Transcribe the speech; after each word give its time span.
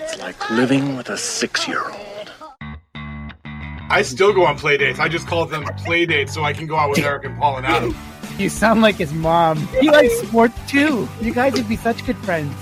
It's 0.00 0.18
like 0.18 0.50
living 0.50 0.96
with 0.96 1.08
a 1.10 1.16
six 1.16 1.66
year 1.68 1.82
old. 1.84 2.32
I 3.92 4.02
still 4.02 4.32
go 4.32 4.46
on 4.46 4.56
play 4.56 4.76
dates. 4.76 4.98
I 4.98 5.08
just 5.08 5.26
call 5.26 5.44
them 5.46 5.64
play 5.84 6.06
dates 6.06 6.32
so 6.32 6.44
I 6.44 6.52
can 6.52 6.66
go 6.66 6.76
out 6.76 6.90
with 6.90 7.00
Eric 7.00 7.24
and 7.24 7.36
Paul 7.38 7.56
and 7.58 7.66
Adam. 7.66 7.94
You 8.38 8.48
sound 8.48 8.80
like 8.82 8.94
his 8.96 9.12
mom. 9.12 9.58
He 9.80 9.90
likes 9.90 10.16
sport 10.20 10.52
too. 10.68 11.08
You 11.20 11.34
guys 11.34 11.52
would 11.54 11.68
be 11.68 11.76
such 11.76 12.04
good 12.06 12.16
friends. 12.18 12.54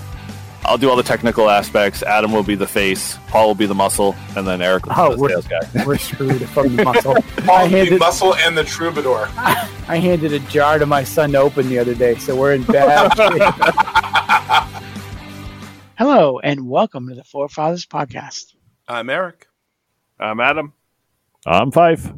I'll 0.65 0.77
do 0.77 0.89
all 0.89 0.95
the 0.97 1.03
technical 1.03 1.49
aspects. 1.49 2.03
Adam 2.03 2.31
will 2.33 2.43
be 2.43 2.55
the 2.55 2.67
face. 2.67 3.17
Paul 3.27 3.47
will 3.47 3.55
be 3.55 3.65
the 3.65 3.73
muscle, 3.75 4.15
and 4.35 4.45
then 4.45 4.61
Eric 4.61 4.85
will 4.85 4.93
Oh, 4.97 5.09
be 5.09 5.15
the 5.15 5.21
we're- 5.21 5.33
sales 5.41 5.47
guy. 5.47 5.83
We're 5.85 5.97
screwed 5.97 6.49
from 6.49 6.75
the 6.75 6.83
muscle. 6.83 7.13
I 7.37 7.41
Paul 7.41 7.63
the 7.69 7.77
handed, 7.77 7.99
muscle 7.99 8.35
and 8.35 8.57
the 8.57 8.63
troubadour. 8.65 9.29
I 9.37 9.97
handed 9.97 10.33
a 10.33 10.39
jar 10.39 10.77
to 10.77 10.85
my 10.85 11.03
son 11.05 11.31
to 11.31 11.37
open 11.39 11.69
the 11.69 11.79
other 11.79 11.95
day, 11.95 12.15
so 12.15 12.35
we're 12.35 12.53
in 12.53 12.63
bad 12.63 13.09
shape. 13.15 14.18
Hello, 15.99 16.39
and 16.39 16.65
welcome 16.69 17.09
to 17.09 17.15
the 17.15 17.25
Forefathers 17.25 17.85
Podcast. 17.85 18.55
I'm 18.87 19.09
Eric. 19.09 19.47
I'm 20.17 20.39
Adam. 20.39 20.71
I'm 21.45 21.71
Fife. 21.71 22.13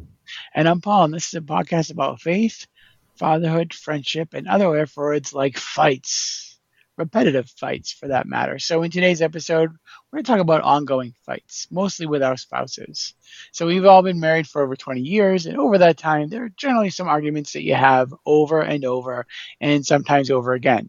And 0.54 0.70
I'm 0.70 0.81
Paul, 0.81 1.05
and 1.05 1.13
this 1.16 1.30
is 1.30 1.34
a 1.34 1.41
podcast 1.41 1.91
about 1.91 2.21
faith, 2.21 2.67
fatherhood, 3.16 3.73
friendship, 3.73 4.35
and 4.35 4.48
other 4.48 4.77
F 4.77 4.95
words 4.95 5.34
like 5.34 5.57
fights, 5.57 6.59
repetitive 6.95 7.49
fights 7.49 7.91
for 7.91 8.09
that 8.09 8.27
matter. 8.27 8.59
So, 8.59 8.84
in 8.84 8.91
today's 8.91 9.23
episode, 9.23 9.71
we're 10.12 10.18
going 10.18 10.26
to 10.26 10.32
talk 10.32 10.40
about 10.41 10.62
ongoing 10.62 11.16
fights, 11.26 11.68
mostly 11.71 12.05
with 12.05 12.21
our 12.21 12.38
spouses. 12.38 13.16
So, 13.52 13.66
we've 13.66 13.85
all 13.85 14.04
been 14.04 14.20
married 14.20 14.45
for 14.45 14.62
over 14.62 14.76
20 14.76 15.02
years, 15.02 15.48
and 15.48 15.57
over 15.57 15.79
that 15.79 15.98
time, 15.98 16.29
there 16.29 16.43
are 16.43 16.49
generally 16.49 16.91
some 16.91 17.07
arguments 17.07 17.54
that 17.54 17.63
you 17.63 17.73
have 17.73 18.13
over 18.27 18.62
and 18.62 18.85
over, 18.85 19.26
and 19.59 19.84
sometimes 19.84 20.29
over 20.29 20.54
again. 20.54 20.88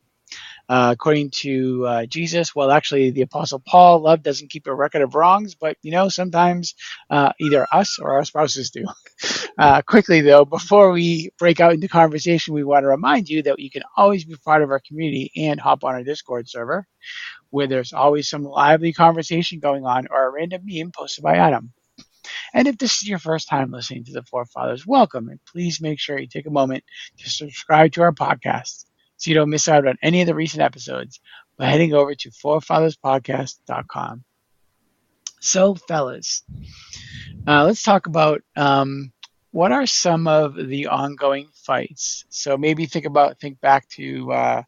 Uh, 0.69 0.91
according 0.93 1.31
to 1.31 1.87
uh, 1.87 2.07
Jesus, 2.07 2.55
well, 2.55 2.71
actually, 2.71 3.11
the 3.11 3.23
Apostle 3.23 3.61
Paul, 3.61 4.01
love 4.01 4.23
doesn't 4.23 4.51
keep 4.51 4.67
a 4.67 4.75
record 4.75 5.03
of 5.03 5.15
wrongs, 5.15 5.55
but 5.55 5.77
you 5.83 5.91
know, 5.91 6.09
sometimes 6.09 6.75
uh, 7.11 7.33
either 7.41 7.67
us 7.73 7.99
or 7.99 8.13
our 8.15 8.25
spouses 8.25 8.71
do. 8.71 8.85
Uh, 9.59 9.83
quickly, 9.83 10.23
though, 10.23 10.47
before 10.47 10.91
we 10.91 11.31
break 11.39 11.61
out 11.61 11.75
into 11.75 11.87
conversation, 11.87 12.55
we 12.55 12.65
want 12.65 12.83
to 12.83 12.89
remind 12.89 13.29
you 13.29 13.43
that 13.43 13.59
you 13.59 13.71
can 13.71 13.83
always 13.97 14.25
be 14.25 14.35
part 14.45 14.63
of 14.63 14.71
our 14.71 14.81
community 14.81 15.31
and 15.37 15.61
hop 15.61 15.85
on 15.85 15.95
our 15.95 16.03
Discord 16.03 16.49
server, 16.49 16.87
where 17.51 17.67
there's 17.67 17.93
always 17.93 18.29
some 18.29 18.45
lively 18.45 18.93
conversation 18.95 19.61
going 19.61 19.85
on 19.85 20.07
or 20.11 20.27
a 20.27 20.31
random 20.31 20.63
meme 20.65 20.91
posted 20.91 21.23
by 21.23 21.37
Adam. 21.37 21.73
And 22.55 22.67
if 22.67 22.79
this 22.79 23.03
is 23.03 23.09
your 23.09 23.19
first 23.19 23.49
time 23.49 23.71
listening 23.71 24.05
to 24.05 24.13
the 24.13 24.23
Forefathers, 24.23 24.87
welcome, 24.87 25.29
and 25.29 25.39
please 25.45 25.81
make 25.81 26.01
sure 26.01 26.19
you 26.19 26.27
take 26.27 26.47
a 26.47 26.51
moment 26.51 26.83
to 27.19 27.31
subscribe 27.31 27.93
to 27.93 28.03
our 28.03 28.13
podcast 28.13 28.87
so 29.17 29.31
you 29.31 29.35
don't 29.35 29.51
miss 29.51 29.69
out 29.69 29.87
on 29.87 29.99
any 30.03 30.21
of 30.21 30.27
the 30.27 30.35
recent 30.35 30.63
episodes 30.63 31.21
by 31.57 31.67
heading 31.67 31.95
over 31.95 32.15
to 32.15 32.31
forefatherspodcast.com. 32.31 34.25
So, 35.41 35.75
fellas, 35.75 36.43
uh, 37.47 37.65
let's 37.65 37.83
talk 37.83 38.07
about 38.07 38.43
um, 38.57 39.13
what 39.51 39.73
are 39.73 39.87
some 39.87 40.27
of 40.27 40.55
the 40.55 40.87
ongoing 40.89 41.49
fights. 41.55 42.25
So 42.31 42.57
maybe 42.57 42.87
think 42.87 43.05
about 43.05 43.39
think 43.39 43.61
back 43.61 43.89
to 43.91 44.33
uh, 44.33 44.63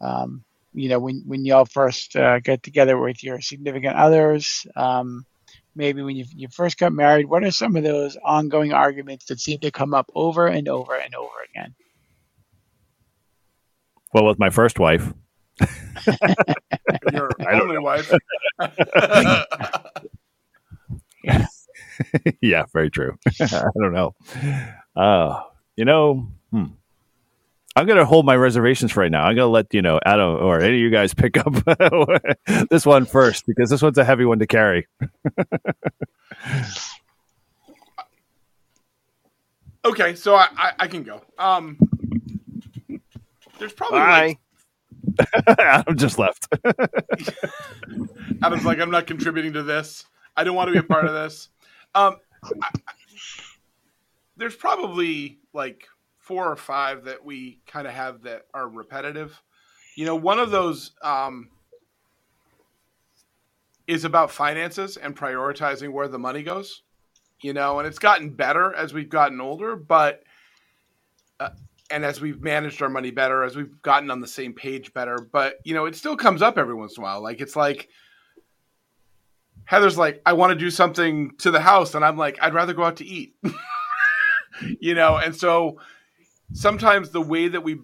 um, 0.00 0.44
you 0.74 0.88
know 0.88 0.98
when 0.98 1.22
when 1.26 1.44
y'all 1.44 1.64
first 1.64 2.16
uh, 2.16 2.40
get 2.40 2.62
together 2.62 2.98
with 2.98 3.22
your 3.22 3.40
significant 3.40 3.96
others. 3.96 4.66
Um, 4.76 5.26
maybe 5.74 6.02
when 6.02 6.16
you, 6.16 6.24
you 6.34 6.48
first 6.48 6.78
got 6.78 6.92
married. 6.92 7.26
What 7.26 7.44
are 7.44 7.50
some 7.50 7.76
of 7.76 7.82
those 7.82 8.16
ongoing 8.22 8.72
arguments 8.72 9.26
that 9.26 9.40
seem 9.40 9.60
to 9.60 9.70
come 9.70 9.94
up 9.94 10.10
over 10.14 10.46
and 10.46 10.68
over 10.68 10.94
and 10.94 11.14
over 11.14 11.34
again? 11.50 11.74
Well, 14.12 14.26
with 14.26 14.38
my 14.38 14.50
first 14.50 14.78
wife, 14.78 15.12
Your 17.12 17.30
I 17.40 17.52
don't 17.52 17.62
only 17.62 17.78
wife. 17.78 18.12
yeah, 22.40 22.64
very 22.72 22.90
true. 22.90 23.16
I 23.40 23.62
don't 23.80 23.92
know. 23.92 24.14
Uh, 24.96 25.40
you 25.76 25.84
know, 25.84 26.26
hmm. 26.50 26.64
I'm 27.74 27.86
going 27.86 27.98
to 27.98 28.04
hold 28.04 28.26
my 28.26 28.36
reservations 28.36 28.92
for 28.92 29.00
right 29.00 29.10
now. 29.10 29.22
I'm 29.22 29.34
going 29.34 29.46
to 29.46 29.48
let, 29.52 29.72
you 29.72 29.80
know, 29.80 29.98
Adam 30.04 30.36
or 30.36 30.60
any 30.60 30.74
of 30.74 30.80
you 30.80 30.90
guys 30.90 31.14
pick 31.14 31.38
up 31.38 31.54
this 32.68 32.84
one 32.84 33.06
first 33.06 33.46
because 33.46 33.70
this 33.70 33.80
one's 33.80 33.96
a 33.96 34.04
heavy 34.04 34.26
one 34.26 34.40
to 34.40 34.46
carry. 34.46 34.86
okay, 39.86 40.14
so 40.14 40.34
I, 40.34 40.48
I, 40.54 40.72
I 40.80 40.86
can 40.86 41.02
go. 41.02 41.22
Um, 41.38 41.78
there's 43.62 43.72
probably 43.72 44.00
like, 44.00 44.38
Adam 45.58 45.96
just 45.96 46.18
left. 46.18 46.48
Adam's 48.42 48.64
like, 48.64 48.80
I'm 48.80 48.90
not 48.90 49.06
contributing 49.06 49.52
to 49.52 49.62
this. 49.62 50.04
I 50.36 50.42
don't 50.44 50.56
want 50.56 50.66
to 50.68 50.72
be 50.72 50.78
a 50.78 50.82
part 50.82 51.06
of 51.06 51.12
this. 51.12 51.48
Um, 51.94 52.16
I, 52.42 52.48
I- 52.62 52.92
there's 54.36 54.56
probably 54.56 55.38
like 55.52 55.86
four 56.18 56.50
or 56.50 56.56
five 56.56 57.04
that 57.04 57.24
we 57.24 57.60
kind 57.66 57.86
of 57.86 57.92
have 57.92 58.22
that 58.22 58.46
are 58.52 58.68
repetitive. 58.68 59.40
You 59.94 60.06
know, 60.06 60.16
one 60.16 60.40
of 60.40 60.50
those 60.50 60.92
um, 61.02 61.50
is 63.86 64.04
about 64.04 64.32
finances 64.32 64.96
and 64.96 65.14
prioritizing 65.16 65.92
where 65.92 66.08
the 66.08 66.18
money 66.18 66.42
goes. 66.42 66.82
You 67.40 67.52
know, 67.52 67.78
and 67.78 67.86
it's 67.86 67.98
gotten 68.00 68.30
better 68.30 68.74
as 68.74 68.92
we've 68.94 69.08
gotten 69.08 69.40
older, 69.40 69.76
but 69.76 70.22
uh, 71.38 71.50
and 71.92 72.04
as 72.04 72.20
we've 72.20 72.40
managed 72.40 72.82
our 72.82 72.88
money 72.88 73.10
better, 73.10 73.44
as 73.44 73.54
we've 73.54 73.80
gotten 73.82 74.10
on 74.10 74.20
the 74.20 74.26
same 74.26 74.54
page 74.54 74.92
better. 74.94 75.18
But 75.30 75.56
you 75.64 75.74
know, 75.74 75.84
it 75.84 75.94
still 75.94 76.16
comes 76.16 76.42
up 76.42 76.58
every 76.58 76.74
once 76.74 76.96
in 76.96 77.02
a 77.02 77.04
while. 77.04 77.22
Like 77.22 77.40
it's 77.40 77.54
like 77.54 77.88
Heather's 79.64 79.98
like, 79.98 80.20
I 80.26 80.32
want 80.32 80.52
to 80.52 80.58
do 80.58 80.70
something 80.70 81.36
to 81.38 81.50
the 81.50 81.60
house, 81.60 81.94
and 81.94 82.04
I'm 82.04 82.16
like, 82.16 82.38
I'd 82.40 82.54
rather 82.54 82.72
go 82.72 82.84
out 82.84 82.96
to 82.96 83.06
eat. 83.06 83.34
you 84.80 84.94
know, 84.94 85.16
and 85.16 85.36
so 85.36 85.78
sometimes 86.52 87.10
the 87.10 87.20
way 87.20 87.48
that 87.48 87.60
we 87.60 87.78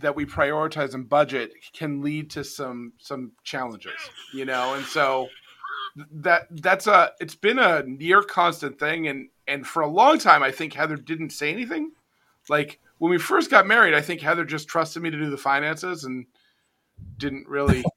that 0.00 0.14
we 0.14 0.26
prioritize 0.26 0.92
and 0.92 1.08
budget 1.08 1.52
can 1.72 2.02
lead 2.02 2.30
to 2.30 2.44
some 2.44 2.92
some 2.98 3.32
challenges. 3.44 3.92
You 4.34 4.44
know, 4.44 4.74
and 4.74 4.84
so 4.84 5.28
that 6.12 6.48
that's 6.50 6.86
a 6.86 7.12
it's 7.20 7.36
been 7.36 7.58
a 7.58 7.82
near 7.84 8.22
constant 8.22 8.78
thing, 8.78 9.06
and 9.06 9.28
and 9.46 9.66
for 9.66 9.82
a 9.82 9.88
long 9.88 10.18
time, 10.18 10.42
I 10.42 10.50
think 10.50 10.74
Heather 10.74 10.96
didn't 10.96 11.30
say 11.30 11.52
anything. 11.52 11.92
Like 12.48 12.80
when 12.98 13.10
we 13.10 13.18
first 13.18 13.50
got 13.50 13.66
married, 13.66 13.94
I 13.94 14.00
think 14.00 14.20
Heather 14.20 14.44
just 14.44 14.68
trusted 14.68 15.02
me 15.02 15.10
to 15.10 15.18
do 15.18 15.30
the 15.30 15.36
finances 15.36 16.04
and 16.04 16.26
didn't 17.18 17.48
really 17.48 17.84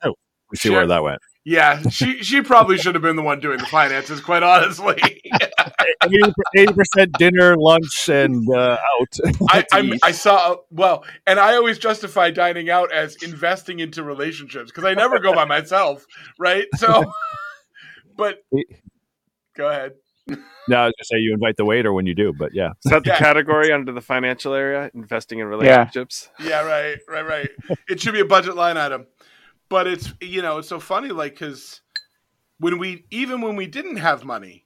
We 0.52 0.58
see 0.58 0.72
where 0.72 0.88
that 0.88 1.04
went. 1.04 1.20
yeah, 1.46 1.82
she 1.90 2.24
she 2.24 2.42
probably 2.42 2.78
should 2.80 2.96
have 2.96 3.04
been 3.04 3.16
the 3.16 3.22
one 3.22 3.40
doing 3.40 3.60
the 3.60 3.68
finances, 3.68 4.20
quite 4.20 4.42
honestly. 4.42 5.22
80% 6.04 7.12
dinner, 7.18 7.56
lunch, 7.56 8.10
and 8.10 8.50
uh, 8.50 8.78
out. 8.78 9.18
I 9.50 9.66
I. 9.72 10.00
I 10.04 10.12
saw 10.12 10.58
well, 10.72 11.06
and 11.28 11.40
I 11.40 11.56
always 11.56 11.78
justify 11.78 12.32
dining 12.32 12.70
out 12.70 12.92
as 12.92 13.16
investing 13.22 13.80
into 13.80 14.02
relationships 14.02 14.72
because 14.72 14.86
I 14.86 14.96
never 14.96 15.20
go 15.20 15.34
by 15.34 15.46
myself, 15.46 16.06
right? 16.40 16.66
So, 16.78 17.12
but 18.18 18.40
go 19.56 19.70
ahead. 19.70 19.94
No, 20.30 20.78
I 20.78 20.86
was 20.86 20.94
going 20.94 20.94
to 21.00 21.06
say 21.06 21.18
you 21.18 21.34
invite 21.34 21.58
the 21.58 21.66
waiter 21.66 21.92
when 21.94 22.06
you 22.06 22.16
do, 22.16 22.34
but 22.38 22.54
yeah. 22.54 22.70
Is 22.86 22.92
that 22.92 23.04
the 23.04 23.10
Yeah. 23.12 23.18
category 23.18 23.72
under 23.72 23.92
the 23.92 24.02
financial 24.02 24.54
area? 24.54 24.90
Investing 24.94 25.40
in 25.40 25.48
relationships? 25.48 26.30
Yeah, 26.40 26.62
right, 26.62 26.98
right, 27.08 27.26
right. 27.26 27.50
It 27.88 28.00
should 28.00 28.14
be 28.14 28.20
a 28.20 28.26
budget 28.26 28.56
line 28.56 28.78
item, 28.78 29.08
but 29.70 29.88
it's 29.88 30.14
you 30.22 30.42
know 30.42 30.60
it's 30.60 30.70
so 30.70 30.80
funny 30.80 31.10
like 31.10 31.34
because 31.34 31.82
when 32.60 32.78
we 32.78 33.06
even 33.12 33.42
when 33.42 33.56
we 33.56 33.68
didn't 33.68 33.98
have 33.98 34.24
money, 34.26 34.66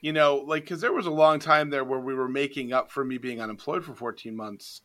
you 0.00 0.12
know, 0.12 0.36
like 0.36 0.64
because 0.64 0.80
there 0.80 0.92
was 0.92 1.06
a 1.06 1.10
long 1.10 1.38
time 1.38 1.70
there 1.70 1.84
where 1.84 2.00
we 2.00 2.14
were 2.14 2.28
making 2.28 2.72
up 2.72 2.90
for 2.90 3.04
me 3.04 3.18
being 3.18 3.40
unemployed 3.40 3.84
for 3.84 3.94
14 3.94 4.34
months. 4.36 4.80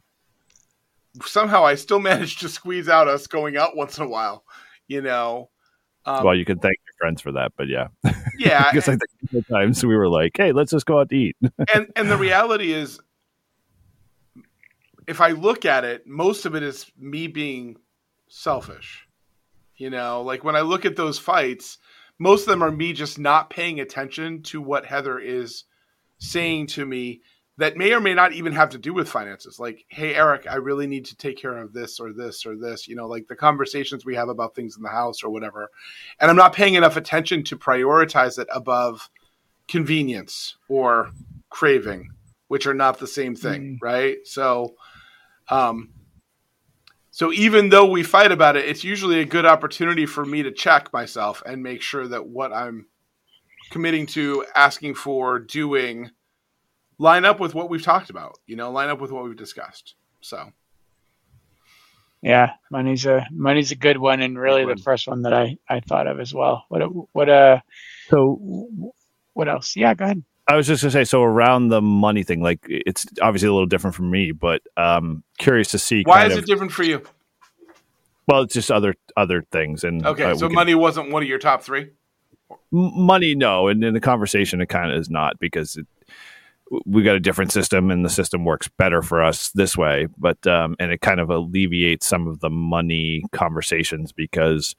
Somehow 1.24 1.66
I 1.66 1.76
still 1.76 2.00
managed 2.12 2.42
to 2.42 2.50
squeeze 2.50 2.90
out 2.90 3.08
us 3.08 3.28
going 3.28 3.58
out 3.58 3.76
once 3.76 3.98
in 3.98 4.04
a 4.04 4.10
while, 4.10 4.44
you 4.88 5.02
know. 5.02 5.50
Um, 6.08 6.24
well, 6.24 6.36
you 6.36 6.46
can 6.46 6.58
thank 6.60 6.78
your 6.86 6.94
friends 6.98 7.22
for 7.22 7.34
that, 7.34 7.52
but 7.58 7.68
yeah. 7.68 7.88
yeah, 8.38 8.72
because 8.72 8.88
I 8.88 8.94
think 8.94 9.46
sometimes 9.46 9.86
we 9.86 9.96
were 9.96 10.08
like, 10.08 10.32
hey, 10.36 10.54
let's 10.54 10.72
just 10.72 10.86
go 10.86 11.00
out 11.00 11.10
to 11.10 11.16
eat. 11.16 11.36
and 11.74 11.92
and 11.96 12.10
the 12.10 12.18
reality 12.18 12.72
is 12.72 13.00
if 15.08 15.22
i 15.22 15.30
look 15.30 15.66
at 15.66 15.86
it 15.86 16.06
most 16.06 16.46
of 16.46 16.54
it 16.54 16.62
is 16.62 16.92
me 17.00 17.28
being 17.28 17.78
selfish 18.28 19.08
you 19.78 19.90
know 19.90 20.22
like 20.22 20.44
when 20.44 20.56
i 20.56 20.62
look 20.62 20.86
at 20.86 20.96
those 20.96 21.18
fights 21.18 21.78
most 22.20 22.42
of 22.42 22.48
them 22.48 22.64
are 22.64 22.72
me 22.72 22.94
just 22.94 23.18
not 23.18 23.50
paying 23.50 23.80
attention 23.80 24.42
to 24.44 24.62
what 24.62 24.86
heather 24.86 25.18
is 25.18 25.64
saying 26.20 26.68
to 26.68 26.86
me 26.86 27.22
that 27.58 27.76
may 27.76 27.92
or 27.94 28.00
may 28.00 28.14
not 28.14 28.34
even 28.34 28.54
have 28.54 28.70
to 28.70 28.78
do 28.78 28.94
with 28.94 29.10
finances. 29.10 29.60
Like 29.60 29.86
hey 29.90 30.16
eric 30.16 30.46
i 30.50 30.56
really 30.56 30.88
need 30.88 31.06
to 31.06 31.18
take 31.18 31.38
care 31.38 31.58
of 31.58 31.74
this 31.74 32.00
or 32.00 32.14
this 32.14 32.46
or 32.46 32.56
this 32.56 32.88
you 32.88 32.96
know 32.96 33.08
like 33.08 33.28
the 33.28 33.36
conversations 33.36 34.06
we 34.06 34.16
have 34.16 34.30
about 34.30 34.56
things 34.56 34.78
in 34.78 34.84
the 34.84 34.90
house 34.90 35.24
or 35.24 35.30
whatever. 35.30 35.70
And 36.20 36.30
i'm 36.30 36.38
not 36.38 36.54
paying 36.54 36.76
enough 36.76 36.98
attention 36.98 37.44
to 37.46 37.58
prioritize 37.58 38.40
it 38.40 38.48
above 38.54 39.10
convenience 39.68 40.56
or 40.70 41.12
craving 41.50 42.12
which 42.48 42.66
are 42.68 42.74
not 42.74 43.00
the 43.00 43.08
same 43.08 43.36
thing 43.36 43.80
right? 43.82 44.18
So 44.26 44.76
um 45.50 45.90
So 47.12 47.34
even 47.34 47.70
though 47.70 47.90
we 47.90 48.04
fight 48.04 48.32
about 48.32 48.58
it, 48.58 48.66
it's 48.66 48.84
usually 48.84 49.20
a 49.20 49.26
good 49.26 49.46
opportunity 49.46 50.06
for 50.06 50.24
me 50.24 50.44
to 50.44 50.52
check 50.52 50.94
myself 50.94 51.42
and 51.48 51.64
make 51.64 51.82
sure 51.82 52.08
that 52.08 52.28
what 52.28 52.54
I'm 52.54 52.86
committing 53.72 54.06
to, 54.08 54.46
asking 54.54 54.94
for, 54.94 55.40
doing 55.40 56.12
line 56.98 57.26
up 57.26 57.40
with 57.40 57.54
what 57.54 57.70
we've 57.70 57.84
talked 57.84 58.10
about, 58.10 58.40
you 58.46 58.56
know, 58.56 58.72
line 58.72 58.90
up 58.90 59.00
with 59.00 59.12
what 59.12 59.24
we've 59.24 59.38
discussed. 59.38 59.96
So 60.22 60.52
yeah, 62.22 62.54
money's 62.72 63.06
a 63.06 63.28
money's 63.32 63.72
a 63.72 63.76
good 63.76 63.98
one, 63.98 64.22
and 64.22 64.38
really 64.38 64.66
the 64.66 64.82
first 64.82 65.08
one 65.08 65.22
that 65.24 65.34
I 65.34 65.58
I 65.70 65.80
thought 65.80 66.08
of 66.08 66.20
as 66.20 66.34
well. 66.34 66.66
What 66.70 66.82
what 67.14 67.30
uh 67.30 67.60
so 68.10 68.68
what 69.34 69.48
else? 69.48 69.76
Yeah, 69.76 69.94
go 69.94 70.06
ahead. 70.06 70.24
I 70.50 70.56
was 70.56 70.66
just 70.66 70.82
gonna 70.82 70.92
say, 70.92 71.04
so 71.04 71.22
around 71.22 71.68
the 71.68 71.82
money 71.82 72.24
thing, 72.24 72.42
like 72.42 72.60
it's 72.68 73.06
obviously 73.22 73.50
a 73.50 73.54
little 73.54 73.68
different 73.68 73.96
for 73.96 74.04
me, 74.04 74.32
but 74.32 74.62
um 74.78 75.24
curious 75.38 75.70
to 75.72 75.80
see. 75.80 76.04
Why 76.04 76.26
is 76.26 76.34
of, 76.34 76.40
it 76.40 76.48
different 76.48 76.72
for 76.72 76.84
you? 76.84 77.04
Well, 78.28 78.42
it's 78.42 78.54
just 78.54 78.72
other 78.72 78.96
other 79.16 79.44
things, 79.52 79.84
and 79.84 80.06
okay, 80.06 80.24
uh, 80.24 80.36
so 80.36 80.50
money 80.50 80.74
can, 80.74 80.82
wasn't 80.82 81.12
one 81.12 81.22
of 81.22 81.30
your 81.30 81.40
top 81.40 81.62
three. 81.62 81.92
Money, 82.72 83.36
no, 83.36 83.68
and 83.68 83.84
in 83.84 83.94
the 83.94 84.02
conversation, 84.02 84.60
it 84.60 84.68
kind 84.68 84.92
of 84.92 85.00
is 85.00 85.10
not 85.10 85.40
because 85.40 85.78
it, 85.78 85.86
we 86.86 87.04
got 87.04 87.16
a 87.16 87.20
different 87.20 87.52
system 87.52 87.90
and 87.92 88.04
the 88.04 88.10
system 88.10 88.44
works 88.44 88.68
better 88.68 89.02
for 89.02 89.24
us 89.24 89.50
this 89.52 89.78
way 89.78 90.08
but 90.18 90.46
um, 90.48 90.76
and 90.80 90.92
it 90.92 91.02
kind 91.02 91.20
of 91.20 91.30
alleviates 91.30 92.06
some 92.06 92.28
of 92.28 92.40
the 92.40 92.50
money 92.50 93.24
conversations 93.32 94.12
because 94.12 94.76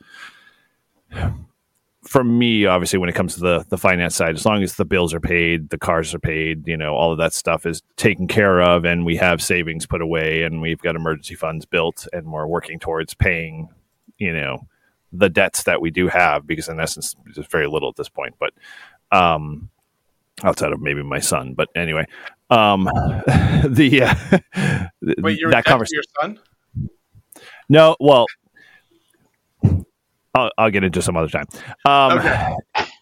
for 2.05 2.23
me 2.23 2.67
obviously 2.67 2.99
when 2.99 3.09
it 3.09 3.15
comes 3.15 3.35
to 3.35 3.41
the 3.41 3.65
the 3.71 3.79
finance 3.79 4.15
side 4.15 4.35
as 4.35 4.47
long 4.47 4.63
as 4.63 4.77
the 4.77 4.85
bills 4.85 5.13
are 5.13 5.21
paid 5.21 5.71
the 5.71 5.79
cars 5.79 6.15
are 6.15 6.19
paid 6.19 6.67
you 6.67 6.77
know 6.77 6.95
all 6.95 7.13
of 7.13 7.19
that 7.19 7.33
stuff 7.33 7.67
is 7.67 7.83
taken 7.97 8.27
care 8.27 8.61
of 8.61 8.85
and 8.85 9.05
we 9.05 9.17
have 9.17 9.43
savings 9.43 9.87
put 9.87 10.01
away 10.01 10.43
and 10.43 10.61
we've 10.61 10.81
got 10.81 10.97
emergency 10.97 11.35
funds 11.35 11.65
built 11.65 12.07
and 12.13 12.31
we're 12.33 12.47
working 12.47 12.79
towards 12.79 13.15
paying 13.15 13.69
you 14.19 14.33
know 14.33 14.67
the 15.13 15.29
debts 15.29 15.63
that 15.63 15.81
we 15.81 15.91
do 15.91 16.09
have 16.09 16.47
because 16.47 16.69
in 16.69 16.79
essence 16.79 17.17
there's 17.35 17.47
very 17.49 17.67
little 17.67 17.89
at 17.89 17.97
this 17.97 18.09
point 18.09 18.35
but 18.39 18.53
um 19.11 19.71
outside 20.43 20.73
of 20.73 20.81
maybe 20.81 21.03
my 21.03 21.19
son. 21.19 21.55
But 21.55 21.69
anyway, 21.75 22.07
um, 22.51 22.85
the 23.69 24.03
uh, 24.03 24.39
wait, 25.19 25.41
that 25.51 25.65
conversation. 25.65 26.03
Your 26.03 26.03
son? 26.21 26.39
No, 27.69 27.97
well, 28.01 28.27
I'll, 30.35 30.51
I'll, 30.57 30.71
get 30.71 30.85
into 30.85 31.03
some 31.03 31.17
other 31.17 31.29
time. 31.29 31.47
Um, 31.85 32.19
okay. 32.19 32.55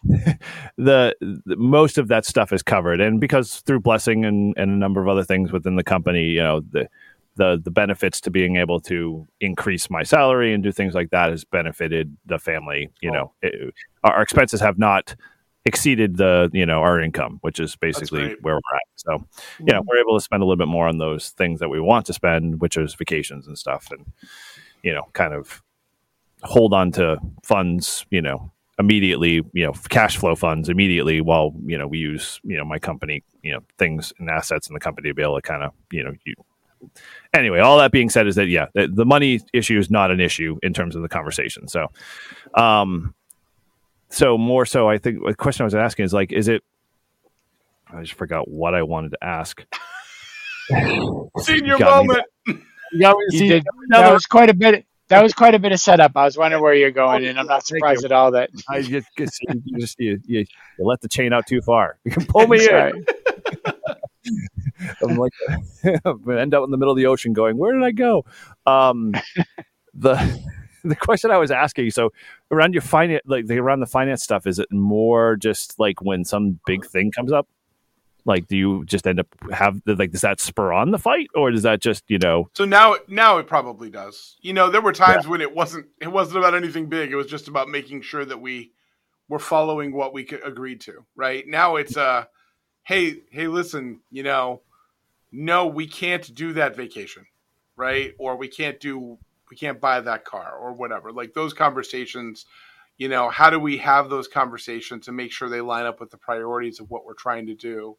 the, 0.77 1.15
the, 1.19 1.55
most 1.55 1.97
of 1.97 2.07
that 2.09 2.25
stuff 2.25 2.51
is 2.51 2.63
covered, 2.63 2.99
and 2.99 3.19
because 3.19 3.61
through 3.61 3.79
blessing 3.79 4.25
and, 4.25 4.53
and 4.57 4.71
a 4.71 4.75
number 4.75 5.01
of 5.01 5.07
other 5.07 5.23
things 5.23 5.51
within 5.51 5.75
the 5.75 5.83
company, 5.83 6.23
you 6.23 6.41
know 6.41 6.61
the 6.71 6.89
the 7.35 7.61
the 7.63 7.71
benefits 7.71 8.19
to 8.21 8.31
being 8.31 8.57
able 8.57 8.79
to 8.81 9.25
increase 9.39 9.89
my 9.89 10.03
salary 10.03 10.53
and 10.53 10.63
do 10.63 10.71
things 10.71 10.93
like 10.93 11.11
that 11.11 11.29
has 11.29 11.45
benefited 11.45 12.15
the 12.25 12.39
family. 12.39 12.89
You 13.01 13.11
oh. 13.11 13.13
know, 13.13 13.33
it, 13.41 13.73
our 14.03 14.21
expenses 14.21 14.59
have 14.59 14.77
not 14.77 15.15
exceeded 15.67 16.17
the 16.17 16.49
you 16.53 16.65
know 16.65 16.79
our 16.79 16.99
income, 16.99 17.39
which 17.41 17.59
is 17.59 17.75
basically 17.75 18.35
where 18.41 18.55
we're 18.55 18.75
at. 18.75 18.81
So, 18.95 19.27
you 19.59 19.73
know, 19.73 19.81
we're 19.85 19.99
able 19.99 20.17
to 20.17 20.23
spend 20.23 20.41
a 20.41 20.45
little 20.45 20.57
bit 20.57 20.69
more 20.69 20.87
on 20.87 20.97
those 20.97 21.29
things 21.31 21.59
that 21.59 21.69
we 21.69 21.79
want 21.79 22.05
to 22.07 22.13
spend, 22.13 22.61
which 22.61 22.77
is 22.77 22.95
vacations 22.95 23.47
and 23.47 23.57
stuff, 23.57 23.91
and 23.91 24.05
you 24.81 24.93
know, 24.93 25.03
kind 25.13 25.33
of 25.33 25.61
hold 26.43 26.73
on 26.73 26.91
to 26.93 27.17
funds, 27.43 28.05
you 28.09 28.21
know, 28.21 28.51
immediately, 28.79 29.43
you 29.53 29.65
know, 29.65 29.73
cash 29.89 30.17
flow 30.17 30.35
funds 30.35 30.69
immediately 30.69 31.19
while 31.19 31.53
you 31.65 31.77
know 31.77 31.85
we 31.85 31.97
use 31.97 32.39
you 32.43 32.57
know 32.57 32.65
my 32.65 32.79
company, 32.79 33.23
you 33.43 33.51
know, 33.51 33.59
things 33.77 34.13
and 34.19 34.29
assets 34.29 34.69
in 34.69 34.73
the 34.73 34.79
company 34.79 35.09
to 35.09 35.13
be 35.13 35.21
able 35.21 35.35
to 35.35 35.41
kind 35.41 35.63
of 35.63 35.73
you 35.91 36.03
know 36.03 36.13
you. 36.25 36.33
Anyway, 37.33 37.59
all 37.59 37.77
that 37.79 37.91
being 37.91 38.09
said, 38.09 38.27
is 38.27 38.35
that 38.35 38.47
yeah, 38.47 38.67
the, 38.73 38.87
the 38.87 39.05
money 39.05 39.41
issue 39.51 39.77
is 39.77 39.91
not 39.91 40.11
an 40.11 40.21
issue 40.21 40.57
in 40.63 40.73
terms 40.73 40.95
of 40.95 41.01
the 41.01 41.09
conversation. 41.09 41.67
So, 41.67 41.87
um, 42.53 43.15
so 44.09 44.37
more 44.37 44.65
so, 44.65 44.89
I 44.89 44.97
think 44.97 45.25
the 45.25 45.35
question 45.35 45.63
I 45.63 45.65
was 45.65 45.75
asking 45.75 46.05
is 46.05 46.13
like, 46.13 46.31
is 46.31 46.47
it? 46.47 46.63
I 47.91 48.01
just 48.01 48.13
forgot 48.13 48.49
what 48.49 48.73
I 48.73 48.83
wanted 48.83 49.11
to 49.11 49.23
ask. 49.23 49.65
Senior 51.39 51.79
moment. 51.79 52.23
Yeah, 52.93 53.13
you 53.31 53.49
did, 53.49 53.65
that 53.89 54.13
was 54.13 54.25
quite 54.25 54.49
a 54.49 54.53
bit. 54.53 54.85
That 55.09 55.23
was 55.23 55.33
quite 55.33 55.55
a 55.55 55.59
bit 55.59 55.71
of 55.71 55.79
setup. 55.79 56.11
I 56.15 56.25
was 56.25 56.37
wondering 56.37 56.61
where 56.61 56.73
you're 56.73 56.91
going, 56.91 57.25
and 57.25 57.39
I'm 57.39 57.47
not 57.47 57.65
surprised 57.65 58.03
at 58.03 58.11
all 58.11 58.31
that 58.31 58.49
I 58.69 58.81
just, 58.81 59.07
you 59.17 59.25
just 59.77 59.95
you, 59.99 60.19
you, 60.25 60.39
you, 60.39 60.45
let 60.85 60.99
the 60.99 61.07
chain 61.07 61.31
out 61.31 61.47
too 61.47 61.61
far. 61.61 61.97
You 62.05 62.11
can 62.11 62.25
pull 62.25 62.47
me 62.47 62.67
in. 62.67 63.05
I'm 65.01 65.15
like, 65.15 65.31
I'm 66.03 66.29
end 66.29 66.53
up 66.53 66.63
in 66.65 66.71
the 66.71 66.77
middle 66.77 66.91
of 66.91 66.97
the 66.97 67.05
ocean, 67.05 67.31
going, 67.31 67.57
"Where 67.57 67.73
did 67.73 67.83
I 67.83 67.91
go?" 67.91 68.25
Um, 68.65 69.13
the 69.93 70.17
the 70.83 70.95
question 70.95 71.31
I 71.31 71.37
was 71.37 71.51
asking, 71.51 71.91
so 71.91 72.11
around 72.51 72.73
your 72.73 72.81
finance, 72.81 73.23
like 73.25 73.47
the, 73.47 73.57
around 73.57 73.79
the 73.79 73.85
finance 73.85 74.23
stuff, 74.23 74.47
is 74.47 74.59
it 74.59 74.71
more 74.71 75.35
just 75.35 75.79
like 75.79 76.01
when 76.01 76.23
some 76.23 76.59
big 76.65 76.85
thing 76.85 77.11
comes 77.11 77.31
up? 77.31 77.47
Like, 78.25 78.47
do 78.47 78.57
you 78.57 78.83
just 78.85 79.07
end 79.07 79.21
up 79.21 79.27
have 79.53 79.81
like 79.85 80.11
does 80.11 80.21
that 80.21 80.41
spur 80.41 80.73
on 80.73 80.91
the 80.91 80.97
fight, 80.97 81.29
or 81.33 81.49
does 81.49 81.63
that 81.63 81.79
just 81.79 82.03
you 82.09 82.17
know? 82.17 82.49
So 82.53 82.65
now, 82.65 82.97
now 83.07 83.37
it 83.37 83.47
probably 83.47 83.89
does. 83.89 84.35
You 84.41 84.53
know, 84.53 84.69
there 84.69 84.81
were 84.81 84.91
times 84.91 85.23
yeah. 85.23 85.31
when 85.31 85.41
it 85.41 85.55
wasn't. 85.55 85.87
It 86.01 86.09
wasn't 86.09 86.39
about 86.39 86.53
anything 86.53 86.87
big. 86.87 87.11
It 87.11 87.15
was 87.15 87.27
just 87.27 87.47
about 87.47 87.69
making 87.69 88.01
sure 88.01 88.25
that 88.25 88.41
we 88.41 88.73
were 89.29 89.39
following 89.39 89.93
what 89.93 90.13
we 90.13 90.27
agreed 90.43 90.81
to. 90.81 91.05
Right 91.15 91.47
now, 91.47 91.77
it's 91.77 91.95
uh, 91.95 92.25
hey, 92.83 93.21
hey, 93.31 93.47
listen, 93.47 94.01
you 94.11 94.23
know, 94.23 94.61
no, 95.31 95.67
we 95.67 95.87
can't 95.87 96.33
do 96.35 96.53
that 96.53 96.75
vacation, 96.75 97.25
right? 97.77 98.13
Or 98.17 98.35
we 98.35 98.47
can't 98.49 98.79
do 98.79 99.19
we 99.49 99.57
can't 99.57 99.81
buy 99.81 100.01
that 100.01 100.25
car 100.25 100.55
or 100.57 100.73
whatever. 100.73 101.11
Like 101.11 101.33
those 101.33 101.53
conversations, 101.53 102.45
you 102.97 103.09
know, 103.09 103.29
how 103.29 103.49
do 103.49 103.59
we 103.59 103.77
have 103.77 104.09
those 104.09 104.27
conversations 104.27 105.07
and 105.07 105.17
make 105.17 105.31
sure 105.31 105.49
they 105.49 105.61
line 105.61 105.85
up 105.85 105.99
with 105.99 106.09
the 106.09 106.17
priorities 106.17 106.79
of 106.79 106.89
what 106.89 107.05
we're 107.05 107.13
trying 107.13 107.47
to 107.47 107.55
do? 107.55 107.97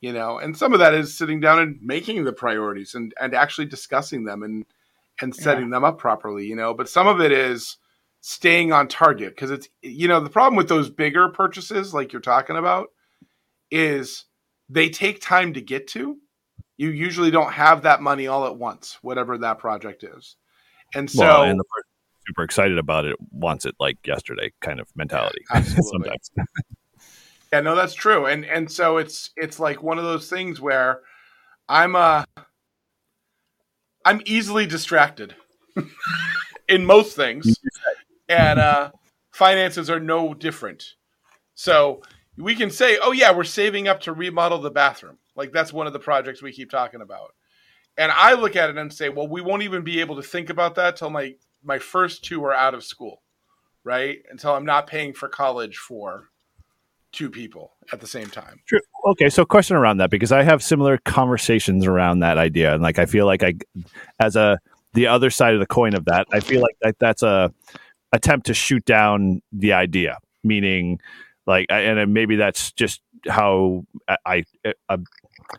You 0.00 0.12
know, 0.12 0.38
and 0.38 0.56
some 0.56 0.72
of 0.72 0.80
that 0.80 0.92
is 0.92 1.16
sitting 1.16 1.40
down 1.40 1.60
and 1.60 1.78
making 1.80 2.24
the 2.24 2.32
priorities 2.32 2.94
and 2.94 3.14
and 3.20 3.34
actually 3.34 3.66
discussing 3.66 4.24
them 4.24 4.42
and 4.42 4.66
and 5.20 5.34
setting 5.34 5.66
yeah. 5.66 5.76
them 5.76 5.84
up 5.84 5.98
properly, 5.98 6.46
you 6.46 6.56
know, 6.56 6.74
but 6.74 6.88
some 6.88 7.06
of 7.06 7.20
it 7.20 7.32
is 7.32 7.78
staying 8.20 8.72
on 8.72 8.88
target 8.88 9.34
because 9.34 9.50
it's 9.50 9.68
you 9.82 10.08
know, 10.08 10.20
the 10.20 10.30
problem 10.30 10.56
with 10.56 10.68
those 10.68 10.90
bigger 10.90 11.28
purchases 11.28 11.94
like 11.94 12.12
you're 12.12 12.20
talking 12.20 12.56
about 12.56 12.88
is 13.70 14.24
they 14.68 14.88
take 14.88 15.20
time 15.20 15.52
to 15.54 15.60
get 15.60 15.86
to. 15.88 16.18
You 16.76 16.90
usually 16.90 17.30
don't 17.30 17.52
have 17.52 17.82
that 17.82 18.02
money 18.02 18.26
all 18.26 18.46
at 18.46 18.56
once, 18.56 18.98
whatever 19.02 19.38
that 19.38 19.58
project 19.58 20.04
is. 20.04 20.36
And 20.94 21.10
so, 21.10 21.20
well, 21.20 21.42
and 21.42 21.58
the 21.58 21.64
person 21.64 21.88
super 22.26 22.42
excited 22.42 22.78
about 22.78 23.04
it 23.04 23.16
wants 23.30 23.64
it 23.66 23.74
like 23.78 23.98
yesterday 24.06 24.52
kind 24.60 24.80
of 24.80 24.88
mentality. 24.96 25.44
sometimes. 25.52 26.30
yeah, 27.52 27.60
no, 27.60 27.74
that's 27.74 27.94
true. 27.94 28.26
And 28.26 28.44
and 28.44 28.70
so 28.70 28.96
it's 28.98 29.30
it's 29.36 29.58
like 29.58 29.82
one 29.82 29.98
of 29.98 30.04
those 30.04 30.28
things 30.28 30.60
where 30.60 31.00
I'm 31.68 31.96
uh 31.96 32.24
I'm 34.04 34.20
easily 34.26 34.66
distracted 34.66 35.34
in 36.68 36.84
most 36.84 37.16
things, 37.16 37.58
and 38.28 38.58
uh, 38.58 38.90
finances 39.30 39.88
are 39.88 40.00
no 40.00 40.34
different. 40.34 40.94
So 41.54 42.02
we 42.36 42.54
can 42.54 42.70
say, 42.70 42.98
"Oh 43.02 43.12
yeah, 43.12 43.32
we're 43.32 43.44
saving 43.44 43.88
up 43.88 44.00
to 44.00 44.12
remodel 44.12 44.58
the 44.58 44.70
bathroom." 44.70 45.18
Like 45.36 45.52
that's 45.52 45.72
one 45.72 45.86
of 45.86 45.92
the 45.92 45.98
projects 45.98 46.42
we 46.42 46.52
keep 46.52 46.70
talking 46.70 47.00
about. 47.00 47.32
And 47.96 48.10
I 48.12 48.34
look 48.34 48.56
at 48.56 48.70
it 48.70 48.76
and 48.76 48.92
say, 48.92 49.08
well, 49.08 49.28
we 49.28 49.40
won't 49.40 49.62
even 49.62 49.82
be 49.82 50.00
able 50.00 50.16
to 50.16 50.22
think 50.22 50.50
about 50.50 50.74
that 50.76 50.96
till 50.96 51.10
my 51.10 51.34
my 51.62 51.78
first 51.78 52.24
two 52.24 52.44
are 52.44 52.52
out 52.52 52.74
of 52.74 52.84
school, 52.84 53.22
right? 53.84 54.18
Until 54.30 54.52
I'm 54.52 54.66
not 54.66 54.86
paying 54.86 55.14
for 55.14 55.28
college 55.28 55.78
for 55.78 56.28
two 57.12 57.30
people 57.30 57.72
at 57.92 58.00
the 58.00 58.06
same 58.06 58.28
time. 58.28 58.60
True. 58.66 58.80
Okay, 59.06 59.30
so 59.30 59.44
question 59.44 59.76
around 59.76 59.98
that 59.98 60.10
because 60.10 60.32
I 60.32 60.42
have 60.42 60.62
similar 60.62 60.98
conversations 60.98 61.86
around 61.86 62.18
that 62.20 62.36
idea, 62.36 62.74
and 62.74 62.82
like 62.82 62.98
I 62.98 63.06
feel 63.06 63.26
like 63.26 63.42
I, 63.42 63.54
as 64.18 64.36
a 64.36 64.58
the 64.92 65.06
other 65.06 65.30
side 65.30 65.54
of 65.54 65.60
the 65.60 65.66
coin 65.66 65.94
of 65.94 66.04
that, 66.06 66.26
I 66.32 66.40
feel 66.40 66.60
like 66.60 66.76
that, 66.82 66.96
that's 66.98 67.22
a 67.22 67.52
attempt 68.12 68.46
to 68.46 68.54
shoot 68.54 68.84
down 68.84 69.42
the 69.52 69.72
idea, 69.72 70.18
meaning 70.42 71.00
like, 71.46 71.66
and 71.68 72.12
maybe 72.12 72.36
that's 72.36 72.72
just 72.72 73.00
how 73.28 73.84
I, 74.08 74.44
I, 74.88 74.98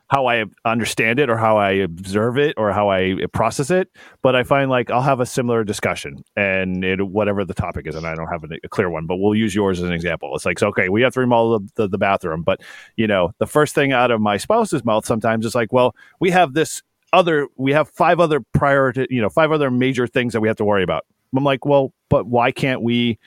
how 0.07 0.27
I 0.27 0.45
understand 0.63 1.19
it 1.19 1.29
or 1.29 1.37
how 1.37 1.57
I 1.57 1.71
observe 1.71 2.37
it 2.37 2.55
or 2.57 2.71
how 2.71 2.89
I 2.89 3.15
process 3.33 3.69
it. 3.69 3.89
But 4.21 4.35
I 4.35 4.43
find 4.43 4.69
like 4.69 4.89
I'll 4.89 5.01
have 5.01 5.19
a 5.19 5.25
similar 5.25 5.63
discussion 5.63 6.23
and 6.35 6.83
it, 6.83 7.01
whatever 7.01 7.45
the 7.45 7.53
topic 7.53 7.87
is, 7.87 7.95
and 7.95 8.05
I 8.05 8.15
don't 8.15 8.27
have 8.27 8.43
a, 8.43 8.55
a, 8.63 8.69
clear 8.69 8.89
one, 8.89 9.05
but 9.05 9.17
we'll 9.17 9.35
use 9.35 9.55
yours 9.55 9.79
as 9.79 9.87
an 9.87 9.93
example. 9.93 10.35
It's 10.35 10.45
like, 10.45 10.59
so, 10.59 10.67
okay, 10.67 10.89
we 10.89 11.01
have 11.01 11.13
to 11.13 11.19
remodel 11.19 11.59
the, 11.59 11.69
the, 11.75 11.87
the 11.89 11.97
bathroom, 11.97 12.43
but 12.43 12.61
you 12.95 13.07
know, 13.07 13.31
the 13.39 13.47
first 13.47 13.75
thing 13.75 13.91
out 13.91 14.11
of 14.11 14.21
my 14.21 14.37
spouse's 14.37 14.83
mouth 14.83 15.05
sometimes 15.05 15.45
is 15.45 15.55
like, 15.55 15.71
well, 15.71 15.95
we 16.19 16.31
have 16.31 16.53
this 16.53 16.81
other, 17.13 17.47
we 17.55 17.71
have 17.71 17.89
five 17.89 18.19
other 18.19 18.41
priority, 18.53 19.07
you 19.09 19.21
know, 19.21 19.29
five 19.29 19.51
other 19.51 19.71
major 19.71 20.07
things 20.07 20.33
that 20.33 20.41
we 20.41 20.47
have 20.47 20.57
to 20.57 20.65
worry 20.65 20.83
about. 20.83 21.05
I'm 21.35 21.43
like, 21.43 21.65
well, 21.65 21.93
but 22.09 22.27
why 22.27 22.51
can't 22.51 22.81
we 22.81 23.19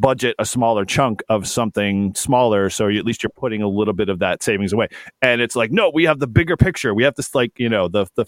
budget 0.00 0.34
a 0.38 0.46
smaller 0.46 0.84
chunk 0.84 1.22
of 1.28 1.46
something 1.46 2.14
smaller 2.14 2.70
so 2.70 2.88
you, 2.88 2.98
at 2.98 3.04
least 3.04 3.22
you're 3.22 3.30
putting 3.30 3.62
a 3.62 3.68
little 3.68 3.92
bit 3.94 4.08
of 4.08 4.18
that 4.20 4.42
savings 4.42 4.72
away. 4.72 4.88
And 5.20 5.40
it's 5.40 5.54
like 5.54 5.70
no 5.70 5.90
we 5.92 6.04
have 6.04 6.18
the 6.18 6.26
bigger 6.26 6.56
picture. 6.56 6.94
We 6.94 7.04
have 7.04 7.14
this 7.14 7.34
like 7.34 7.58
you 7.58 7.68
know 7.68 7.88
the 7.88 8.06
the 8.14 8.26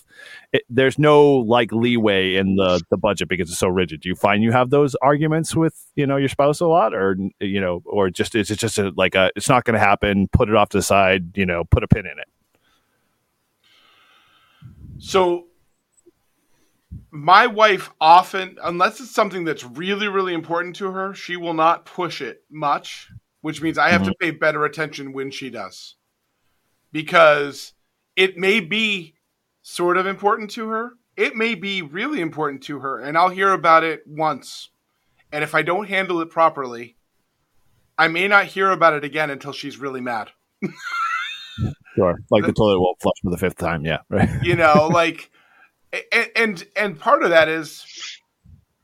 it, 0.53 0.63
there's 0.69 0.99
no 0.99 1.33
like 1.33 1.73
leeway 1.73 2.37
in 2.37 2.57
the 2.57 2.83
the 2.91 2.97
budget 2.97 3.29
because 3.29 3.51
it's 3.51 3.59
so 3.59 3.69
rigid. 3.69 4.01
Do 4.01 4.09
you 4.09 4.15
find 4.15 4.43
you 4.43 4.53
have 4.53 4.71
those 4.71 4.95
arguments 4.97 5.57
with 5.57 5.75
you 5.97 6.07
know 6.07 6.17
your 6.17 6.29
spouse 6.29 6.61
a 6.61 6.67
lot 6.67 6.95
or 6.95 7.17
you 7.41 7.61
know 7.61 7.83
or 7.87 8.11
just 8.11 8.35
is 8.35 8.51
it 8.51 8.59
just 8.59 8.79
a, 8.79 8.93
like 8.97 9.15
a 9.15 9.31
it's 9.37 9.49
not 9.49 9.65
going 9.65 9.75
to 9.75 9.81
happen 9.81 10.29
put 10.29 10.49
it 10.49 10.55
off 10.55 10.69
to 10.71 10.79
the 10.79 10.83
side 10.83 11.37
you 11.37 11.47
know 11.47 11.65
put 11.65 11.83
a 11.83 11.89
pin 11.89 12.07
in 12.07 12.19
it? 12.19 12.29
So 14.99 15.47
my 17.13 17.47
wife 17.47 17.91
often, 18.01 18.57
unless 18.65 18.99
it's 18.99 19.15
something 19.15 19.45
that's 19.45 19.63
really, 19.63 20.09
really 20.09 20.33
important 20.33 20.75
to 20.77 20.91
her, 20.91 21.13
she 21.13 21.37
will 21.37 21.53
not 21.53 21.85
push 21.85 22.23
it 22.23 22.43
much, 22.51 23.11
which 23.43 23.61
means 23.61 23.77
I 23.77 23.91
have 23.91 24.01
mm-hmm. 24.01 24.13
to 24.13 24.17
pay 24.19 24.31
better 24.31 24.65
attention 24.65 25.13
when 25.13 25.31
she 25.31 25.51
does. 25.51 25.97
Because 26.91 27.75
it 28.17 28.39
may 28.39 28.61
be 28.61 29.15
sort 29.61 29.99
of 29.99 30.07
important 30.07 30.51
to 30.53 30.69
her, 30.71 30.93
it 31.15 31.37
may 31.37 31.55
be 31.55 31.83
really 31.83 32.21
important 32.23 32.63
to 32.65 32.79
her, 32.81 32.99
and 32.99 33.19
I'll 33.19 33.29
hear 33.29 33.53
about 33.53 33.85
it 33.85 34.03
once. 34.07 34.71
And 35.31 35.45
if 35.45 35.55
I 35.55 35.61
don't 35.61 35.89
handle 35.89 36.23
it 36.23 36.31
properly, 36.31 36.97
I 37.99 38.09
may 38.09 38.27
not 38.27 38.47
hear 38.47 38.71
about 38.71 38.95
it 38.95 39.05
again 39.05 39.29
until 39.29 39.53
she's 39.53 39.77
really 39.77 40.01
mad. 40.01 40.31
sure. 41.95 42.19
Like 42.31 42.47
the 42.47 42.53
toilet 42.55 42.81
won't 42.81 43.01
flush 43.03 43.21
for 43.23 43.31
the 43.31 43.37
fifth 43.37 43.59
time. 43.59 43.85
Yeah. 43.85 43.99
Right. 44.09 44.31
You 44.43 44.57
know, 44.57 44.89
like 44.91 45.31
and 45.93 46.31
and, 46.37 46.67
and 46.77 47.01
part 47.01 47.23
of 47.23 47.31
that 47.31 47.49
is 47.49 47.85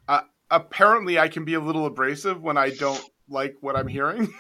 uh, 0.08 0.20
apparently 0.50 1.18
I 1.18 1.28
can 1.28 1.44
be 1.44 1.54
a 1.54 1.60
little 1.60 1.86
abrasive 1.86 2.42
when 2.42 2.56
I 2.56 2.70
don't 2.70 3.02
like 3.28 3.56
what 3.60 3.76
I'm 3.76 3.88
hearing. 3.88 4.32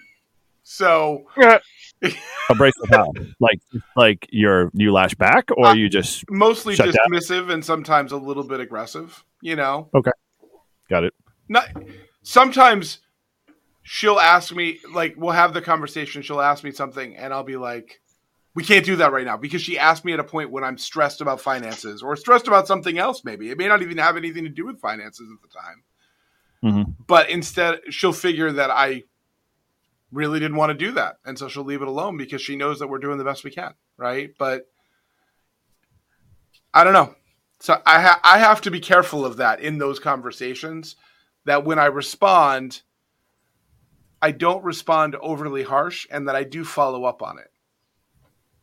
so 0.62 1.24
abrasive 2.50 2.88
how? 2.90 3.12
Like 3.40 3.60
like 3.96 4.26
you're 4.30 4.70
you 4.74 4.92
lash 4.92 5.14
back 5.14 5.50
or 5.56 5.66
uh, 5.66 5.74
you 5.74 5.88
just 5.88 6.24
mostly 6.30 6.76
dismissive 6.76 7.46
down? 7.46 7.50
and 7.50 7.64
sometimes 7.64 8.12
a 8.12 8.16
little 8.16 8.44
bit 8.44 8.60
aggressive, 8.60 9.24
you 9.40 9.56
know. 9.56 9.90
Okay. 9.94 10.12
Got 10.88 11.04
it. 11.04 11.14
Not 11.48 11.68
sometimes 12.22 12.98
she'll 13.82 14.18
ask 14.18 14.54
me 14.54 14.80
like 14.92 15.14
we'll 15.16 15.32
have 15.32 15.54
the 15.54 15.62
conversation, 15.62 16.22
she'll 16.22 16.40
ask 16.40 16.64
me 16.64 16.70
something 16.70 17.16
and 17.16 17.32
I'll 17.32 17.44
be 17.44 17.56
like 17.56 18.00
we 18.54 18.62
can't 18.62 18.84
do 18.84 18.96
that 18.96 19.12
right 19.12 19.24
now 19.24 19.36
because 19.36 19.62
she 19.62 19.78
asked 19.78 20.04
me 20.04 20.12
at 20.12 20.20
a 20.20 20.24
point 20.24 20.50
when 20.50 20.62
I'm 20.62 20.78
stressed 20.78 21.20
about 21.20 21.40
finances 21.40 22.02
or 22.02 22.14
stressed 22.14 22.46
about 22.46 22.68
something 22.68 22.98
else. 22.98 23.24
Maybe 23.24 23.50
it 23.50 23.58
may 23.58 23.66
not 23.66 23.82
even 23.82 23.98
have 23.98 24.16
anything 24.16 24.44
to 24.44 24.50
do 24.50 24.66
with 24.66 24.80
finances 24.80 25.28
at 25.32 25.42
the 25.42 25.58
time. 25.58 25.82
Mm-hmm. 26.62 26.92
But 27.06 27.30
instead, 27.30 27.80
she'll 27.90 28.12
figure 28.12 28.52
that 28.52 28.70
I 28.70 29.02
really 30.12 30.38
didn't 30.38 30.56
want 30.56 30.70
to 30.70 30.86
do 30.86 30.92
that, 30.92 31.16
and 31.24 31.36
so 31.36 31.48
she'll 31.48 31.64
leave 31.64 31.82
it 31.82 31.88
alone 31.88 32.16
because 32.16 32.40
she 32.40 32.56
knows 32.56 32.78
that 32.78 32.86
we're 32.86 32.98
doing 32.98 33.18
the 33.18 33.24
best 33.24 33.44
we 33.44 33.50
can, 33.50 33.74
right? 33.96 34.32
But 34.38 34.68
I 36.72 36.84
don't 36.84 36.92
know. 36.92 37.14
So 37.58 37.80
I 37.84 38.00
ha- 38.00 38.20
I 38.22 38.38
have 38.38 38.60
to 38.62 38.70
be 38.70 38.80
careful 38.80 39.26
of 39.26 39.38
that 39.38 39.60
in 39.60 39.78
those 39.78 39.98
conversations. 39.98 40.96
That 41.44 41.64
when 41.64 41.78
I 41.78 41.86
respond, 41.86 42.80
I 44.22 44.30
don't 44.30 44.64
respond 44.64 45.16
overly 45.16 45.64
harsh, 45.64 46.06
and 46.10 46.28
that 46.28 46.36
I 46.36 46.44
do 46.44 46.64
follow 46.64 47.04
up 47.04 47.20
on 47.20 47.38
it 47.38 47.50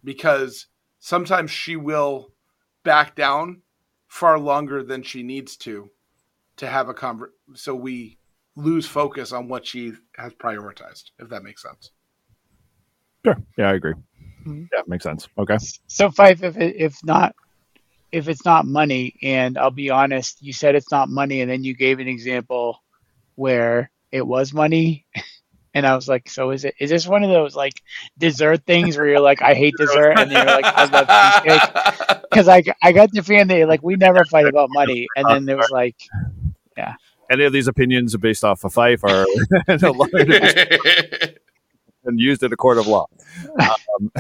because 0.04 0.68
sometimes 1.00 1.52
she 1.52 1.76
will 1.76 2.34
back 2.84 3.16
down 3.16 3.62
far 4.08 4.38
longer 4.40 4.84
than 4.84 5.04
she 5.04 5.24
needs 5.24 5.56
to 5.58 5.90
to 6.58 6.68
have 6.68 6.90
a 6.90 6.94
conver- 6.94 7.32
so 7.56 7.74
we 7.74 8.18
lose 8.56 8.86
focus 8.86 9.32
on 9.32 9.48
what 9.48 9.66
she 9.66 9.94
has 10.18 10.34
prioritized 10.34 11.12
if 11.20 11.30
that 11.30 11.44
makes 11.44 11.62
sense. 11.64 11.92
Sure. 13.26 13.38
Yeah 13.58 13.70
i 13.70 13.74
agree. 13.74 13.94
Mm-hmm. 14.46 14.64
yeah 14.74 14.82
makes 14.88 15.04
sense. 15.04 15.28
Okay. 15.38 15.58
So 15.88 16.10
Fife 16.10 16.44
if 16.44 16.58
it, 16.58 16.76
if 16.78 16.98
not 17.04 17.36
if 18.12 18.28
it's 18.28 18.44
not 18.44 18.66
money 18.66 19.16
and 19.24 19.58
i'll 19.58 19.72
be 19.72 19.90
honest 19.90 20.42
you 20.42 20.52
said 20.52 20.76
it's 20.76 20.92
not 20.92 21.10
money 21.10 21.42
and 21.42 21.50
then 21.50 21.64
you 21.64 21.74
gave 21.76 22.00
an 22.00 22.08
example 22.08 22.78
where 23.36 23.90
it 24.12 24.26
was 24.26 24.54
money 24.54 25.06
And 25.74 25.86
I 25.86 25.96
was 25.96 26.08
like, 26.08 26.30
so 26.30 26.52
is 26.52 26.66
it 26.66 26.76
is 26.80 26.90
this 26.90 27.08
one 27.08 27.24
of 27.24 27.30
those 27.30 27.56
like 27.56 27.82
dessert 28.18 28.66
things 28.66 28.98
where 28.98 29.08
you're 29.08 29.22
like, 29.22 29.42
I 29.42 29.54
hate 29.54 29.74
dessert, 29.78 30.18
and 30.18 30.30
then 30.30 30.46
you're 30.46 30.56
like, 30.56 30.66
I 30.66 30.86
love 30.86 31.08
cheesecake? 31.44 32.18
Because 32.32 32.48
I 32.48 32.64
I 32.82 32.94
got 32.94 33.12
the 33.12 33.22
feeling 33.24 33.48
that 33.48 33.68
like 33.68 33.84
we 33.84 33.98
never 33.98 34.24
fight 34.24 34.48
about 34.48 34.70
money, 34.72 35.06
and 35.18 35.26
then 35.28 35.44
there 35.44 35.58
was 35.58 35.70
like, 35.70 35.98
yeah. 36.78 36.96
Any 37.30 37.44
of 37.44 37.52
these 37.52 37.68
opinions 37.68 38.16
are 38.16 38.20
based 38.20 38.46
off 38.46 38.64
of 38.64 38.74
Fife 38.74 39.04
or 39.04 39.26
and 42.06 42.20
used 42.20 42.44
in 42.44 42.54
a 42.54 42.56
court 42.56 42.78
of 42.78 42.88
law. 42.88 43.08
Um, 43.60 44.12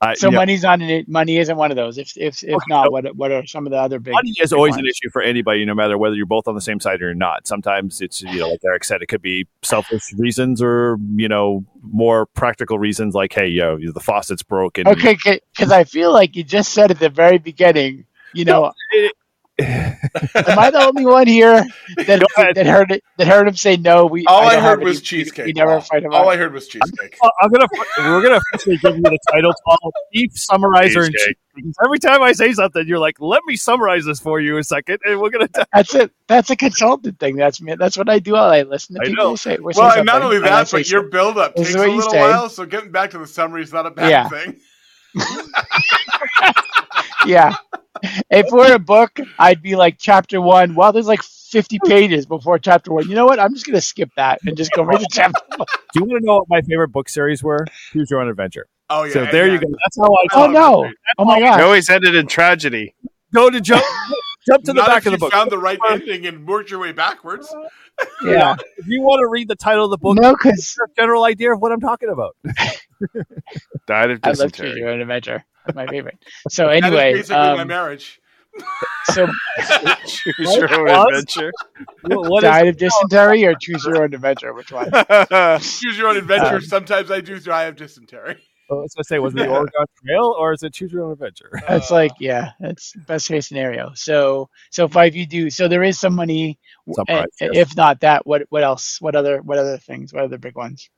uh, 0.00 0.14
so 0.14 0.30
money's 0.30 0.62
not 0.62 0.80
it. 0.80 1.06
Money 1.08 1.36
isn't 1.36 1.56
one 1.56 1.70
of 1.70 1.76
those. 1.76 1.98
If 1.98 2.16
if 2.16 2.42
if 2.42 2.62
not, 2.68 2.90
what 2.90 3.14
what 3.16 3.30
are 3.30 3.44
some 3.44 3.66
of 3.66 3.70
the 3.70 3.76
other 3.76 3.98
big? 3.98 4.14
Money 4.14 4.32
is 4.40 4.50
always 4.50 4.72
ones? 4.72 4.80
an 4.80 4.86
issue 4.86 5.10
for 5.12 5.20
anybody, 5.20 5.66
no 5.66 5.74
matter 5.74 5.98
whether 5.98 6.14
you're 6.14 6.24
both 6.24 6.48
on 6.48 6.54
the 6.54 6.60
same 6.62 6.80
side 6.80 7.02
or 7.02 7.14
not. 7.14 7.46
Sometimes 7.46 8.00
it's 8.00 8.22
you 8.22 8.38
know, 8.38 8.48
like 8.48 8.60
Eric 8.64 8.84
said, 8.84 9.02
it 9.02 9.06
could 9.06 9.20
be 9.20 9.46
selfish 9.62 10.12
reasons 10.16 10.62
or 10.62 10.96
you 11.16 11.28
know 11.28 11.66
more 11.82 12.24
practical 12.26 12.78
reasons, 12.78 13.14
like 13.14 13.34
hey, 13.34 13.48
yo, 13.48 13.78
the 13.78 14.00
faucet's 14.00 14.42
broken. 14.42 14.88
Okay, 14.88 15.18
because 15.22 15.70
I 15.70 15.84
feel 15.84 16.12
like 16.12 16.34
you 16.34 16.44
just 16.44 16.72
said 16.72 16.90
at 16.90 16.98
the 16.98 17.10
very 17.10 17.36
beginning, 17.36 18.06
you 18.32 18.46
know, 18.46 18.62
no, 18.62 18.72
it, 18.92 19.14
Am 19.60 20.58
I 20.58 20.70
the 20.70 20.84
only 20.86 21.06
one 21.06 21.26
here 21.26 21.64
that, 21.96 22.24
that 22.54 22.66
heard 22.66 22.92
it, 22.92 23.04
that 23.18 23.26
heard 23.26 23.48
him 23.48 23.56
say 23.56 23.76
no? 23.76 24.06
We 24.06 24.24
all 24.26 24.42
I, 24.42 24.56
I 24.56 24.60
heard 24.60 24.82
was 24.82 24.98
any, 24.98 25.04
cheesecake. 25.04 25.46
We, 25.46 25.52
never 25.52 25.80
fight 25.80 26.02
him. 26.02 26.12
All 26.12 26.28
out. 26.28 26.34
I 26.34 26.36
heard 26.36 26.52
was 26.52 26.68
cheesecake. 26.68 27.18
I'm, 27.22 27.30
I'm, 27.42 27.50
gonna 27.50 27.68
we're 27.98 28.22
gonna 28.22 28.40
officially 28.54 28.76
give 28.78 28.96
you 28.96 29.02
the 29.02 29.18
title 29.30 29.52
called 29.64 29.92
Chief 30.14 30.32
Summarizer 30.34 31.04
in 31.04 31.12
Chief. 31.12 31.36
Because 31.54 31.74
every 31.84 31.98
time 31.98 32.22
I 32.22 32.32
say 32.32 32.52
something, 32.52 32.86
you're 32.86 32.98
like, 32.98 33.20
"Let 33.20 33.42
me 33.46 33.56
summarize 33.56 34.04
this 34.04 34.20
for 34.20 34.40
you 34.40 34.56
a 34.58 34.64
second, 34.64 34.98
and 35.04 35.20
we're 35.20 35.30
gonna." 35.30 35.48
T- 35.48 35.62
that's 35.72 35.94
it. 35.94 36.12
That's 36.26 36.50
a 36.50 36.56
consultant 36.56 37.18
thing. 37.18 37.36
That's 37.36 37.60
me. 37.60 37.74
That's 37.74 37.98
what 37.98 38.08
I 38.08 38.18
do. 38.18 38.36
I 38.36 38.62
listen 38.62 38.96
to 38.96 39.02
people 39.02 39.36
say. 39.36 39.58
Well, 39.60 39.98
and 39.98 40.06
not 40.06 40.22
only 40.22 40.38
that, 40.38 40.70
but 40.70 40.88
your 40.88 41.02
build 41.02 41.38
up 41.38 41.56
takes 41.56 41.74
a 41.74 41.78
little 41.78 42.12
while. 42.12 42.48
So 42.48 42.64
getting 42.66 42.92
back 42.92 43.10
to 43.10 43.18
the 43.18 43.26
summary 43.26 43.62
is 43.62 43.72
not 43.72 43.86
a 43.86 43.90
bad 43.90 44.10
yeah. 44.10 44.28
thing. 44.28 44.60
yeah. 47.26 47.56
If 48.30 48.46
we're 48.50 48.74
a 48.74 48.78
book, 48.78 49.18
I'd 49.38 49.62
be 49.62 49.76
like 49.76 49.96
chapter 49.98 50.40
one. 50.40 50.74
Well, 50.74 50.92
there's 50.92 51.06
like 51.06 51.22
50 51.22 51.78
pages 51.84 52.26
before 52.26 52.58
chapter 52.58 52.92
one. 52.92 53.08
You 53.08 53.14
know 53.14 53.26
what? 53.26 53.38
I'm 53.38 53.52
just 53.52 53.66
going 53.66 53.74
to 53.74 53.80
skip 53.80 54.10
that 54.16 54.40
and 54.44 54.56
just 54.56 54.72
go 54.72 54.82
right 54.82 55.00
to 55.00 55.06
chapter 55.10 55.40
one. 55.56 55.66
Do 55.92 56.00
you 56.00 56.06
want 56.06 56.20
to 56.22 56.26
know 56.26 56.36
what 56.36 56.46
my 56.48 56.60
favorite 56.62 56.88
book 56.88 57.08
series 57.08 57.42
were? 57.42 57.66
Choose 57.92 58.10
Your 58.10 58.20
Own 58.20 58.28
Adventure. 58.28 58.66
Oh, 58.88 59.04
yeah. 59.04 59.12
So 59.12 59.26
there 59.26 59.46
yeah. 59.46 59.54
you 59.54 59.60
go. 59.60 59.66
That's 59.68 59.98
how 59.98 60.04
I 60.04 60.26
Oh, 60.32 60.50
no. 60.50 60.90
Oh, 61.18 61.24
my 61.24 61.40
God. 61.40 61.60
It 61.60 61.62
always 61.62 61.88
ended 61.90 62.14
in 62.14 62.26
tragedy. 62.26 62.94
Go 63.32 63.50
to 63.50 63.60
jump. 63.60 63.84
Jump 64.48 64.64
to 64.64 64.72
the 64.72 64.82
back 64.82 65.06
of 65.06 65.12
the 65.12 65.18
book. 65.18 65.32
Found 65.32 65.50
the 65.50 65.58
right 65.58 65.78
ending 65.88 66.26
and 66.26 66.46
worked 66.46 66.70
your 66.70 66.80
way 66.80 66.92
backwards. 66.92 67.54
Yeah. 68.24 68.56
if 68.78 68.86
you 68.86 69.02
want 69.02 69.20
to 69.20 69.28
read 69.28 69.48
the 69.48 69.56
title 69.56 69.84
of 69.84 69.90
the 69.90 69.98
book, 69.98 70.16
no, 70.18 70.32
because 70.32 70.76
general 70.96 71.24
idea 71.24 71.52
of 71.52 71.60
what 71.60 71.72
I'm 71.72 71.80
talking 71.80 72.08
about. 72.08 72.36
Died 73.86 74.10
of 74.10 74.20
dysentery. 74.20 74.30
I 74.30 74.40
love 74.42 74.52
Choose 74.52 74.76
Your 74.76 74.88
Own 74.90 75.00
Adventure. 75.00 75.44
That's 75.66 75.76
my 75.76 75.86
favorite. 75.86 76.18
So 76.48 76.68
anyway, 76.68 77.14
basically 77.14 77.36
um, 77.36 77.58
my 77.58 77.64
marriage. 77.64 78.20
So 79.04 79.28
choose 80.06 80.56
your 80.56 80.90
own 80.90 81.08
adventure. 81.08 81.52
What, 82.04 82.42
Died 82.42 82.68
of 82.68 82.76
dysentery 82.76 83.44
or 83.44 83.54
choose 83.60 83.84
your 83.84 84.02
own 84.02 84.14
adventure? 84.14 84.52
Which 84.52 84.72
one? 84.72 84.90
choose 85.60 85.98
your 85.98 86.08
own 86.08 86.16
adventure. 86.16 86.56
Um, 86.56 86.60
Sometimes 86.62 87.10
I 87.10 87.20
do 87.20 87.38
die 87.38 87.64
of 87.64 87.76
dysentery. 87.76 88.36
I 88.70 88.74
was 88.74 88.94
gonna 88.94 89.04
say, 89.04 89.18
was 89.18 89.34
it 89.34 89.38
the 89.38 89.48
Oregon 89.48 89.84
Trail 90.04 90.34
or 90.38 90.52
is 90.52 90.62
it 90.62 90.72
choose 90.72 90.92
your 90.92 91.04
own 91.04 91.12
adventure? 91.12 91.50
That's 91.66 91.90
uh, 91.90 91.94
like, 91.94 92.12
yeah, 92.20 92.52
that's 92.60 92.94
best 93.06 93.26
case 93.26 93.48
scenario. 93.48 93.92
So, 93.94 94.48
so 94.70 94.86
Fife 94.86 95.16
you 95.16 95.26
do. 95.26 95.50
So 95.50 95.66
there 95.66 95.82
is 95.82 95.98
some 95.98 96.14
money. 96.14 96.58
Some 96.92 97.06
price, 97.06 97.26
yes. 97.40 97.50
If 97.52 97.76
not 97.76 98.00
that, 98.00 98.26
what 98.26 98.42
what 98.50 98.62
else? 98.62 99.00
What 99.00 99.16
other 99.16 99.42
what 99.42 99.58
other 99.58 99.78
things? 99.78 100.12
What 100.12 100.24
other 100.24 100.38
big 100.38 100.54
ones? 100.54 100.88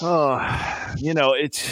Oh, 0.00 0.94
you 0.96 1.14
know, 1.14 1.32
it's 1.32 1.68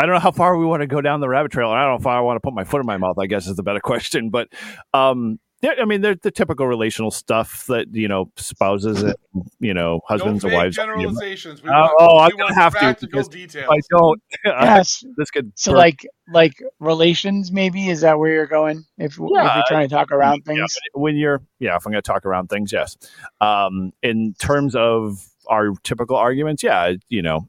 I 0.00 0.06
don't 0.06 0.14
know 0.14 0.20
how 0.20 0.30
far 0.30 0.56
we 0.56 0.64
want 0.64 0.82
to 0.82 0.86
go 0.86 1.00
down 1.00 1.20
the 1.20 1.28
rabbit 1.28 1.50
trail. 1.50 1.70
I 1.70 1.82
don't 1.82 1.94
know 1.94 2.00
if 2.00 2.06
I 2.06 2.20
want 2.20 2.36
to 2.36 2.40
put 2.40 2.54
my 2.54 2.64
foot 2.64 2.80
in 2.80 2.86
my 2.86 2.98
mouth. 2.98 3.18
I 3.18 3.26
guess 3.26 3.46
is 3.46 3.56
the 3.56 3.62
better 3.62 3.80
question. 3.84 4.30
But 4.30 4.48
um, 4.94 5.40
I 5.64 5.86
mean, 5.86 6.02
they're 6.02 6.14
the 6.14 6.30
typical 6.30 6.68
relational 6.68 7.10
stuff 7.10 7.66
that 7.66 7.88
you 7.92 8.06
know 8.06 8.30
spouses 8.36 9.02
and 9.02 9.16
you 9.58 9.74
know 9.74 10.00
husbands 10.06 10.44
and 10.44 10.52
wives. 10.52 10.76
Generalizations. 10.76 11.60
Uh, 11.60 11.64
want, 11.66 11.94
oh, 11.98 12.18
I'm 12.18 12.36
gonna 12.36 12.54
have 12.54 12.78
to 12.78 13.06
because 13.06 13.28
details. 13.28 13.68
I 13.70 13.80
don't. 13.90 14.22
Yes, 14.44 15.04
this 15.16 15.30
could. 15.32 15.52
So 15.56 15.72
burn. 15.72 15.78
like 15.78 16.06
like 16.32 16.62
relations, 16.78 17.50
maybe 17.50 17.88
is 17.88 18.02
that 18.02 18.20
where 18.20 18.32
you're 18.32 18.46
going? 18.46 18.84
If, 18.98 19.18
yeah, 19.18 19.48
if 19.48 19.56
you're 19.56 19.64
trying 19.66 19.88
to 19.88 19.94
talk 19.94 20.12
around 20.12 20.44
things, 20.44 20.58
yeah, 20.58 21.00
when 21.00 21.16
you're 21.16 21.42
yeah, 21.58 21.74
if 21.74 21.86
I'm 21.86 21.92
going 21.92 22.02
to 22.02 22.08
talk 22.08 22.24
around 22.24 22.48
things, 22.48 22.72
yes. 22.72 22.96
Um, 23.40 23.92
in 24.02 24.34
terms 24.38 24.76
of 24.76 25.26
our 25.48 25.72
typical 25.82 26.16
arguments, 26.16 26.62
yeah, 26.62 26.92
you 27.08 27.22
know. 27.22 27.48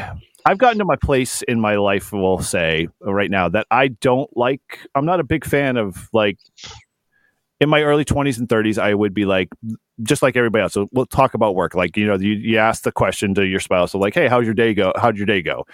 I've 0.47 0.57
gotten 0.57 0.79
to 0.79 0.87
my 0.87 0.97
place 0.97 1.43
in 1.43 1.61
my 1.61 1.77
life, 1.77 2.13
we'll 2.13 2.41
say 2.41 2.89
right 3.01 3.31
now, 3.31 3.51
that 3.51 3.67
I 3.71 3.89
don't 3.89 4.35
like. 4.35 4.89
I'm 4.95 5.05
not 5.05 5.21
a 5.21 5.25
big 5.25 5.45
fan 5.45 5.77
of 5.77 6.09
like 6.15 6.39
in 7.61 7.69
my 7.69 7.83
early 7.83 8.07
20s 8.07 8.39
and 8.39 8.49
30s, 8.49 8.79
I 8.79 8.95
would 8.95 9.13
be 9.13 9.27
like, 9.27 9.51
just 10.03 10.23
like 10.23 10.37
everybody 10.37 10.63
else. 10.63 10.73
So 10.73 10.89
we'll 10.93 11.07
talk 11.07 11.35
about 11.35 11.55
work. 11.55 11.75
Like, 11.75 11.97
you 11.97 12.07
know, 12.07 12.17
you, 12.17 12.33
you 12.33 12.57
ask 12.57 12.83
the 12.83 12.93
question 12.93 13.35
to 13.35 13.45
your 13.45 13.61
spouse, 13.61 13.93
so 13.93 13.99
like, 13.99 14.15
hey, 14.15 14.29
how's 14.29 14.47
your 14.47 14.55
day 14.55 14.73
go? 14.73 14.93
How'd 14.97 15.19
your 15.19 15.27
day 15.27 15.43
go? 15.43 15.67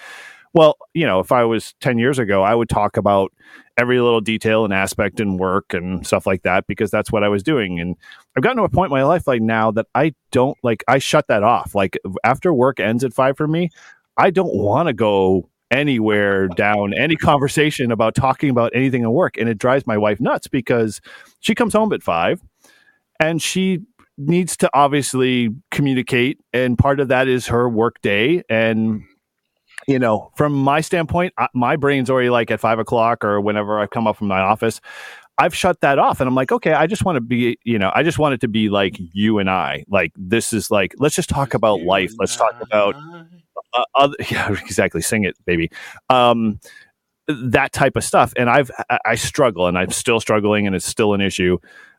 Well, 0.57 0.79
you 0.95 1.05
know, 1.05 1.21
if 1.21 1.33
I 1.33 1.45
was 1.45 1.75
10 1.83 1.99
years 1.99 2.19
ago, 2.19 2.43
I 2.43 2.55
would 2.55 2.71
talk 2.71 2.97
about 2.97 3.31
every 3.77 4.01
little 4.01 4.23
detail 4.23 4.65
and 4.65 4.73
aspect 4.73 5.21
and 5.21 5.39
work 5.39 5.75
and 5.75 6.07
stuff 6.07 6.27
like 6.27 6.45
that 6.45 6.67
because 6.67 6.91
that's 6.91 7.13
what 7.13 7.23
I 7.23 7.29
was 7.29 7.43
doing. 7.43 7.79
And 7.79 7.95
I've 8.35 8.43
gotten 8.43 8.57
to 8.57 8.63
a 8.63 8.71
point 8.71 8.91
in 8.91 8.97
my 8.97 9.03
life 9.03 9.27
like 9.27 9.43
now 9.43 9.71
that 9.73 9.85
I 9.95 10.15
don't 10.31 10.57
like, 10.63 10.83
I 10.89 10.97
shut 10.97 11.29
that 11.29 11.43
off. 11.43 11.75
Like 11.75 11.99
after 12.25 12.55
work 12.55 12.81
ends 12.81 13.05
at 13.05 13.13
five 13.13 13.37
for 13.37 13.47
me, 13.47 13.69
I 14.17 14.31
don't 14.31 14.55
want 14.55 14.87
to 14.87 14.95
go 14.95 15.51
anywhere 15.71 16.49
down 16.49 16.95
any 16.95 17.17
conversation 17.17 17.93
about 17.93 18.15
talking 18.15 18.49
about 18.49 18.73
anything 18.75 19.05
at 19.05 19.13
work. 19.13 19.37
And 19.37 19.51
it 19.51 19.59
drives 19.59 19.87
my 19.87 19.99
wife 19.99 20.21
nuts 20.21 20.49
because 20.49 21.03
she 21.41 21.55
comes 21.55 21.75
home 21.75 21.93
at 21.93 22.03
five 22.03 22.41
and 23.21 23.43
she 23.43 23.81
needs 24.17 24.57
to 24.57 24.71
obviously 24.73 25.51
communicate. 25.71 26.41
And 26.55 26.79
part 26.79 26.99
of 26.99 27.09
that 27.09 27.29
is 27.29 27.49
her 27.49 27.69
work 27.69 28.01
day. 28.01 28.43
And, 28.49 29.03
you 29.87 29.99
know, 29.99 30.31
from 30.35 30.53
my 30.53 30.81
standpoint, 30.81 31.33
my 31.55 31.77
brain's 31.77 32.11
already 32.11 32.31
like 32.31 32.51
at 32.51 32.61
five 32.61 32.79
o'clock 32.79 33.25
or 33.25 33.41
whenever 33.41 33.79
I 33.79 33.87
come 33.87 34.07
up 34.07 34.17
from 34.17 34.29
my 34.29 34.41
office. 34.41 34.81
I've 35.39 35.55
shut 35.55 35.81
that 35.83 35.99
off 35.99 36.21
and 36.21 36.29
I'm 36.29 36.35
like, 36.35 36.51
okay, 36.51 36.73
I 36.73 36.87
just 36.87 37.05
want 37.05 37.17
to 37.17 37.21
be, 37.21 37.59
you 37.63 37.79
know, 37.79 37.93
I 37.95 38.03
just 38.03 38.19
want 38.19 38.35
it 38.35 38.41
to 38.41 38.49
be 38.49 38.69
like 38.69 38.97
you 38.99 39.39
and 39.39 39.51
I. 39.51 39.85
Like, 39.89 40.13
this 40.17 40.53
is 40.53 40.71
like, 40.71 40.95
let's 40.99 41.15
just 41.15 41.29
talk 41.29 41.53
about 41.55 41.83
life. 41.83 42.13
Let's 42.19 42.37
talk 42.37 42.55
about 42.61 42.97
uh, 43.75 43.85
other, 43.95 44.17
yeah, 44.31 44.51
exactly. 44.53 45.03
Sing 45.03 45.25
it, 45.25 45.37
baby. 45.45 45.71
Um, 46.09 46.59
that 47.29 47.73
type 47.73 47.97
of 47.97 48.05
stuff. 48.05 48.33
And 48.37 48.49
I've, 48.49 48.71
I 49.05 49.15
struggle 49.15 49.67
and 49.67 49.77
I'm 49.77 49.91
still 49.91 50.21
struggling 50.21 50.67
and 50.67 50.75
it's 50.75 50.87
still 50.87 51.13
an 51.13 51.21
issue. 51.21 51.59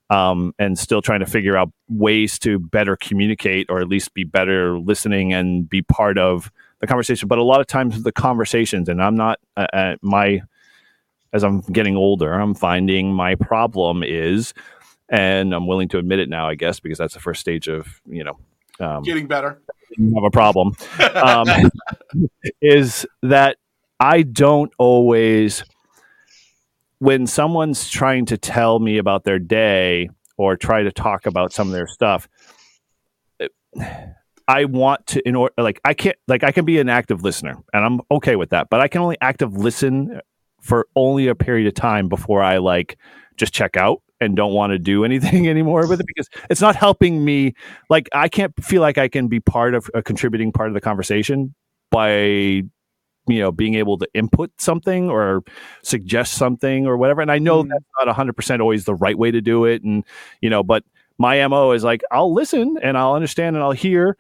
Um, 0.10 0.56
and 0.58 0.80
still 0.80 1.02
trying 1.02 1.20
to 1.20 1.26
figure 1.26 1.58
out 1.58 1.70
ways 1.90 2.40
to 2.40 2.60
better 2.60 2.96
communicate 2.96 3.66
or 3.70 3.82
at 3.82 3.90
least 3.90 4.14
be 4.14 4.24
better 4.24 4.80
listening 4.80 5.34
and 5.34 5.70
be 5.70 5.82
part 5.82 6.18
of 6.18 6.50
the 6.80 6.88
conversation. 6.88 7.28
But 7.28 7.38
a 7.38 7.44
lot 7.44 7.60
of 7.60 7.68
times 7.68 8.04
the 8.04 8.12
conversations, 8.12 8.90
and 8.90 9.02
I'm 9.02 9.16
not, 9.16 9.40
uh, 9.56 9.68
uh, 9.74 9.96
my, 10.02 10.42
as 11.34 11.44
I'm 11.44 11.62
getting 11.62 11.96
older, 11.96 12.34
I'm 12.34 12.56
finding 12.56 13.14
my 13.14 13.36
problem 13.36 14.04
is, 14.04 14.54
and 15.10 15.54
I'm 15.54 15.68
willing 15.68 15.90
to 15.90 15.98
admit 15.98 16.20
it 16.20 16.30
now, 16.30 16.48
I 16.48 16.56
guess, 16.56 16.80
because 16.80 16.98
that's 16.98 17.14
the 17.14 17.20
first 17.20 17.42
stage 17.42 17.68
of, 17.68 18.02
you 18.06 18.24
know, 18.24 18.38
um, 18.80 19.04
getting 19.04 19.28
better 19.28 19.62
have 20.14 20.24
a 20.24 20.32
problem 20.32 20.74
um, 21.16 21.48
is 22.62 23.06
that 23.24 23.58
I 24.00 24.22
don't 24.24 24.72
always 24.78 25.64
when 27.00 27.28
someone's 27.28 27.90
trying 27.90 28.26
to 28.28 28.38
tell 28.38 28.80
me 28.80 28.98
about 28.98 29.24
their 29.24 29.40
day 29.40 30.10
or 30.38 30.56
try 30.56 30.84
to 30.84 30.92
talk 30.92 31.26
about 31.26 31.54
some 31.54 31.68
of 31.68 31.74
their 31.74 31.88
stuff 31.88 32.28
I 34.48 34.66
want 34.66 35.06
to 35.08 35.28
in 35.28 35.36
order 35.36 35.54
like 35.58 35.80
I 35.84 35.94
can't 35.94 36.18
like 36.28 36.44
I 36.44 36.52
can 36.52 36.66
be 36.66 36.80
an 36.80 36.90
active 36.90 37.24
listener 37.24 37.58
and 37.74 37.86
I'm 37.86 38.02
okay 38.12 38.36
with 38.36 38.52
that 38.52 38.70
but 38.70 38.80
I 38.80 38.88
can 38.88 39.02
only 39.02 39.18
active 39.22 39.58
listen 39.58 40.22
for 40.62 40.88
only 40.96 41.28
a 41.28 41.36
period 41.36 41.68
of 41.68 41.74
time 41.74 42.10
before 42.10 42.42
I 42.42 42.58
like 42.58 42.98
just 43.38 43.54
check 43.54 43.78
out 43.78 44.02
and 44.20 44.36
don't 44.36 44.54
want 44.54 44.72
to 44.72 44.80
do 44.80 45.04
anything 45.06 45.48
anymore 45.48 45.88
with 45.88 46.00
it 46.00 46.08
because 46.08 46.30
it's 46.50 46.62
not 46.62 46.76
helping 46.76 47.24
me. 47.24 47.54
Like 47.90 48.10
I 48.14 48.30
can't 48.30 48.54
feel 48.64 48.82
like 48.82 48.98
I 48.98 49.08
can 49.08 49.28
be 49.28 49.40
part 49.40 49.76
of 49.76 49.90
a 49.94 50.02
contributing 50.02 50.52
part 50.52 50.70
of 50.70 50.74
the 50.74 50.82
conversation 50.82 51.54
by 51.92 52.64
you 53.30 53.40
know 53.40 53.52
being 53.52 53.76
able 53.76 53.98
to 53.98 54.08
input 54.14 54.52
something 54.58 55.10
or 55.10 55.44
suggest 55.84 56.34
something 56.34 56.88
or 56.88 56.96
whatever 56.98 57.22
and 57.22 57.32
i 57.32 57.38
know 57.38 57.64
mm. 57.64 57.70
that's 57.70 57.84
not 58.06 58.16
100% 58.16 58.62
always 58.62 58.86
the 58.86 58.96
right 58.96 59.18
way 59.18 59.32
to 59.32 59.42
do 59.42 59.66
it 59.66 59.84
and 59.84 60.06
you 60.42 60.50
know 60.50 60.64
but 60.64 60.84
my 61.18 61.46
mo 61.48 61.72
is 61.72 61.84
like 61.84 62.02
i'll 62.12 62.34
listen 62.34 62.78
and 62.82 62.98
i'll 62.98 63.14
understand 63.14 63.56
and 63.56 63.64
i'll 63.64 63.72
hear 63.72 64.18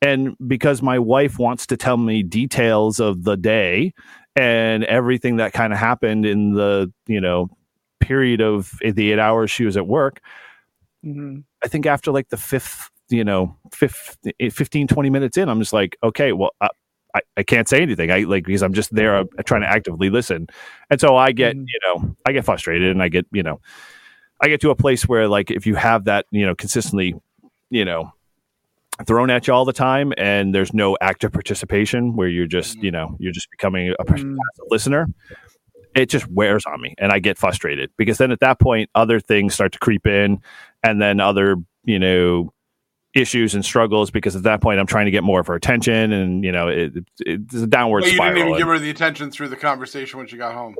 and 0.00 0.36
because 0.46 0.82
my 0.82 0.98
wife 0.98 1.38
wants 1.38 1.66
to 1.66 1.76
tell 1.76 1.96
me 1.96 2.22
details 2.22 2.98
of 3.00 3.22
the 3.24 3.36
day 3.36 3.92
and 4.34 4.84
everything 4.84 5.36
that 5.36 5.52
kind 5.52 5.72
of 5.72 5.78
happened 5.78 6.26
in 6.26 6.54
the 6.54 6.92
you 7.06 7.20
know 7.20 7.48
period 8.02 8.40
of 8.40 8.78
the 8.82 9.12
eight 9.12 9.18
hours 9.18 9.50
she 9.50 9.64
was 9.64 9.76
at 9.76 9.86
work, 9.86 10.20
mm-hmm. 11.04 11.38
I 11.64 11.68
think 11.68 11.86
after 11.86 12.12
like 12.12 12.28
the 12.28 12.36
fifth, 12.36 12.90
you 13.08 13.24
know, 13.24 13.56
fifth, 13.72 14.18
15, 14.38 14.88
20 14.88 15.10
minutes 15.10 15.36
in, 15.36 15.48
I'm 15.48 15.60
just 15.60 15.72
like, 15.72 15.96
okay, 16.02 16.32
well, 16.32 16.50
uh, 16.60 16.68
I, 17.14 17.20
I 17.36 17.42
can't 17.42 17.68
say 17.68 17.80
anything. 17.80 18.10
I 18.10 18.20
like 18.20 18.44
because 18.44 18.62
I'm 18.62 18.72
just 18.72 18.94
there 18.94 19.16
uh, 19.16 19.24
trying 19.44 19.60
to 19.62 19.68
actively 19.68 20.10
listen, 20.10 20.46
and 20.90 21.00
so 21.00 21.16
I 21.16 21.32
get 21.32 21.54
mm-hmm. 21.54 21.64
you 21.68 21.80
know 21.84 22.16
I 22.26 22.32
get 22.32 22.44
frustrated 22.44 22.90
and 22.90 23.02
I 23.02 23.08
get 23.08 23.26
you 23.32 23.42
know 23.42 23.60
I 24.42 24.48
get 24.48 24.60
to 24.62 24.70
a 24.70 24.76
place 24.76 25.08
where 25.08 25.28
like 25.28 25.50
if 25.50 25.66
you 25.66 25.74
have 25.76 26.04
that 26.04 26.26
you 26.30 26.44
know 26.44 26.54
consistently 26.54 27.14
you 27.70 27.84
know 27.84 28.12
thrown 29.06 29.30
at 29.30 29.46
you 29.46 29.54
all 29.54 29.64
the 29.64 29.72
time 29.72 30.12
and 30.18 30.54
there's 30.54 30.74
no 30.74 30.96
active 31.00 31.32
participation 31.32 32.14
where 32.14 32.28
you're 32.28 32.46
just 32.46 32.76
mm-hmm. 32.76 32.86
you 32.86 32.90
know 32.90 33.16
you're 33.18 33.32
just 33.32 33.50
becoming 33.50 33.94
a 33.98 34.04
mm-hmm. 34.04 34.36
listener 34.68 35.08
it 35.94 36.08
just 36.08 36.26
wears 36.28 36.64
on 36.66 36.80
me 36.80 36.94
and 36.98 37.12
I 37.12 37.18
get 37.18 37.38
frustrated 37.38 37.90
because 37.96 38.18
then 38.18 38.30
at 38.30 38.40
that 38.40 38.58
point 38.58 38.90
other 38.94 39.20
things 39.20 39.54
start 39.54 39.72
to 39.72 39.78
creep 39.78 40.06
in 40.06 40.40
and 40.82 41.00
then 41.00 41.20
other, 41.20 41.56
you 41.84 41.98
know, 41.98 42.52
issues 43.14 43.54
and 43.54 43.64
struggles 43.64 44.10
because 44.10 44.34
at 44.34 44.42
that 44.44 44.62
point 44.62 44.80
I'm 44.80 44.86
trying 44.86 45.04
to 45.04 45.10
get 45.10 45.22
more 45.22 45.40
of 45.40 45.46
her 45.46 45.54
attention 45.54 46.12
and 46.12 46.42
you 46.42 46.50
know 46.50 46.68
it, 46.68 46.96
it, 46.96 47.04
it's 47.26 47.54
a 47.54 47.66
downward 47.66 48.02
well, 48.02 48.10
you 48.10 48.16
spiral. 48.16 48.34
didn't 48.34 48.48
even 48.48 48.58
give 48.58 48.68
her 48.68 48.78
the 48.78 48.88
attention 48.88 49.30
through 49.30 49.48
the 49.48 49.56
conversation 49.56 50.18
when 50.18 50.26
she 50.26 50.38
got 50.38 50.54
home. 50.54 50.74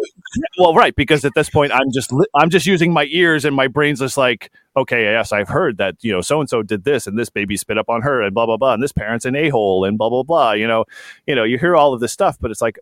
Well, 0.58 0.74
right, 0.74 0.96
because 0.96 1.24
at 1.26 1.32
this 1.34 1.50
point 1.50 1.72
I'm 1.72 1.92
just 1.92 2.10
I'm 2.34 2.48
just 2.48 2.66
using 2.66 2.92
my 2.92 3.06
ears 3.10 3.44
and 3.44 3.54
my 3.54 3.68
brain's 3.68 3.98
just 3.98 4.16
like, 4.16 4.50
okay, 4.76 5.04
yes, 5.04 5.30
I've 5.32 5.48
heard 5.48 5.76
that 5.76 5.96
you 6.00 6.10
know 6.10 6.22
so 6.22 6.40
and 6.40 6.48
so 6.48 6.62
did 6.62 6.84
this 6.84 7.06
and 7.06 7.18
this 7.18 7.28
baby 7.28 7.56
spit 7.58 7.76
up 7.76 7.90
on 7.90 8.00
her 8.00 8.22
and 8.22 8.34
blah 8.34 8.46
blah 8.46 8.56
blah 8.56 8.72
and 8.72 8.82
this 8.82 8.92
parent's 8.92 9.26
an 9.26 9.36
a 9.36 9.50
hole 9.50 9.84
and 9.84 9.98
blah 9.98 10.08
blah 10.08 10.22
blah. 10.22 10.52
You 10.52 10.66
know, 10.66 10.86
you 11.26 11.34
know, 11.34 11.44
you 11.44 11.58
hear 11.58 11.76
all 11.76 11.92
of 11.92 12.00
this 12.00 12.12
stuff, 12.12 12.38
but 12.40 12.50
it's 12.50 12.62
like 12.62 12.78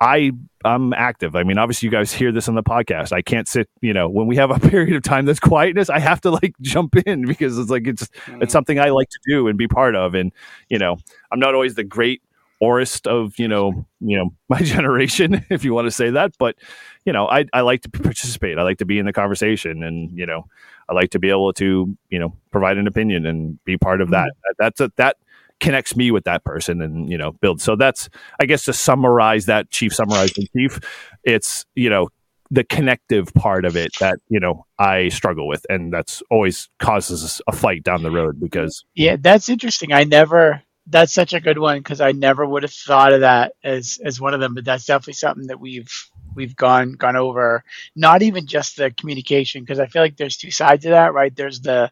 I 0.00 0.32
I'm 0.64 0.92
active. 0.92 1.36
I 1.36 1.42
mean, 1.42 1.58
obviously 1.58 1.86
you 1.86 1.90
guys 1.90 2.12
hear 2.12 2.32
this 2.32 2.48
on 2.48 2.54
the 2.54 2.62
podcast. 2.62 3.12
I 3.12 3.22
can't 3.22 3.46
sit, 3.46 3.68
you 3.80 3.92
know, 3.92 4.08
when 4.08 4.26
we 4.26 4.36
have 4.36 4.50
a 4.50 4.58
period 4.68 4.96
of 4.96 5.02
time 5.02 5.26
that's 5.26 5.40
quietness, 5.40 5.90
I 5.90 5.98
have 5.98 6.20
to 6.22 6.30
like 6.30 6.54
jump 6.60 6.96
in 7.06 7.24
because 7.26 7.58
it's 7.58 7.70
like 7.70 7.86
it's 7.86 8.08
mm. 8.26 8.42
it's 8.42 8.52
something 8.52 8.78
I 8.78 8.90
like 8.90 9.08
to 9.10 9.18
do 9.28 9.48
and 9.48 9.58
be 9.58 9.68
part 9.68 9.94
of. 9.94 10.14
And, 10.14 10.32
you 10.68 10.78
know, 10.78 10.96
I'm 11.30 11.38
not 11.38 11.54
always 11.54 11.74
the 11.74 11.84
great 11.84 12.22
orist 12.62 13.06
of, 13.06 13.38
you 13.38 13.48
know, 13.48 13.86
you 14.00 14.16
know, 14.16 14.32
my 14.48 14.60
generation, 14.60 15.44
if 15.50 15.64
you 15.64 15.74
want 15.74 15.86
to 15.86 15.90
say 15.90 16.10
that. 16.10 16.32
But, 16.38 16.56
you 17.04 17.12
know, 17.12 17.28
I, 17.28 17.46
I 17.52 17.60
like 17.60 17.82
to 17.82 17.90
participate. 17.90 18.58
I 18.58 18.62
like 18.62 18.78
to 18.78 18.86
be 18.86 18.98
in 18.98 19.06
the 19.06 19.12
conversation 19.12 19.82
and, 19.82 20.16
you 20.16 20.26
know, 20.26 20.46
I 20.88 20.94
like 20.94 21.10
to 21.10 21.18
be 21.18 21.30
able 21.30 21.52
to, 21.54 21.96
you 22.10 22.18
know, 22.18 22.34
provide 22.50 22.78
an 22.78 22.86
opinion 22.86 23.26
and 23.26 23.62
be 23.64 23.76
part 23.76 24.00
of 24.00 24.10
that. 24.10 24.28
Mm. 24.28 24.54
That's 24.58 24.80
a, 24.80 24.92
that 24.96 25.16
connects 25.64 25.96
me 25.96 26.10
with 26.10 26.24
that 26.24 26.44
person 26.44 26.82
and 26.82 27.10
you 27.10 27.16
know 27.16 27.32
build 27.32 27.58
so 27.58 27.74
that's 27.74 28.10
i 28.38 28.44
guess 28.44 28.66
to 28.66 28.72
summarize 28.72 29.46
that 29.46 29.70
chief 29.70 29.94
summarizing 29.94 30.46
chief 30.54 30.78
it's 31.24 31.64
you 31.74 31.88
know 31.88 32.08
the 32.50 32.64
connective 32.64 33.32
part 33.32 33.64
of 33.64 33.74
it 33.74 33.90
that 33.98 34.18
you 34.28 34.38
know 34.38 34.66
i 34.78 35.08
struggle 35.08 35.48
with 35.48 35.64
and 35.70 35.90
that's 35.90 36.22
always 36.30 36.68
causes 36.78 37.40
a 37.48 37.52
fight 37.52 37.82
down 37.82 38.02
the 38.02 38.10
road 38.10 38.38
because 38.38 38.84
yeah 38.94 39.16
that's 39.18 39.48
interesting. 39.48 39.90
I 39.92 40.04
never 40.04 40.62
that's 40.86 41.14
such 41.14 41.32
a 41.32 41.40
good 41.40 41.58
one 41.58 41.78
because 41.78 42.02
i 42.02 42.12
never 42.12 42.44
would 42.44 42.62
have 42.62 42.70
thought 42.70 43.14
of 43.14 43.20
that 43.20 43.54
as 43.64 43.98
as 44.04 44.20
one 44.20 44.34
of 44.34 44.40
them 44.40 44.52
but 44.52 44.66
that's 44.66 44.84
definitely 44.84 45.14
something 45.14 45.46
that 45.46 45.58
we've 45.58 45.90
we've 46.34 46.54
gone 46.54 46.92
gone 46.92 47.16
over. 47.16 47.64
Not 47.96 48.20
even 48.20 48.46
just 48.46 48.76
the 48.76 48.90
communication 48.90 49.62
because 49.62 49.80
i 49.80 49.86
feel 49.86 50.02
like 50.02 50.18
there's 50.18 50.36
two 50.36 50.50
sides 50.50 50.82
to 50.82 50.90
that 50.90 51.14
right? 51.14 51.34
There's 51.34 51.62
the 51.62 51.90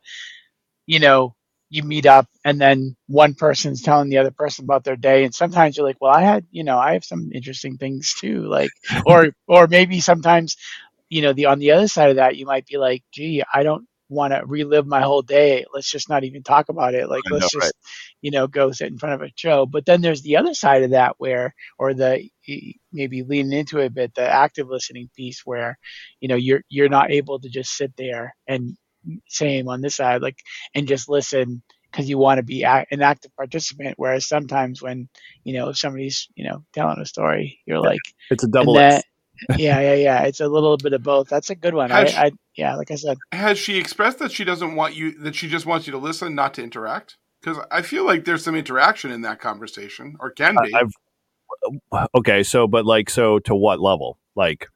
you 0.86 0.98
know 1.00 1.34
you 1.72 1.82
meet 1.82 2.04
up 2.04 2.28
and 2.44 2.60
then 2.60 2.94
one 3.06 3.32
person's 3.32 3.80
telling 3.80 4.10
the 4.10 4.18
other 4.18 4.30
person 4.30 4.64
about 4.64 4.84
their 4.84 4.96
day. 4.96 5.24
And 5.24 5.34
sometimes 5.34 5.76
you're 5.76 5.86
like 5.86 6.00
well 6.00 6.12
i 6.12 6.20
had 6.20 6.46
you 6.50 6.64
know 6.64 6.78
i 6.78 6.92
have 6.92 7.04
some 7.04 7.30
interesting 7.32 7.78
things 7.78 8.14
too. 8.14 8.46
Like 8.46 8.70
or 9.06 9.30
or 9.48 9.66
maybe 9.66 10.00
sometimes 10.00 10.56
you 11.08 11.22
know 11.22 11.32
the 11.32 11.46
on 11.46 11.58
the 11.58 11.72
other 11.72 11.88
side 11.88 12.10
of 12.10 12.16
that 12.16 12.36
you 12.36 12.46
might 12.46 12.66
be 12.66 12.76
like 12.76 13.02
gee 13.12 13.42
i 13.52 13.62
don't 13.62 13.86
want 14.12 14.32
to 14.32 14.44
relive 14.44 14.86
my 14.86 15.00
whole 15.00 15.22
day. 15.22 15.64
Let's 15.72 15.90
just 15.90 16.08
not 16.08 16.24
even 16.24 16.42
talk 16.42 16.68
about 16.68 16.94
it. 16.94 17.08
Like 17.08 17.22
let's 17.30 17.50
just 17.50 17.64
right. 17.64 17.72
you 18.20 18.30
know 18.30 18.46
go 18.46 18.70
sit 18.70 18.88
in 18.88 18.98
front 18.98 19.14
of 19.14 19.26
a 19.26 19.32
show. 19.34 19.66
But 19.66 19.86
then 19.86 20.00
there's 20.00 20.22
the 20.22 20.36
other 20.36 20.54
side 20.54 20.82
of 20.82 20.90
that 20.90 21.14
where 21.18 21.54
or 21.78 21.94
the 21.94 22.28
maybe 22.92 23.22
leaning 23.22 23.58
into 23.58 23.78
it 23.78 23.86
a 23.86 23.90
bit 23.90 24.14
the 24.14 24.28
active 24.28 24.68
listening 24.68 25.08
piece 25.16 25.42
where 25.44 25.78
you 26.20 26.28
know 26.28 26.36
you're 26.36 26.62
you're 26.68 26.88
not 26.88 27.10
able 27.10 27.40
to 27.40 27.48
just 27.48 27.76
sit 27.76 27.92
there 27.96 28.34
and 28.46 28.76
same 29.28 29.68
on 29.68 29.80
this 29.80 29.96
side, 29.96 30.22
like, 30.22 30.38
and 30.74 30.88
just 30.88 31.08
listen 31.08 31.62
because 31.90 32.08
you 32.08 32.18
want 32.18 32.38
to 32.38 32.42
be 32.42 32.62
a- 32.62 32.86
an 32.90 33.02
active 33.02 33.34
participant. 33.36 33.94
Whereas 33.98 34.26
sometimes 34.26 34.82
when, 34.82 35.08
you 35.44 35.52
know, 35.52 35.68
if 35.68 35.78
somebody's, 35.78 36.28
you 36.34 36.48
know, 36.48 36.64
telling 36.72 36.98
a 36.98 37.06
story, 37.06 37.60
you're 37.66 37.80
like, 37.80 38.00
it's 38.30 38.42
a 38.42 38.48
double. 38.48 38.74
That, 38.74 39.04
yeah, 39.58 39.80
yeah, 39.80 39.94
yeah. 39.94 40.22
It's 40.22 40.40
a 40.40 40.48
little 40.48 40.76
bit 40.76 40.94
of 40.94 41.02
both. 41.02 41.28
That's 41.28 41.50
a 41.50 41.54
good 41.54 41.74
one. 41.74 41.92
I, 41.92 42.06
she, 42.06 42.16
I, 42.16 42.32
yeah, 42.56 42.76
like 42.76 42.90
I 42.90 42.94
said. 42.94 43.18
Has 43.32 43.58
she 43.58 43.76
expressed 43.76 44.18
that 44.20 44.32
she 44.32 44.44
doesn't 44.44 44.74
want 44.74 44.94
you, 44.94 45.18
that 45.18 45.34
she 45.34 45.48
just 45.48 45.66
wants 45.66 45.86
you 45.86 45.90
to 45.92 45.98
listen, 45.98 46.34
not 46.34 46.54
to 46.54 46.62
interact? 46.62 47.16
Because 47.42 47.62
I 47.70 47.82
feel 47.82 48.06
like 48.06 48.24
there's 48.24 48.44
some 48.44 48.54
interaction 48.54 49.10
in 49.10 49.22
that 49.22 49.40
conversation, 49.40 50.16
or 50.20 50.30
can 50.30 50.56
be. 50.62 50.72
I've, 50.74 50.92
uh, 51.90 52.06
okay, 52.14 52.42
so, 52.42 52.66
but 52.68 52.86
like, 52.86 53.10
so 53.10 53.40
to 53.40 53.54
what 53.54 53.80
level? 53.80 54.18
Like, 54.36 54.68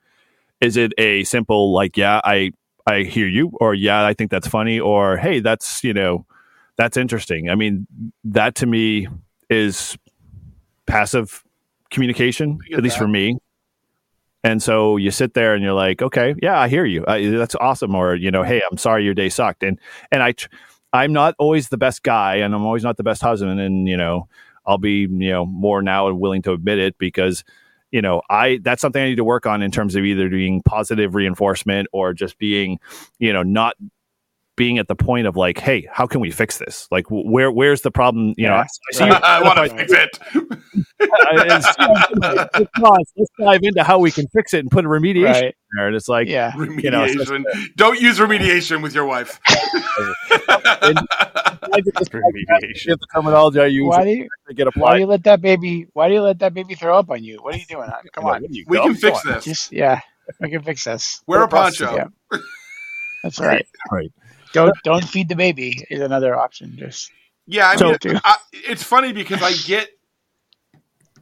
is 0.61 0.77
it 0.77 0.93
a 0.99 1.23
simple, 1.25 1.73
like, 1.73 1.97
yeah, 1.97 2.21
I, 2.25 2.51
I 2.87 3.03
hear 3.03 3.27
you, 3.27 3.51
or 3.61 3.75
yeah, 3.75 4.07
I 4.07 4.15
think 4.15 4.31
that's 4.31 4.47
funny, 4.47 4.79
or 4.79 5.17
hey, 5.17 5.41
that's 5.41 5.83
you 5.83 5.93
know, 5.93 6.25
that's 6.77 6.97
interesting. 6.97 7.51
I 7.51 7.55
mean, 7.55 7.87
that 8.25 8.55
to 8.57 8.67
me 8.67 9.09
is 9.51 9.97
passive 10.87 11.45
communication, 11.91 12.59
at 12.73 12.83
least 12.83 12.97
that. 12.97 13.05
for 13.05 13.09
me. 13.09 13.39
And 14.45 14.63
so 14.63 14.97
you 14.97 15.11
sit 15.11 15.35
there 15.35 15.55
and 15.55 15.65
you're 15.65 15.73
like, 15.73 16.03
okay, 16.03 16.37
yeah, 16.41 16.61
I 16.61 16.69
hear 16.69 16.85
you. 16.85 17.05
Uh, 17.05 17.37
that's 17.37 17.57
awesome. 17.57 17.97
Or 17.97 18.15
you 18.15 18.31
know, 18.31 18.45
hey, 18.45 18.63
I'm 18.71 18.79
sorry 18.79 19.05
your 19.05 19.15
day 19.15 19.29
sucked. 19.29 19.65
And 19.65 19.81
and 20.13 20.23
I, 20.23 20.33
tr- 20.33 20.49
I'm 20.93 21.13
not 21.13 21.35
always 21.39 21.69
the 21.69 21.77
best 21.77 22.05
guy, 22.05 22.37
and 22.37 22.55
I'm 22.55 22.65
always 22.65 22.85
not 22.85 22.97
the 22.97 23.03
best 23.03 23.23
husband. 23.23 23.59
And 23.59 23.89
you 23.89 23.97
know, 23.97 24.29
I'll 24.65 24.79
be 24.79 25.09
you 25.11 25.31
know 25.31 25.45
more 25.45 25.83
now 25.83 26.07
and 26.07 26.21
willing 26.21 26.43
to 26.43 26.53
admit 26.53 26.79
it 26.79 26.97
because 26.99 27.43
you 27.97 28.03
know 28.03 28.21
I 28.29 28.61
that's 28.63 28.83
something 28.83 29.03
I 29.03 29.07
need 29.07 29.17
to 29.17 29.25
work 29.25 29.47
on 29.47 29.63
in 29.63 29.71
terms 29.71 29.97
of 29.97 30.05
either 30.05 30.29
doing 30.29 30.61
positive 30.63 31.15
reinforcement 31.15 31.89
or 31.95 32.13
just 32.13 32.37
being 32.37 32.79
you 33.19 33.33
know 33.33 33.43
not 33.43 33.75
being 34.57 34.79
at 34.79 34.89
the 34.89 34.97
point 34.97 35.27
of 35.27 35.37
like, 35.37 35.59
hey, 35.59 35.87
how 35.93 36.07
can 36.07 36.21
we 36.21 36.31
fix 36.31 36.59
this? 36.59 36.89
Like, 36.91 37.07
where 37.11 37.51
where's 37.53 37.83
the 37.83 37.91
problem? 37.91 38.35
You 38.37 38.49
know, 38.49 38.55
I, 38.57 38.63
I 38.63 38.67
see. 38.93 39.05
I 39.05 39.43
want 39.43 39.71
to 39.71 39.77
fix 39.77 39.93
it. 39.93 40.19
I- 41.01 41.45
it's- 41.47 41.77
let's 43.17 43.31
dive 43.39 43.61
into 43.63 43.83
how 43.83 43.99
we 43.99 44.11
can 44.11 44.27
fix 44.29 44.55
it 44.55 44.61
and 44.61 44.71
put 44.71 44.85
a 44.85 44.89
remediation 44.89 45.25
Right. 45.33 45.45
in 45.45 45.53
there. 45.77 45.87
And 45.89 45.97
it's 45.97 46.09
like, 46.09 46.29
Yeah. 46.29 46.53
remediation. 46.53 46.91
know, 46.93 47.05
it's 47.05 47.15
just- 47.15 47.77
Don't 47.77 48.01
use 48.01 48.19
remediation 48.19 48.83
with 48.83 48.95
your 48.95 49.05
wife. 49.05 49.41
I 49.49 50.93
get 51.85 51.95
this 51.97 52.09
Remediation. 52.09 52.87
the 52.87 52.99
terminology 53.15 53.61
I 53.61 53.67
use 53.67 53.89
Why 53.89 54.05
do 54.05 54.11
you 54.11 54.29
to 54.49 54.55
get 54.55 54.67
why 54.67 54.71
applied. 54.71 54.95
do 54.95 55.01
you 55.01 55.07
let 55.07 55.25
that 55.25 55.41
baby 55.43 55.87
why 55.93 56.09
do 56.09 56.15
you 56.15 56.23
let 56.23 56.39
that 56.39 56.55
baby 56.55 56.75
throw 56.75 56.99
up 56.99 57.11
on 57.11 57.23
you? 57.25 57.39
What 57.43 57.55
are 57.55 57.59
you 57.59 57.65
doing? 57.69 57.91
Come 58.13 58.25
on. 58.27 58.45
we 58.49 58.65
can 58.79 58.95
fix 58.95 59.23
this. 59.23 59.45
Just 59.45 59.73
yeah. 59.73 60.01
We 60.41 60.51
can 60.51 60.63
fix 60.63 60.85
this. 60.85 61.23
Wear 61.27 61.41
a 61.43 61.45
Put 61.45 61.51
process- 61.51 61.89
poncho. 61.89 62.13
That's 63.23 63.41
right. 63.41 63.67
Right. 63.91 64.13
Don't 64.57 64.75
don't 64.85 65.05
feed 65.05 65.29
the 65.29 65.37
baby 65.37 65.87
is 65.91 66.01
another 66.01 66.37
option. 66.37 66.77
Just 66.77 67.11
Yeah, 67.47 67.69
I 67.69 67.77
So- 67.77 67.97
mean, 68.05 68.21
I, 68.25 68.37
it's 68.53 68.83
funny 68.83 69.13
because 69.13 69.43
I 69.43 69.53
get, 69.67 69.89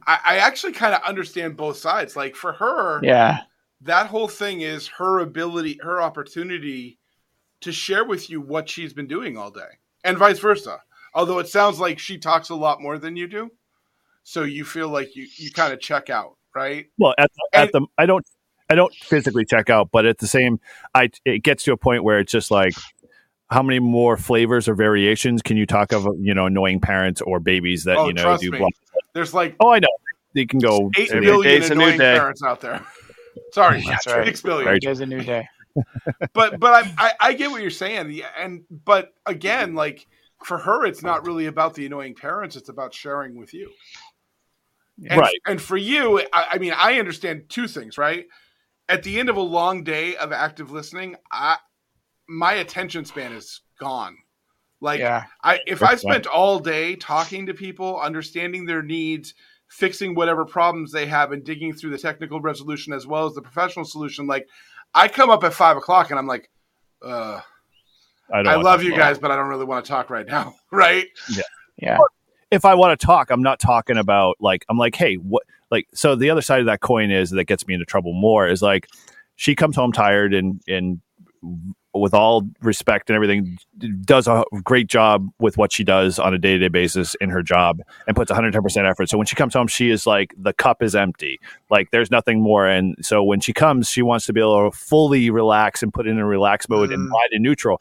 I, 0.07 0.19
I 0.25 0.37
actually 0.37 0.73
kind 0.73 0.93
of 0.95 1.01
understand 1.03 1.57
both 1.57 1.77
sides. 1.77 2.15
Like 2.15 2.35
for 2.35 2.53
her, 2.53 2.99
yeah. 3.03 3.41
that 3.81 4.07
whole 4.07 4.27
thing 4.27 4.61
is 4.61 4.87
her 4.87 5.19
ability, 5.19 5.79
her 5.83 6.01
opportunity 6.01 6.97
to 7.61 7.71
share 7.71 8.05
with 8.05 8.29
you 8.29 8.41
what 8.41 8.69
she's 8.69 8.93
been 8.93 9.07
doing 9.07 9.37
all 9.37 9.51
day, 9.51 9.79
and 10.03 10.17
vice 10.17 10.39
versa. 10.39 10.81
Although 11.13 11.39
it 11.39 11.47
sounds 11.47 11.79
like 11.79 11.97
she 11.97 12.17
talks 12.17 12.49
a 12.49 12.55
lot 12.55 12.81
more 12.81 12.97
than 12.97 13.15
you 13.15 13.27
do, 13.27 13.49
so 14.23 14.43
you 14.43 14.65
feel 14.65 14.89
like 14.89 15.15
you 15.15 15.25
you 15.37 15.51
kind 15.51 15.73
of 15.73 15.79
check 15.79 16.09
out, 16.09 16.35
right? 16.53 16.87
Well, 16.97 17.15
at 17.17 17.31
the, 17.33 17.57
at 17.57 17.71
the 17.71 17.85
I 17.97 18.05
don't 18.05 18.25
I 18.69 18.75
don't 18.75 18.93
physically 18.93 19.45
check 19.45 19.69
out, 19.69 19.89
but 19.91 20.05
at 20.05 20.17
the 20.17 20.27
same, 20.27 20.59
I 20.93 21.09
it 21.23 21.43
gets 21.43 21.63
to 21.63 21.71
a 21.71 21.77
point 21.77 22.03
where 22.03 22.19
it's 22.19 22.31
just 22.31 22.51
like, 22.51 22.73
how 23.49 23.61
many 23.61 23.79
more 23.79 24.17
flavors 24.17 24.67
or 24.67 24.75
variations 24.75 25.41
can 25.41 25.57
you 25.57 25.65
talk 25.65 25.91
of? 25.93 26.07
You 26.19 26.33
know, 26.33 26.45
annoying 26.47 26.79
parents 26.81 27.21
or 27.21 27.39
babies 27.39 27.83
that 27.85 27.97
Oh, 27.97 28.07
you 28.07 28.13
know 28.13 28.21
trust 28.23 28.43
do. 28.43 28.51
me. 28.51 28.57
blah- 28.59 28.69
There's 29.13 29.33
like 29.33 29.55
Oh, 29.59 29.71
I 29.71 29.79
know. 29.79 29.87
They 30.33 30.45
can 30.45 30.59
go. 30.59 30.91
eight 30.97 31.11
Every 31.11 31.25
billion 31.25 31.61
day's 31.61 31.69
a 31.69 31.75
new 31.75 31.81
annoying 31.83 31.97
day. 31.99 32.17
parents 32.17 32.43
out 32.43 32.59
there. 32.61 32.81
Sorry, 33.53 33.83
That's 33.87 34.07
right. 34.07 34.25
six 34.25 34.41
billion. 34.41 34.67
Right. 34.67 34.81
There's 34.83 34.99
a 34.99 35.05
new 35.05 35.21
day. 35.21 35.47
but 36.33 36.59
but 36.59 36.85
I, 36.85 36.93
I 36.97 37.11
I 37.19 37.33
get 37.33 37.51
what 37.51 37.61
you're 37.61 37.69
saying, 37.69 38.11
Yeah, 38.11 38.27
and 38.37 38.63
but 38.85 39.13
again, 39.25 39.75
like 39.75 40.07
for 40.43 40.57
her, 40.57 40.85
it's 40.85 41.03
not 41.03 41.25
really 41.25 41.45
about 41.47 41.73
the 41.73 41.85
annoying 41.85 42.15
parents; 42.15 42.55
it's 42.55 42.69
about 42.69 42.93
sharing 42.93 43.35
with 43.37 43.53
you. 43.53 43.71
And, 45.09 45.19
Right. 45.19 45.35
And 45.45 45.61
for 45.61 45.75
you, 45.77 46.19
I, 46.31 46.47
I 46.53 46.57
mean, 46.57 46.73
I 46.75 46.99
understand 46.99 47.43
two 47.49 47.67
things, 47.67 47.97
right? 47.97 48.25
At 48.87 49.03
the 49.03 49.19
end 49.19 49.27
of 49.29 49.35
a 49.35 49.41
long 49.41 49.83
day 49.83 50.15
of 50.15 50.31
active 50.31 50.71
listening, 50.71 51.15
I 51.31 51.57
my 52.27 52.53
attention 52.53 53.05
span 53.05 53.33
is 53.33 53.61
gone. 53.79 54.17
Like 54.81 54.99
Yeah. 54.99 55.25
I 55.43 55.59
if 55.67 55.81
I 55.81 55.91
That's 55.91 56.03
fine. 56.03 56.13
spent 56.13 56.27
all 56.27 56.59
day 56.59 56.95
talking 56.95 57.45
to 57.47 57.53
people, 57.53 57.99
understanding 57.99 58.65
their 58.65 58.83
needs, 58.83 59.33
fixing 59.67 60.15
whatever 60.15 60.45
problems 60.45 60.91
they 60.91 61.05
have, 61.07 61.31
and 61.31 61.43
digging 61.43 61.73
through 61.73 61.91
the 61.91 61.97
technical 61.97 62.39
resolution 62.41 62.93
as 62.93 63.07
well 63.07 63.25
as 63.25 63.33
the 63.33 63.41
professional 63.41 63.85
solution, 63.85 64.27
like 64.27 64.47
I 64.93 65.07
come 65.07 65.29
up 65.29 65.43
at 65.43 65.53
five 65.53 65.77
o'clock 65.77 66.09
and 66.09 66.19
I'm 66.19 66.27
like, 66.27 66.49
uh, 67.01 67.41
I, 68.31 68.43
don't 68.43 68.47
I 68.47 68.55
love 68.55 68.83
you 68.83 68.95
guys, 68.95 69.19
but 69.19 69.31
I 69.31 69.35
don't 69.35 69.49
really 69.49 69.65
want 69.65 69.85
to 69.85 69.89
talk 69.89 70.09
right 70.09 70.25
now, 70.25 70.55
right? 70.71 71.05
Yeah. 71.29 71.43
Yeah. 71.77 71.97
if 72.51 72.63
I 72.63 72.73
want 72.75 72.97
to 72.97 73.05
talk, 73.05 73.29
I'm 73.29 73.43
not 73.43 73.59
talking 73.59 73.97
about 73.97 74.37
like 74.39 74.65
I'm 74.69 74.77
like, 74.77 74.95
hey, 74.95 75.15
what 75.15 75.43
like 75.71 75.87
so 75.93 76.15
the 76.15 76.29
other 76.29 76.41
side 76.41 76.59
of 76.59 76.67
that 76.67 76.79
coin 76.79 77.11
is 77.11 77.31
that 77.31 77.45
gets 77.45 77.67
me 77.67 77.73
into 77.73 77.85
trouble 77.85 78.13
more 78.13 78.47
is 78.47 78.61
like 78.61 78.87
she 79.35 79.55
comes 79.55 79.75
home 79.75 79.91
tired 79.91 80.33
and 80.33 80.61
and 80.67 81.01
with 81.95 82.13
all 82.13 82.43
respect 82.61 83.09
and 83.09 83.15
everything 83.15 83.57
does 84.03 84.27
a 84.27 84.43
great 84.63 84.87
job 84.87 85.27
with 85.39 85.57
what 85.57 85.71
she 85.71 85.83
does 85.83 86.19
on 86.19 86.33
a 86.33 86.37
day-to-day 86.37 86.67
basis 86.67 87.15
in 87.21 87.29
her 87.29 87.41
job 87.41 87.79
and 88.07 88.15
puts 88.15 88.31
110% 88.31 88.89
effort 88.89 89.09
so 89.09 89.17
when 89.17 89.25
she 89.27 89.35
comes 89.35 89.53
home 89.53 89.67
she 89.67 89.89
is 89.89 90.05
like 90.05 90.33
the 90.37 90.53
cup 90.53 90.83
is 90.83 90.95
empty 90.95 91.39
like 91.69 91.89
there's 91.91 92.11
nothing 92.11 92.41
more 92.41 92.67
and 92.67 92.95
so 93.01 93.23
when 93.23 93.39
she 93.39 93.53
comes 93.53 93.89
she 93.89 94.01
wants 94.01 94.25
to 94.25 94.33
be 94.33 94.39
able 94.41 94.69
to 94.69 94.77
fully 94.77 95.29
relax 95.29 95.81
and 95.81 95.93
put 95.93 96.05
in 96.07 96.19
a 96.19 96.25
relaxed 96.25 96.69
mode 96.69 96.91
and 96.91 97.07
Mhm. 97.09 97.11
ride 97.11 97.29
in 97.31 97.41
neutral 97.41 97.79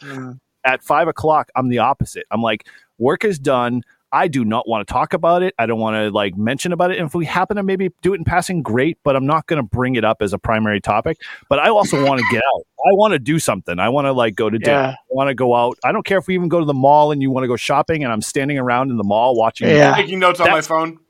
at 0.66 0.82
five 0.82 1.08
o'clock, 1.08 1.50
I'm 1.56 1.68
the 1.68 1.76
opposite. 1.78 2.24
I'm 2.30 2.40
like, 2.40 2.66
work 2.96 3.22
is 3.22 3.38
done. 3.38 3.82
I 4.14 4.28
do 4.28 4.44
not 4.44 4.68
want 4.68 4.86
to 4.86 4.92
talk 4.92 5.12
about 5.12 5.42
it. 5.42 5.54
I 5.58 5.66
don't 5.66 5.80
want 5.80 5.96
to 5.96 6.08
like 6.08 6.36
mention 6.36 6.72
about 6.72 6.92
it. 6.92 6.98
And 6.98 7.06
if 7.06 7.16
we 7.16 7.26
happen 7.26 7.56
to 7.56 7.64
maybe 7.64 7.90
do 8.00 8.14
it 8.14 8.18
in 8.18 8.24
passing, 8.24 8.62
great, 8.62 8.96
but 9.02 9.16
I'm 9.16 9.26
not 9.26 9.48
going 9.48 9.56
to 9.56 9.68
bring 9.68 9.96
it 9.96 10.04
up 10.04 10.22
as 10.22 10.32
a 10.32 10.38
primary 10.38 10.80
topic. 10.80 11.18
But 11.48 11.58
I 11.58 11.68
also 11.68 12.06
want 12.06 12.20
to 12.20 12.26
get 12.30 12.38
out. 12.54 12.62
I 12.86 12.92
want 12.92 13.12
to 13.12 13.18
do 13.18 13.40
something. 13.40 13.80
I 13.80 13.88
want 13.88 14.04
to 14.04 14.12
like 14.12 14.36
go 14.36 14.48
to 14.48 14.56
dinner. 14.56 14.76
Yeah. 14.76 14.90
I 14.90 15.10
want 15.10 15.28
to 15.28 15.34
go 15.34 15.52
out. 15.56 15.78
I 15.82 15.90
don't 15.90 16.06
care 16.06 16.18
if 16.18 16.28
we 16.28 16.34
even 16.34 16.48
go 16.48 16.60
to 16.60 16.64
the 16.64 16.72
mall 16.72 17.10
and 17.10 17.20
you 17.22 17.32
want 17.32 17.42
to 17.42 17.48
go 17.48 17.56
shopping 17.56 18.04
and 18.04 18.12
I'm 18.12 18.22
standing 18.22 18.56
around 18.56 18.92
in 18.92 18.98
the 18.98 19.04
mall 19.04 19.34
watching. 19.34 19.68
Yeah. 19.68 19.96
Taking 19.96 20.20
notes 20.20 20.38
on 20.38 20.50
my 20.50 20.60
phone. 20.60 21.00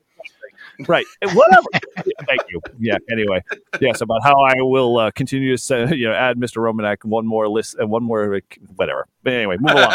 Right. 0.89 1.05
Whatever. 1.21 1.67
Thank 2.27 2.41
you. 2.49 2.59
Yeah. 2.77 2.97
Anyway, 3.09 3.41
yes, 3.79 4.01
about 4.01 4.23
how 4.23 4.35
I 4.43 4.55
will 4.57 4.97
uh, 4.97 5.11
continue 5.11 5.51
to 5.51 5.57
say, 5.57 5.87
you 5.95 6.09
know, 6.09 6.13
add 6.13 6.35
Mr. 6.35 6.57
Romanek 6.57 7.05
one 7.05 7.25
more 7.25 7.47
list 7.47 7.75
and 7.75 7.89
one 7.89 8.03
more, 8.03 8.41
whatever. 8.75 9.07
But 9.23 9.31
anyway, 9.31 9.55
move 9.57 9.71
along. 9.71 9.93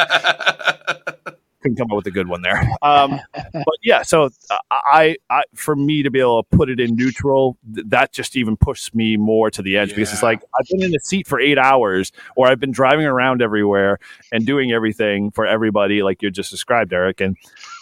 couldn't 1.62 1.76
come 1.76 1.90
up 1.90 1.96
with 1.96 2.06
a 2.06 2.10
good 2.10 2.28
one 2.28 2.42
there. 2.42 2.68
Um, 2.82 3.20
but 3.34 3.76
yeah, 3.82 4.02
so 4.02 4.30
uh, 4.50 4.58
I, 4.70 5.16
I, 5.28 5.42
for 5.54 5.76
me 5.76 6.02
to 6.02 6.10
be 6.10 6.18
able 6.18 6.42
to 6.42 6.56
put 6.56 6.70
it 6.70 6.80
in 6.80 6.96
neutral, 6.96 7.58
th- 7.74 7.86
that 7.90 8.12
just 8.12 8.36
even 8.36 8.56
pushed 8.56 8.94
me 8.94 9.18
more 9.18 9.50
to 9.50 9.60
the 9.60 9.76
edge 9.76 9.90
because 9.90 10.12
it's 10.12 10.22
like 10.22 10.42
I've 10.58 10.66
been 10.70 10.82
in 10.82 10.90
the 10.90 10.98
seat 11.00 11.26
for 11.26 11.38
eight 11.38 11.58
hours, 11.58 12.10
or 12.36 12.48
I've 12.48 12.58
been 12.58 12.72
driving 12.72 13.04
around 13.04 13.42
everywhere 13.42 13.98
and 14.32 14.46
doing 14.46 14.72
everything 14.72 15.30
for 15.30 15.46
everybody, 15.46 16.02
like 16.02 16.22
you 16.22 16.30
just 16.30 16.50
described, 16.50 16.92
Eric, 16.92 17.20
and 17.20 17.36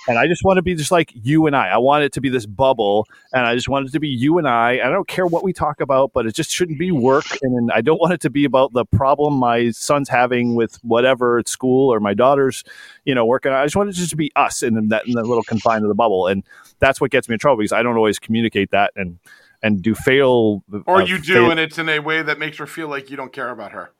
and 0.09 0.18
I 0.18 0.27
just 0.27 0.42
want 0.42 0.57
to 0.57 0.62
be 0.62 0.75
just 0.75 0.90
like 0.90 1.12
you 1.14 1.47
and 1.47 1.55
I. 1.55 1.68
I 1.68 1.77
want 1.77 2.03
it 2.03 2.12
to 2.14 2.21
be 2.21 2.29
this 2.29 2.47
bubble, 2.47 3.07
and 3.33 3.47
I 3.47 3.55
just 3.55 3.68
want 3.68 3.87
it 3.87 3.92
to 3.92 4.01
be 4.01 4.09
you 4.09 4.38
and 4.38 4.49
I. 4.49 4.81
I 4.83 4.88
don't 4.88 5.07
care 5.07 5.27
what 5.27 5.44
we 5.44 5.53
talk 5.53 5.81
about, 5.81 6.12
but 6.12 6.27
it 6.27 6.35
just 6.35 6.51
shouldn't 6.51 6.79
be 6.79 6.90
work, 6.90 7.27
and 7.42 7.71
I 7.71 7.81
don't 7.81 8.01
want 8.01 8.14
it 8.14 8.21
to 8.23 8.31
be 8.31 8.44
about 8.44 8.73
the 8.73 8.85
problem 8.85 9.35
my 9.35 9.71
son's 9.71 10.09
having 10.09 10.55
with 10.55 10.77
whatever 10.83 11.38
at 11.38 11.47
school 11.47 11.92
or 11.92 12.01
my 12.01 12.14
daughter's, 12.14 12.64
you 13.05 13.14
know, 13.14 13.27
working. 13.27 13.53
I 13.53 13.64
just 13.64 13.77
want 13.77 13.90
it 13.90 13.92
just 13.92 14.11
to 14.11 14.16
be 14.16 14.33
us 14.35 14.62
in 14.62 14.88
that 14.88 15.07
in 15.07 15.12
the 15.12 15.23
little 15.23 15.44
confine 15.44 15.83
of 15.83 15.88
the 15.88 15.94
bubble, 15.94 16.27
and 16.27 16.42
that's 16.79 17.01
what 17.01 17.11
gets 17.11 17.29
me 17.29 17.35
in 17.35 17.38
trouble 17.38 17.59
because 17.59 17.73
I 17.73 17.83
don't 17.83 17.97
always 17.97 18.18
communicate 18.18 18.71
that 18.71 18.92
and 18.97 19.18
and 19.62 19.83
do 19.83 19.94
fail 19.94 20.62
or 20.87 21.03
uh, 21.03 21.05
you 21.05 21.18
do, 21.18 21.35
fail- 21.35 21.51
and 21.51 21.61
it's 21.61 21.79
in 21.79 21.88
a 21.88 21.99
way 21.99 22.23
that 22.23 22.38
makes 22.38 22.59
her 22.59 22.66
feel 22.66 22.88
like 22.88 23.11
you 23.11 23.16
don't 23.16 23.33
care 23.33 23.51
about 23.51 23.73
her, 23.73 23.90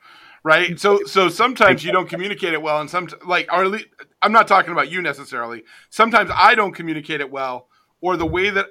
right? 0.43 0.79
So, 0.79 1.01
so 1.05 1.29
sometimes 1.29 1.85
you 1.85 1.93
don't 1.93 2.09
communicate 2.09 2.53
it 2.53 2.63
well, 2.63 2.81
and 2.81 2.89
some 2.89 3.09
like, 3.27 3.53
or 3.53 3.65
at 3.65 3.71
least, 3.71 3.87
I'm 4.23 4.33
not 4.33 4.49
talking 4.49 4.73
about 4.73 4.91
you 4.91 5.01
necessarily. 5.03 5.65
Sometimes 5.91 6.31
I 6.35 6.55
don't 6.55 6.73
communicate 6.73 7.21
it 7.21 7.31
well, 7.31 7.69
or 8.01 8.17
the 8.17 8.27
way 8.27 8.51
that 8.51 8.67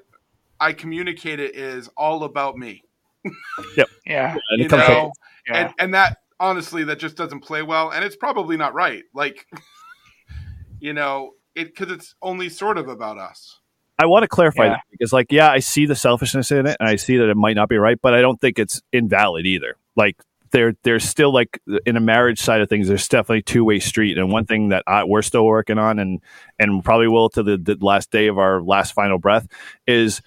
I 0.59 0.73
communicate 0.73 1.39
it 1.39 1.55
is 1.55 1.89
all 1.95 2.23
about 2.23 2.57
me, 2.57 2.83
Yeah. 4.05 4.35
and 4.49 4.61
you 4.61 4.67
know, 4.67 5.11
Yeah. 5.47 5.55
and 5.67 5.73
and 5.79 5.93
that 5.93 6.17
honestly, 6.39 6.83
that 6.85 6.99
just 6.99 7.15
doesn't 7.15 7.39
play 7.41 7.61
well, 7.63 7.89
and 7.91 8.03
it's 8.03 8.15
probably 8.15 8.57
not 8.57 8.73
right. 8.73 9.03
Like, 9.13 9.47
you 10.79 10.93
know, 10.93 11.31
it 11.55 11.75
because 11.75 11.91
it's 11.91 12.15
only 12.21 12.49
sort 12.49 12.77
of 12.77 12.87
about 12.87 13.17
us. 13.17 13.59
I 13.99 14.05
want 14.05 14.23
to 14.23 14.27
clarify 14.27 14.65
Yeah. 14.65 14.69
that 14.71 14.81
because, 14.91 15.11
like, 15.11 15.31
yeah, 15.31 15.49
I 15.49 15.59
see 15.59 15.85
the 15.87 15.95
selfishness 15.95 16.51
in 16.51 16.67
it, 16.67 16.77
and 16.79 16.87
I 16.87 16.97
see 16.97 17.17
that 17.17 17.29
it 17.29 17.37
might 17.37 17.55
not 17.55 17.67
be 17.69 17.77
right, 17.77 17.97
but 17.99 18.13
I 18.13 18.21
don't 18.21 18.39
think 18.39 18.59
it's 18.59 18.81
invalid 18.93 19.45
either. 19.47 19.75
Like, 19.95 20.17
there, 20.51 20.73
there's 20.83 21.03
still 21.03 21.33
like 21.33 21.59
in 21.85 21.95
a 21.95 21.99
marriage 21.99 22.39
side 22.39 22.61
of 22.61 22.69
things, 22.69 22.87
there's 22.87 23.07
definitely 23.07 23.41
two 23.41 23.63
way 23.63 23.79
street, 23.79 24.17
and 24.17 24.31
one 24.31 24.45
thing 24.45 24.69
that 24.69 24.83
I, 24.87 25.03
we're 25.03 25.21
still 25.21 25.45
working 25.45 25.77
on, 25.77 25.99
and 25.99 26.21
and 26.59 26.83
probably 26.83 27.07
will 27.07 27.29
to 27.29 27.43
the, 27.43 27.57
the 27.57 27.77
last 27.79 28.11
day 28.11 28.27
of 28.27 28.37
our 28.37 28.61
last 28.61 28.93
final 28.93 29.17
breath, 29.17 29.47
is 29.87 30.21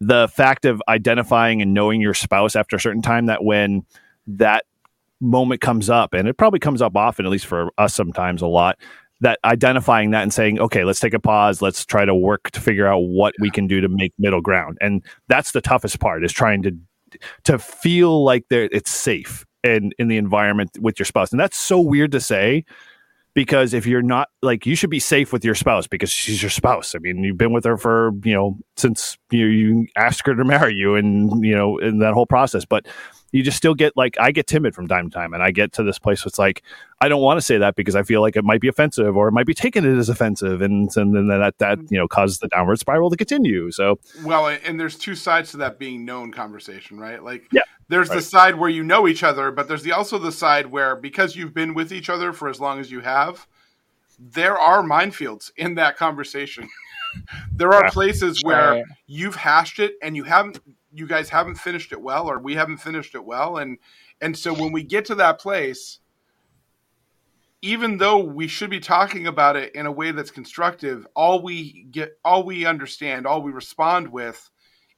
the 0.00 0.28
fact 0.28 0.64
of 0.64 0.82
identifying 0.88 1.62
and 1.62 1.74
knowing 1.74 2.00
your 2.00 2.14
spouse 2.14 2.56
after 2.56 2.76
a 2.76 2.80
certain 2.80 3.02
time. 3.02 3.26
That 3.26 3.44
when 3.44 3.84
that 4.26 4.64
moment 5.20 5.60
comes 5.60 5.90
up, 5.90 6.14
and 6.14 6.28
it 6.28 6.34
probably 6.34 6.58
comes 6.60 6.82
up 6.82 6.96
often, 6.96 7.26
at 7.26 7.32
least 7.32 7.46
for 7.46 7.70
us 7.78 7.94
sometimes 7.94 8.42
a 8.42 8.46
lot, 8.46 8.78
that 9.20 9.38
identifying 9.44 10.10
that 10.10 10.22
and 10.22 10.32
saying, 10.32 10.60
okay, 10.60 10.84
let's 10.84 11.00
take 11.00 11.14
a 11.14 11.20
pause. 11.20 11.62
Let's 11.62 11.86
try 11.86 12.04
to 12.04 12.14
work 12.14 12.50
to 12.50 12.60
figure 12.60 12.86
out 12.86 12.98
what 12.98 13.34
we 13.40 13.50
can 13.50 13.66
do 13.66 13.80
to 13.80 13.88
make 13.88 14.12
middle 14.18 14.40
ground. 14.40 14.78
And 14.80 15.02
that's 15.28 15.52
the 15.52 15.60
toughest 15.60 16.00
part 16.00 16.24
is 16.24 16.32
trying 16.32 16.62
to 16.64 16.76
to 17.44 17.58
feel 17.58 18.24
like 18.24 18.44
there 18.50 18.68
it's 18.72 18.90
safe 18.90 19.44
and 19.62 19.94
in 19.98 20.08
the 20.08 20.16
environment 20.16 20.70
with 20.80 20.98
your 20.98 21.06
spouse. 21.06 21.30
And 21.32 21.40
that's 21.40 21.56
so 21.56 21.80
weird 21.80 22.12
to 22.12 22.20
say 22.20 22.64
because 23.34 23.74
if 23.74 23.86
you're 23.86 24.02
not 24.02 24.28
like 24.42 24.64
you 24.64 24.76
should 24.76 24.90
be 24.90 25.00
safe 25.00 25.32
with 25.32 25.44
your 25.44 25.56
spouse 25.56 25.86
because 25.86 26.10
she's 26.10 26.42
your 26.42 26.50
spouse. 26.50 26.94
I 26.94 26.98
mean, 26.98 27.24
you've 27.24 27.38
been 27.38 27.52
with 27.52 27.64
her 27.64 27.76
for, 27.76 28.12
you 28.22 28.32
know, 28.32 28.58
since 28.76 29.18
you, 29.30 29.46
you 29.46 29.86
ask 29.96 30.24
her 30.26 30.34
to 30.34 30.44
marry 30.44 30.74
you 30.74 30.94
and, 30.94 31.44
you 31.44 31.54
know, 31.54 31.78
in 31.78 31.98
that 31.98 32.14
whole 32.14 32.26
process. 32.26 32.64
But 32.64 32.86
you 33.34 33.42
just 33.42 33.56
still 33.56 33.74
get 33.74 33.96
like 33.96 34.16
I 34.20 34.30
get 34.30 34.46
timid 34.46 34.76
from 34.76 34.86
time 34.86 35.10
to 35.10 35.14
time, 35.14 35.34
and 35.34 35.42
I 35.42 35.50
get 35.50 35.72
to 35.72 35.82
this 35.82 35.98
place 35.98 36.24
where 36.24 36.28
it's 36.28 36.38
like 36.38 36.62
I 37.00 37.08
don't 37.08 37.20
want 37.20 37.36
to 37.36 37.42
say 37.42 37.58
that 37.58 37.74
because 37.74 37.96
I 37.96 38.04
feel 38.04 38.20
like 38.20 38.36
it 38.36 38.44
might 38.44 38.60
be 38.60 38.68
offensive 38.68 39.16
or 39.16 39.26
it 39.26 39.32
might 39.32 39.46
be 39.46 39.54
taken 39.54 39.84
as 39.98 40.08
offensive, 40.08 40.62
and 40.62 40.88
and 40.96 41.16
then 41.16 41.26
that 41.26 41.58
that 41.58 41.78
mm. 41.78 41.90
you 41.90 41.98
know 41.98 42.06
causes 42.06 42.38
the 42.38 42.46
downward 42.46 42.78
spiral 42.78 43.10
to 43.10 43.16
continue. 43.16 43.72
So 43.72 43.98
well, 44.24 44.46
and 44.46 44.78
there's 44.78 44.96
two 44.96 45.16
sides 45.16 45.50
to 45.50 45.56
that 45.56 45.80
being 45.80 46.04
known 46.04 46.30
conversation, 46.30 46.98
right? 46.98 47.22
Like 47.22 47.48
yeah. 47.50 47.62
There's 47.88 48.08
right. 48.08 48.16
the 48.16 48.22
side 48.22 48.54
where 48.54 48.70
you 48.70 48.82
know 48.82 49.06
each 49.06 49.22
other, 49.22 49.50
but 49.50 49.68
there's 49.68 49.82
the 49.82 49.92
also 49.92 50.16
the 50.16 50.32
side 50.32 50.66
where 50.68 50.96
because 50.96 51.36
you've 51.36 51.52
been 51.52 51.74
with 51.74 51.92
each 51.92 52.08
other 52.08 52.32
for 52.32 52.48
as 52.48 52.58
long 52.58 52.80
as 52.80 52.90
you 52.90 53.00
have, 53.00 53.46
there 54.18 54.56
are 54.56 54.82
minefields 54.82 55.50
in 55.56 55.74
that 55.74 55.96
conversation. 55.96 56.68
there 57.52 57.74
are 57.74 57.84
yeah. 57.84 57.90
places 57.90 58.42
where 58.42 58.84
you've 59.06 59.36
hashed 59.36 59.80
it 59.80 59.96
and 60.02 60.16
you 60.16 60.24
haven't 60.24 60.60
you 60.94 61.06
guys 61.06 61.28
haven't 61.28 61.56
finished 61.56 61.92
it 61.92 62.00
well 62.00 62.30
or 62.30 62.38
we 62.38 62.54
haven't 62.54 62.78
finished 62.78 63.14
it 63.14 63.24
well 63.24 63.58
and 63.58 63.78
and 64.20 64.36
so 64.36 64.54
when 64.54 64.72
we 64.72 64.82
get 64.82 65.04
to 65.04 65.14
that 65.14 65.40
place 65.40 65.98
even 67.62 67.96
though 67.96 68.18
we 68.18 68.46
should 68.46 68.68
be 68.68 68.78
talking 68.78 69.26
about 69.26 69.56
it 69.56 69.74
in 69.74 69.86
a 69.86 69.92
way 69.92 70.12
that's 70.12 70.30
constructive 70.30 71.06
all 71.14 71.42
we 71.42 71.86
get 71.90 72.18
all 72.24 72.44
we 72.44 72.64
understand 72.64 73.26
all 73.26 73.42
we 73.42 73.52
respond 73.52 74.08
with 74.08 74.50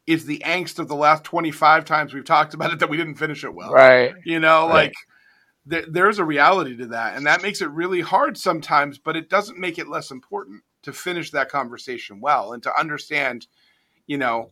is 0.06 0.26
the 0.26 0.42
angst 0.44 0.78
of 0.78 0.88
the 0.88 0.94
last 0.94 1.24
25 1.24 1.84
times 1.84 2.12
we've 2.12 2.24
talked 2.24 2.54
about 2.54 2.72
it 2.72 2.78
that 2.78 2.90
we 2.90 2.96
didn't 2.96 3.16
finish 3.16 3.42
it 3.42 3.54
well 3.54 3.72
right 3.72 4.14
you 4.24 4.38
know 4.38 4.66
right. 4.66 4.74
like 4.74 4.94
th- 5.70 5.86
there's 5.90 6.18
a 6.18 6.24
reality 6.24 6.76
to 6.76 6.86
that 6.86 7.16
and 7.16 7.26
that 7.26 7.42
makes 7.42 7.62
it 7.62 7.70
really 7.70 8.00
hard 8.00 8.36
sometimes 8.36 8.98
but 8.98 9.16
it 9.16 9.30
doesn't 9.30 9.58
make 9.58 9.78
it 9.78 9.88
less 9.88 10.10
important 10.10 10.62
to 10.82 10.92
finish 10.92 11.30
that 11.30 11.48
conversation 11.48 12.20
well 12.20 12.52
and 12.52 12.62
to 12.62 12.78
understand 12.78 13.46
you 14.06 14.18
know 14.18 14.50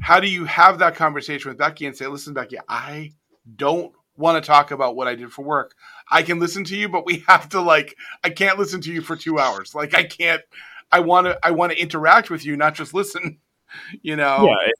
how 0.00 0.20
do 0.20 0.28
you 0.28 0.44
have 0.44 0.78
that 0.78 0.94
conversation 0.94 1.48
with 1.50 1.58
Becky 1.58 1.86
and 1.86 1.96
say, 1.96 2.06
listen, 2.06 2.34
Becky, 2.34 2.58
I 2.68 3.12
don't 3.56 3.92
want 4.16 4.42
to 4.42 4.46
talk 4.46 4.70
about 4.70 4.96
what 4.96 5.08
I 5.08 5.14
did 5.14 5.32
for 5.32 5.44
work. 5.44 5.74
I 6.10 6.22
can 6.22 6.38
listen 6.38 6.64
to 6.64 6.76
you, 6.76 6.88
but 6.88 7.04
we 7.04 7.24
have 7.26 7.48
to 7.50 7.60
like, 7.60 7.96
I 8.24 8.30
can't 8.30 8.58
listen 8.58 8.80
to 8.82 8.92
you 8.92 9.02
for 9.02 9.16
two 9.16 9.38
hours. 9.38 9.74
Like 9.74 9.94
I 9.94 10.04
can't, 10.04 10.42
I 10.92 11.00
want 11.00 11.26
to, 11.26 11.38
I 11.42 11.50
want 11.50 11.72
to 11.72 11.78
interact 11.78 12.30
with 12.30 12.44
you, 12.44 12.56
not 12.56 12.74
just 12.74 12.94
listen, 12.94 13.38
you 14.02 14.16
know? 14.16 14.48
Yeah. 14.48 14.70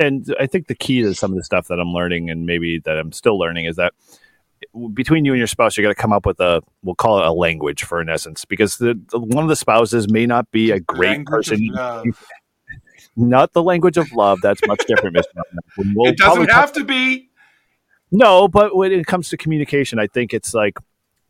And 0.00 0.34
I 0.38 0.46
think 0.46 0.68
the 0.68 0.74
key 0.74 1.02
to 1.02 1.14
some 1.14 1.32
of 1.32 1.36
the 1.36 1.44
stuff 1.44 1.68
that 1.68 1.80
I'm 1.80 1.92
learning 1.92 2.30
and 2.30 2.46
maybe 2.46 2.78
that 2.84 2.98
I'm 2.98 3.12
still 3.12 3.38
learning 3.38 3.66
is 3.66 3.76
that 3.76 3.92
between 4.94 5.24
you 5.24 5.32
and 5.32 5.38
your 5.38 5.46
spouse, 5.46 5.76
you 5.76 5.82
got 5.82 5.88
to 5.88 5.94
come 5.94 6.12
up 6.12 6.24
with 6.24 6.40
a, 6.40 6.62
we'll 6.82 6.94
call 6.94 7.18
it 7.18 7.26
a 7.26 7.32
language 7.32 7.84
for 7.84 8.00
in 8.00 8.08
essence, 8.08 8.44
because 8.44 8.78
the, 8.78 8.98
the 9.10 9.18
one 9.18 9.44
of 9.44 9.48
the 9.48 9.56
spouses 9.56 10.08
may 10.08 10.24
not 10.24 10.50
be 10.52 10.70
a 10.70 10.80
great 10.80 11.10
language 11.10 11.48
person 11.48 12.12
not 13.18 13.52
the 13.52 13.62
language 13.62 13.96
of 13.96 14.12
love. 14.12 14.38
That's 14.42 14.60
much 14.66 14.84
different, 14.86 15.16
Mr. 15.16 15.24
We'll 15.94 16.08
it 16.10 16.16
doesn't 16.16 16.50
have 16.50 16.72
to 16.72 16.84
be. 16.84 17.28
No, 18.10 18.48
but 18.48 18.74
when 18.74 18.92
it 18.92 19.06
comes 19.06 19.28
to 19.30 19.36
communication, 19.36 19.98
I 19.98 20.06
think 20.06 20.32
it's 20.32 20.54
like 20.54 20.78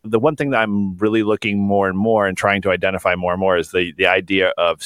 the 0.05 0.19
one 0.19 0.37
thing 0.37 0.51
that 0.51 0.59
I'm 0.59 0.97
really 0.97 1.23
looking 1.23 1.59
more 1.59 1.89
and 1.89 1.99
more 1.99 2.27
and 2.27 2.37
trying 2.37 2.63
to 2.63 2.71
identify 2.71 3.15
more 3.17 3.33
and 3.33 3.41
more 3.41 3.57
is 3.57 3.73
the 3.73 3.93
the 3.97 4.07
idea 4.07 4.53
of 4.57 4.81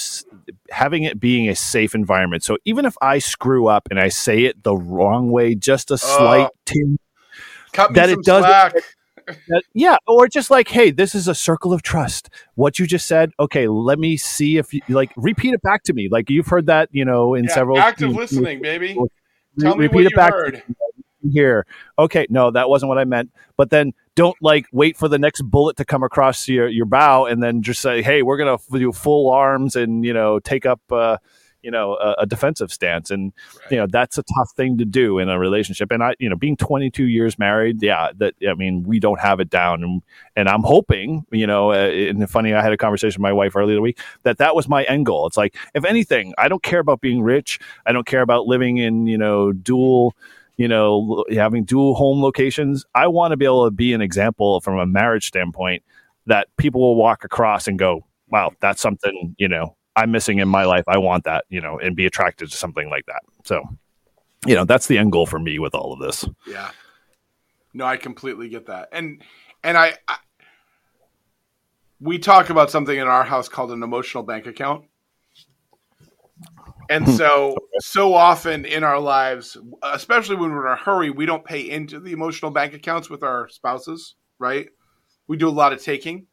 having 0.71 1.03
it 1.05 1.21
being 1.21 1.49
a 1.49 1.55
safe 1.55 1.95
environment. 1.95 2.43
So 2.45 2.57
even 2.65 2.87
if 2.87 2.95
I 3.03 3.19
screw 3.19 3.67
up 3.67 3.88
and 3.91 4.01
I 4.01 4.09
say 4.09 4.45
it 4.45 4.62
the 4.62 4.77
wrong 4.77 5.31
way, 5.31 5.55
just 5.55 5.91
a 5.91 5.99
slight 5.99 6.47
uh, 6.47 6.51
tinge, 6.65 6.99
that 7.75 8.09
it 8.09 8.25
does 8.25 8.45
slack 8.45 8.75
yeah, 9.74 9.96
or 10.06 10.28
just 10.28 10.50
like, 10.50 10.68
hey, 10.68 10.90
this 10.90 11.14
is 11.14 11.28
a 11.28 11.35
circle 11.35 11.72
of 11.72 11.82
trust. 11.82 12.30
What 12.54 12.78
you 12.78 12.87
just 12.87 13.06
said, 13.06 13.32
okay, 13.38 13.68
let 13.68 13.98
me 13.98 14.16
see 14.16 14.56
if 14.56 14.72
you 14.72 14.80
like 14.88 15.12
repeat 15.16 15.54
it 15.54 15.62
back 15.62 15.82
to 15.85 15.92
me. 15.92 16.08
Like 16.11 16.30
you've 16.30 16.46
heard 16.46 16.66
that, 16.66 16.88
you 16.92 17.04
know, 17.04 17.35
in 17.35 17.44
yeah, 17.44 17.54
several 17.54 17.78
active 17.78 18.11
you, 18.11 18.16
listening, 18.16 18.58
you, 18.58 18.62
baby. 18.62 18.94
Tell 19.61 19.76
repeat 19.76 19.96
me 19.96 20.06
it 20.06 20.16
back 20.16 20.32
heard. 20.32 20.62
here. 21.22 21.66
Okay, 21.98 22.26
no, 22.30 22.50
that 22.50 22.68
wasn't 22.68 22.88
what 22.88 22.98
I 22.98 23.04
meant. 23.04 23.30
But 23.56 23.70
then 23.70 23.92
don't 24.14 24.37
like 24.40 24.66
wait 24.72 24.96
for 24.96 25.08
the 25.08 25.18
next 25.18 25.42
bullet 25.42 25.76
to 25.76 25.85
come 25.85 26.02
across 26.02 26.48
your 26.48 26.68
your 26.68 26.87
bow 26.87 27.26
and 27.26 27.42
then 27.42 27.62
just 27.62 27.80
say, 27.80 28.02
hey, 28.02 28.22
we're 28.22 28.38
gonna 28.38 28.58
do 28.72 28.92
full 28.92 29.30
arms 29.30 29.76
and 29.76 30.04
you 30.04 30.12
know 30.12 30.38
take 30.38 30.66
up. 30.66 30.80
Uh, 30.90 31.18
you 31.62 31.70
know 31.70 31.94
a, 31.94 32.14
a 32.20 32.27
defensive 32.27 32.72
stance. 32.72 33.11
And 33.11 33.33
right. 33.61 33.72
you 33.72 33.77
know 33.79 33.87
that's 33.87 34.18
a 34.18 34.22
tough 34.22 34.51
thing 34.57 34.79
to 34.79 34.85
do 34.85 35.18
in 35.18 35.29
a 35.29 35.38
relationship. 35.38 35.90
And 35.90 36.03
i 36.03 36.14
you 36.18 36.29
know 36.29 36.37
being 36.37 36.57
22 36.57 37.05
years 37.05 37.38
married 37.38 37.83
yeah 37.83 38.11
that 38.16 38.35
i 38.48 38.55
mean 38.55 38.83
we 38.83 39.01
don't 39.01 39.20
have 39.20 39.40
it 39.40 39.51
down. 39.51 39.83
And 39.83 40.03
and 40.37 40.48
i'm 40.48 40.62
hoping 40.62 41.25
you 41.31 41.46
know 41.46 41.72
uh, 41.72 41.88
and 41.88 42.29
funny 42.31 42.55
i 42.55 42.62
had 42.62 42.72
a 42.72 42.77
conversation 42.77 43.20
with 43.20 43.29
my 43.29 43.33
wife 43.33 43.57
earlier 43.57 43.77
the 43.77 43.83
week 43.83 43.98
that 44.22 44.38
that 44.38 44.55
was 44.55 44.68
my 44.68 44.85
end 44.85 45.07
goal. 45.07 45.27
It's 45.27 45.37
like 45.37 45.57
if 45.75 45.85
anything 45.85 46.35
i 46.38 46.48
don't 46.48 46.62
care 46.62 46.81
about 46.81 47.01
being 47.01 47.22
rich. 47.22 47.59
I 47.87 47.92
don't 47.92 48.07
care 48.07 48.22
about 48.22 48.46
living 48.46 48.79
in 48.79 49.07
you 49.07 49.18
know 49.18 49.53
dual 49.53 50.14
you 50.57 50.68
know 50.68 51.25
having 51.31 51.64
dual 51.64 51.94
home 51.94 52.22
locations. 52.22 52.85
I 52.94 53.07
want 53.07 53.33
to 53.33 53.37
be 53.37 53.44
able 53.44 53.64
to 53.64 53.70
be 53.70 53.92
an 53.92 54.01
example 54.01 54.61
from 54.61 54.79
a 54.79 54.87
marriage 54.87 55.27
standpoint 55.27 55.83
that 56.27 56.48
people 56.57 56.81
will 56.81 56.96
walk 56.96 57.25
across 57.25 57.66
and 57.66 57.79
go 57.79 58.05
wow 58.29 58.53
that's 58.61 58.81
something 58.81 59.35
you 59.38 59.48
know 59.48 59.77
I'm 59.96 60.11
missing 60.11 60.38
in 60.38 60.48
my 60.48 60.64
life. 60.64 60.85
I 60.88 60.98
want 60.98 61.24
that, 61.24 61.44
you 61.48 61.61
know, 61.61 61.78
and 61.78 61.94
be 61.94 62.07
attracted 62.07 62.50
to 62.50 62.57
something 62.57 62.88
like 62.88 63.07
that. 63.07 63.22
So, 63.44 63.62
you 64.46 64.55
know, 64.55 64.64
that's 64.64 64.87
the 64.87 64.98
end 64.98 65.12
goal 65.12 65.26
for 65.26 65.38
me 65.38 65.59
with 65.59 65.74
all 65.74 65.92
of 65.92 66.00
this. 66.00 66.26
Yeah. 66.46 66.70
No, 67.74 67.85
I 67.85 67.96
completely 67.96 68.48
get 68.48 68.66
that. 68.66 68.88
And 68.92 69.22
and 69.62 69.76
I, 69.76 69.94
I 70.09 70.16
we 72.00 72.18
talk 72.18 72.50
about 72.50 72.70
something 72.70 72.98
in 72.98 73.07
our 73.07 73.24
house 73.24 73.48
called 73.48 73.70
an 73.70 73.83
emotional 73.83 74.24
bank 74.24 74.46
account. 74.46 74.85
And 76.90 77.05
hmm. 77.05 77.12
so, 77.12 77.57
so 77.78 78.12
often 78.12 78.64
in 78.64 78.83
our 78.83 78.98
lives, 78.98 79.57
especially 79.83 80.37
when 80.37 80.50
we're 80.50 80.66
in 80.66 80.72
a 80.72 80.76
hurry, 80.76 81.11
we 81.11 81.26
don't 81.26 81.44
pay 81.44 81.70
into 81.70 82.00
the 82.00 82.12
emotional 82.12 82.50
bank 82.50 82.74
accounts 82.74 83.09
with 83.09 83.22
our 83.22 83.48
spouses, 83.48 84.16
right? 84.40 84.68
We 85.28 85.37
do 85.37 85.48
a 85.48 85.50
lot 85.50 85.72
of 85.72 85.81
taking. 85.81 86.26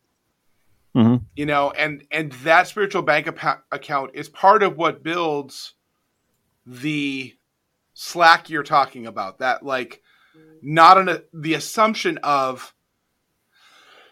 Mm-hmm. 0.95 1.23
You 1.35 1.45
know, 1.45 1.71
and 1.71 2.03
and 2.11 2.31
that 2.43 2.67
spiritual 2.67 3.03
bank 3.03 3.27
account 3.71 4.11
is 4.13 4.27
part 4.27 4.63
of 4.63 4.77
what 4.77 5.03
builds 5.03 5.75
the 6.65 7.35
slack 7.93 8.49
you're 8.49 8.63
talking 8.63 9.05
about. 9.05 9.39
That 9.39 9.63
like 9.63 10.01
not 10.61 10.97
an 10.97 11.21
the 11.33 11.53
assumption 11.53 12.17
of 12.19 12.73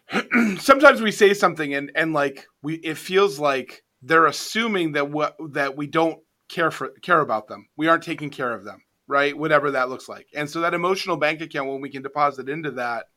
sometimes 0.59 1.01
we 1.01 1.11
say 1.11 1.33
something 1.33 1.73
and 1.73 1.91
and 1.95 2.13
like 2.13 2.47
we 2.61 2.75
it 2.75 2.97
feels 2.97 3.39
like 3.39 3.83
they're 4.01 4.25
assuming 4.25 4.93
that 4.93 5.09
what 5.09 5.35
that 5.51 5.75
we 5.75 5.87
don't 5.87 6.19
care 6.49 6.71
for 6.71 6.89
care 7.01 7.21
about 7.21 7.47
them. 7.47 7.67
We 7.75 7.87
aren't 7.87 8.03
taking 8.03 8.29
care 8.29 8.53
of 8.53 8.63
them, 8.63 8.83
right? 9.07 9.37
Whatever 9.37 9.71
that 9.71 9.89
looks 9.89 10.07
like. 10.07 10.27
And 10.33 10.49
so 10.49 10.61
that 10.61 10.73
emotional 10.73 11.17
bank 11.17 11.41
account 11.41 11.69
when 11.69 11.81
we 11.81 11.89
can 11.89 12.03
deposit 12.03 12.49
into 12.49 12.71
that 12.71 13.07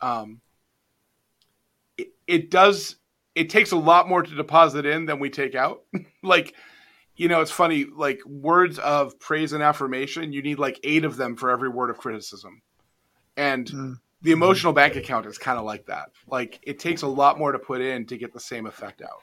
um 0.00 0.40
it, 2.28 2.50
does 2.50 2.96
it 3.38 3.50
takes 3.50 3.70
a 3.70 3.76
lot 3.76 4.08
more 4.08 4.20
to 4.20 4.34
deposit 4.34 4.84
in 4.84 5.06
than 5.06 5.20
we 5.20 5.30
take 5.30 5.54
out. 5.54 5.82
like, 6.24 6.54
you 7.14 7.28
know, 7.28 7.40
it's 7.40 7.52
funny, 7.52 7.86
like 7.94 8.20
words 8.26 8.80
of 8.80 9.18
praise 9.20 9.52
and 9.52 9.62
affirmation, 9.62 10.32
you 10.32 10.42
need 10.42 10.58
like 10.58 10.80
eight 10.82 11.04
of 11.04 11.16
them 11.16 11.36
for 11.36 11.50
every 11.50 11.68
word 11.68 11.88
of 11.88 11.98
criticism. 11.98 12.62
And 13.36 13.66
mm. 13.66 13.94
the 14.22 14.32
emotional 14.32 14.72
bank 14.72 14.96
account 14.96 15.26
is 15.26 15.38
kind 15.38 15.56
of 15.56 15.64
like 15.64 15.86
that. 15.86 16.10
Like 16.26 16.58
it 16.64 16.80
takes 16.80 17.02
a 17.02 17.06
lot 17.06 17.38
more 17.38 17.52
to 17.52 17.60
put 17.60 17.80
in 17.80 18.06
to 18.06 18.18
get 18.18 18.32
the 18.32 18.40
same 18.40 18.66
effect 18.66 19.02
out. 19.02 19.22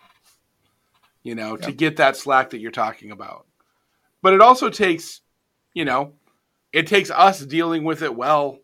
You 1.24 1.36
know, 1.36 1.52
yep. 1.52 1.62
to 1.64 1.72
get 1.74 1.98
that 1.98 2.16
slack 2.16 2.52
that 2.52 2.60
you're 2.60 2.72
talking 2.72 3.12
about. 3.12 3.48
But 4.22 4.34
it 4.34 4.42
also 4.42 4.70
takes, 4.70 5.22
you 5.74 5.84
know, 5.84 6.14
it 6.72 6.88
takes 6.88 7.12
us 7.12 7.42
dealing 7.46 7.84
with 7.84 8.02
it 8.02 8.16
well 8.16 8.60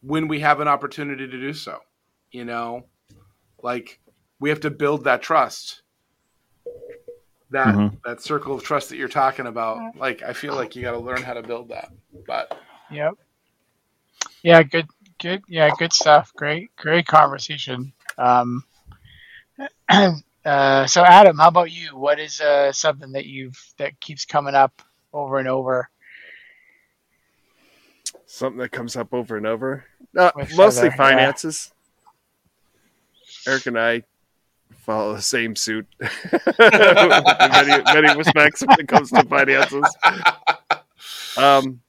when 0.00 0.26
we 0.26 0.40
have 0.40 0.58
an 0.58 0.68
opportunity 0.68 1.28
to 1.28 1.40
do 1.40 1.52
so. 1.52 1.78
You 2.32 2.44
know, 2.44 2.86
like 3.62 4.00
we 4.38 4.48
have 4.50 4.60
to 4.60 4.70
build 4.70 5.04
that 5.04 5.22
trust. 5.22 5.82
That 7.50 7.74
mm-hmm. 7.74 7.96
that 8.04 8.22
circle 8.22 8.54
of 8.54 8.62
trust 8.62 8.90
that 8.90 8.96
you're 8.96 9.08
talking 9.08 9.46
about. 9.46 9.96
Like 9.96 10.22
I 10.22 10.32
feel 10.32 10.54
like 10.54 10.76
you 10.76 10.82
got 10.82 10.92
to 10.92 10.98
learn 10.98 11.22
how 11.22 11.34
to 11.34 11.42
build 11.42 11.70
that. 11.70 11.90
But 12.26 12.56
Yep. 12.90 13.14
Yeah, 14.42 14.62
good 14.62 14.86
good 15.18 15.42
yeah, 15.48 15.70
good 15.78 15.92
stuff. 15.92 16.32
Great 16.34 16.74
great 16.76 17.06
conversation. 17.06 17.92
Um 18.18 18.64
uh, 20.44 20.86
so 20.86 21.04
Adam, 21.04 21.38
how 21.38 21.48
about 21.48 21.70
you? 21.70 21.96
What 21.96 22.18
is 22.18 22.40
uh, 22.40 22.72
something 22.72 23.12
that 23.12 23.26
you've 23.26 23.58
that 23.78 24.00
keeps 24.00 24.24
coming 24.24 24.54
up 24.54 24.82
over 25.12 25.38
and 25.38 25.48
over? 25.48 25.90
Something 28.26 28.58
that 28.60 28.70
comes 28.70 28.96
up 28.96 29.12
over 29.12 29.36
and 29.36 29.46
over. 29.46 29.84
Uh, 30.16 30.30
mostly 30.56 30.88
other, 30.88 30.96
finances. 30.96 31.72
Eric 33.46 33.66
and 33.66 33.78
I 33.78 34.02
follow 34.78 35.14
the 35.14 35.22
same 35.22 35.56
suit 35.56 35.86
in 36.00 36.08
many, 36.58 37.82
many 37.84 38.16
respects 38.16 38.60
when 38.62 38.78
it 38.80 38.88
comes 38.88 39.10
to 39.10 39.22
finances. 39.24 39.84
Um, 41.36 41.80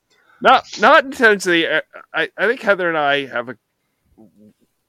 Not 0.42 0.66
not 0.80 1.06
intentionally. 1.06 1.68
I, 1.68 1.82
I 2.14 2.30
I 2.38 2.48
think 2.48 2.62
Heather 2.62 2.88
and 2.90 2.98
I 2.98 3.26
have 3.28 3.50
a. 3.50 3.58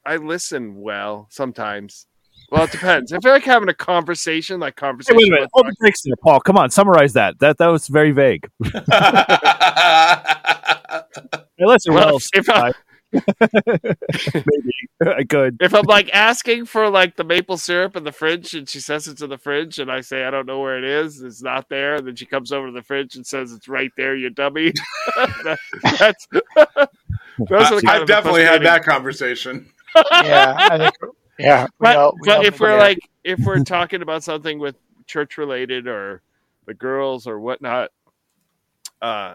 I 0.04 0.16
listen 0.16 0.80
well 0.80 1.26
sometimes. 1.30 2.06
Well, 2.50 2.64
it 2.64 2.70
depends. 2.72 3.12
I 3.12 3.18
feel 3.20 3.32
like 3.32 3.44
having 3.44 3.68
a 3.70 3.74
conversation, 3.74 4.60
like 4.60 4.74
Hey, 4.78 4.80
conversation. 4.86 5.16
wait 5.16 5.28
a 5.28 5.30
minute. 5.30 5.50
Hold 5.54 5.66
the 5.68 5.74
brakes 5.78 6.02
there, 6.02 6.14
Paul. 6.22 6.40
Come 6.40 6.58
on, 6.58 6.70
summarize 6.70 7.12
that. 7.14 7.38
That 7.38 7.58
that 7.58 7.68
was 7.68 7.88
very 7.88 8.12
vague. 8.12 8.48
Hey, 11.58 11.66
listen, 11.66 11.94
Well, 11.94 12.06
well, 12.12 12.18
if 12.34 12.48
I- 12.50 12.72
maybe 13.12 14.72
I 15.06 15.24
could. 15.24 15.56
if 15.60 15.74
I'm 15.74 15.84
like 15.86 16.10
asking 16.12 16.66
for 16.66 16.88
like 16.90 17.16
the 17.16 17.24
maple 17.24 17.56
syrup 17.56 17.96
in 17.96 18.04
the 18.04 18.12
fridge 18.12 18.54
and 18.54 18.68
she 18.68 18.80
says 18.80 19.06
it's 19.08 19.22
in 19.22 19.30
the 19.30 19.38
fridge 19.38 19.78
and 19.78 19.90
I 19.90 20.00
say 20.00 20.24
I 20.24 20.30
don't 20.30 20.46
know 20.46 20.60
where 20.60 20.78
it 20.78 20.84
is, 20.84 21.20
it's 21.22 21.42
not 21.42 21.68
there, 21.68 21.96
and 21.96 22.06
then 22.06 22.16
she 22.16 22.26
comes 22.26 22.52
over 22.52 22.66
to 22.68 22.72
the 22.72 22.82
fridge 22.82 23.16
and 23.16 23.26
says 23.26 23.52
it's 23.52 23.68
right 23.68 23.90
there, 23.96 24.14
you 24.16 24.30
dummy. 24.30 24.72
That- 25.16 25.58
that's 25.98 26.26
those 27.38 27.70
are 27.70 27.76
the 27.76 27.82
kind 27.82 27.88
I've 27.96 28.02
of 28.02 28.08
definitely 28.08 28.44
had 28.44 28.62
that 28.62 28.84
conversation. 28.84 29.68
yeah, 30.12 30.54
I 30.70 30.78
think. 30.78 30.94
Yeah, 31.38 31.66
But, 31.80 31.96
all- 31.96 32.14
we 32.20 32.28
but 32.28 32.44
if 32.44 32.60
we're 32.60 32.68
that. 32.76 32.78
like 32.78 32.98
if 33.24 33.40
we're 33.40 33.62
talking 33.64 34.02
about 34.02 34.22
something 34.22 34.58
with 34.58 34.76
church 35.06 35.36
related 35.38 35.86
or 35.86 36.22
the 36.66 36.74
girls 36.74 37.26
or 37.26 37.40
whatnot, 37.40 37.90
uh, 39.00 39.34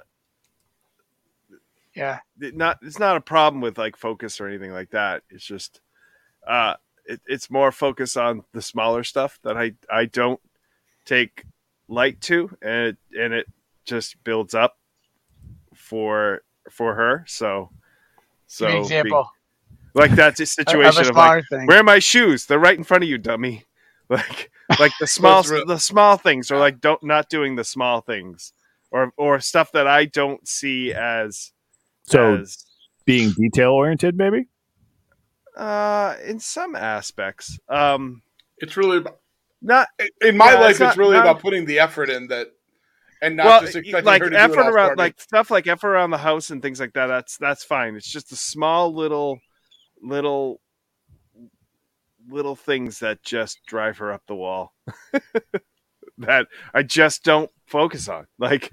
yeah, 1.98 2.20
not 2.38 2.78
it's 2.84 3.00
not 3.00 3.18
a 3.18 3.22
problem 3.22 3.60
with 3.60 3.80
like 3.80 3.98
focus 3.98 4.40
or 4.40 4.48
anything 4.48 4.72
like 4.72 4.92
that. 4.92 5.24
It's 5.32 5.44
just 5.44 5.82
uh 6.48 6.76
it, 7.06 7.20
it's 7.26 7.50
more 7.50 7.72
focus 7.72 8.16
on 8.16 8.44
the 8.54 8.62
smaller 8.62 9.04
stuff 9.04 9.40
that 9.44 9.58
I 9.58 9.74
I 9.92 10.06
don't 10.06 10.40
take 11.06 11.44
light 11.88 12.22
to 12.22 12.56
and 12.62 12.90
it, 12.90 12.98
and 13.20 13.34
it 13.34 13.48
just 13.86 14.24
builds 14.24 14.54
up 14.54 14.78
for 15.74 16.42
for 16.70 16.94
her. 16.94 17.24
So 17.28 17.72
so 18.46 18.68
Give 18.68 18.74
me 18.74 18.78
an 18.78 18.82
be- 18.82 18.86
example 18.86 19.32
like 19.96 20.12
that's 20.12 20.40
a 20.40 20.46
situation 20.46 21.04
a 21.04 21.10
of 21.10 21.16
like 21.16 21.26
smaller 21.26 21.44
thing. 21.50 21.66
where 21.66 21.80
are 21.80 21.84
my 21.84 21.98
shoes? 21.98 22.46
They're 22.46 22.60
right 22.60 22.78
in 22.78 22.84
front 22.84 23.04
of 23.04 23.10
you, 23.10 23.18
dummy. 23.18 23.64
Like 24.10 24.52
like 24.80 24.94
the 25.02 25.08
small 25.08 25.44
the 25.44 25.78
small 25.78 26.16
things 26.16 26.50
or 26.50 26.58
like 26.58 26.80
don't 26.80 27.04
not 27.04 27.28
doing 27.28 27.58
the 27.58 27.66
small 27.66 28.00
things 28.00 28.54
or 28.90 29.12
or 29.18 29.42
stuff 29.42 29.74
that 29.74 29.86
I 29.86 30.06
don't 30.06 30.48
see 30.48 30.94
as 30.94 31.52
So 32.08 32.36
as 32.36 32.66
being 33.06 33.32
detail 33.32 33.72
oriented, 33.72 34.16
maybe. 34.18 34.46
Uh, 35.56 36.16
in 36.26 36.40
some 36.40 36.76
aspects, 36.76 37.60
um, 37.70 38.22
It's 38.60 38.78
really 38.78 38.98
about, 38.98 39.20
not 39.62 39.88
in 40.22 40.38
my 40.38 40.54
Yeah, 40.54 40.60
life. 40.60 40.72
it's 40.72 40.82
It's, 40.82 40.98
really 40.98 41.16
not- 41.16 41.26
about 41.26 41.42
putting 41.42 41.66
the 41.66 41.80
effort 41.80 42.10
in 42.10 42.28
that, 42.28 42.48
and 43.22 43.36
not 43.36 43.46
well, 43.46 43.62
just 43.62 43.76
expecting 43.76 44.06
like 44.06 44.22
her 44.22 44.30
to 44.30 44.36
do 44.36 44.54
it 44.54 44.58
all 44.58 44.64
for 44.66 44.70
around, 44.72 44.90
me. 44.92 44.96
like 44.98 45.20
stuff 45.20 45.50
like 45.50 45.66
effort 45.68 45.90
around 45.90 46.12
the 46.12 46.18
house 46.20 46.52
and 46.52 46.62
things 46.62 46.80
like 46.80 46.94
that. 46.94 47.08
That's 47.08 47.38
that's 47.38 47.64
fine. 47.64 47.96
It's 47.96 48.10
just 48.12 48.30
the 48.30 48.36
small 48.36 48.94
little, 48.94 49.40
little, 50.02 50.62
little 52.30 52.56
things 52.56 53.00
that 53.00 53.24
just 53.24 53.66
drive 53.66 53.98
her 53.98 54.14
up 54.14 54.22
the 54.28 54.36
wall. 54.36 54.74
that 56.20 56.48
I 56.74 56.84
just 56.84 57.24
don't 57.24 57.50
focus 57.66 58.08
on. 58.08 58.28
Like, 58.38 58.72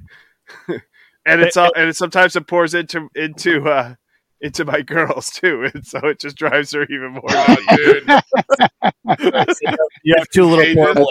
and 1.27 1.41
it's 1.41 1.57
all, 1.57 1.71
and 1.77 1.89
it, 1.91 1.97
sometimes 1.97 2.37
it 2.37 2.47
pours 2.47 2.75
into 2.75 3.09
into 3.15 3.69
uh 3.69 3.95
into 4.41 4.65
my 4.65 4.83
girls 4.83 5.31
too, 5.31 5.69
and 5.73 5.87
so 5.87 5.99
it 6.05 6.21
just 6.21 6.37
drives 6.37 6.73
her 6.73 6.83
even 6.85 7.13
more. 7.13 7.23
Oh, 7.29 7.57
dude. 7.77 8.09
You 10.03 10.15
have 10.19 10.29
two 10.29 10.45
little 10.45 10.65
Hey, 10.65 10.75
portable 10.75 11.07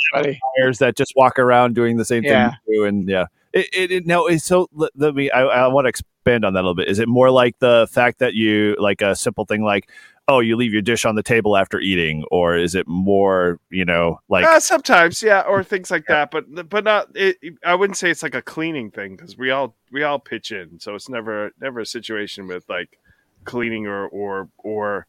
That's 0.63 0.79
that 0.79 0.95
just 0.95 1.13
walk 1.15 1.39
around 1.39 1.73
doing 1.73 1.97
the 1.97 2.05
same 2.05 2.23
Yeah. 2.23 2.49
thing 2.49 2.57
you 2.67 2.81
do, 2.81 2.85
and 2.85 3.09
yeah. 3.09 3.25
It, 3.53 3.67
it, 3.73 3.91
it 3.91 4.05
no, 4.07 4.27
it's 4.27 4.43
so. 4.43 4.67
Let, 4.73 4.91
let 4.95 5.15
me. 5.15 5.29
I, 5.29 5.43
I 5.43 5.67
want 5.67 5.85
to 5.85 5.89
expand 5.89 6.43
on 6.43 6.53
that 6.53 6.59
a 6.59 6.63
little 6.63 6.75
bit. 6.75 6.87
Is 6.87 6.99
it 6.99 7.07
more 7.07 7.29
like 7.29 7.57
the 7.59 7.87
fact 7.91 8.19
that 8.19 8.33
you 8.33 8.75
like 8.79 9.01
a 9.01 9.15
simple 9.15 9.45
thing 9.45 9.63
like, 9.63 9.89
oh, 10.27 10.39
you 10.39 10.55
leave 10.55 10.73
your 10.73 10.81
dish 10.81 11.05
on 11.05 11.15
the 11.15 11.23
table 11.23 11.57
after 11.57 11.79
eating, 11.79 12.23
or 12.31 12.55
is 12.55 12.75
it 12.75 12.87
more, 12.87 13.59
you 13.69 13.85
know, 13.85 14.19
like 14.29 14.45
uh, 14.45 14.59
sometimes, 14.59 15.21
yeah, 15.21 15.41
or 15.41 15.63
things 15.63 15.91
like 15.91 16.05
that, 16.07 16.31
but 16.31 16.69
but 16.69 16.83
not. 16.83 17.09
It, 17.15 17.37
I 17.65 17.75
wouldn't 17.75 17.97
say 17.97 18.09
it's 18.09 18.23
like 18.23 18.35
a 18.35 18.41
cleaning 18.41 18.91
thing 18.91 19.15
because 19.15 19.37
we 19.37 19.51
all 19.51 19.75
we 19.91 20.03
all 20.03 20.19
pitch 20.19 20.51
in, 20.51 20.79
so 20.79 20.95
it's 20.95 21.09
never 21.09 21.51
never 21.59 21.79
a 21.81 21.85
situation 21.85 22.47
with 22.47 22.67
like 22.69 22.99
cleaning 23.43 23.87
or 23.87 24.07
or 24.07 24.49
or. 24.57 25.07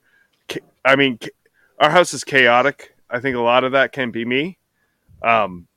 I 0.85 0.96
mean, 0.96 1.18
our 1.79 1.90
house 1.90 2.12
is 2.12 2.24
chaotic. 2.24 2.94
I 3.09 3.20
think 3.20 3.37
a 3.37 3.40
lot 3.40 3.64
of 3.64 3.72
that 3.72 3.92
can 3.92 4.11
be 4.11 4.27
me. 4.27 4.59
Um, 5.22 5.68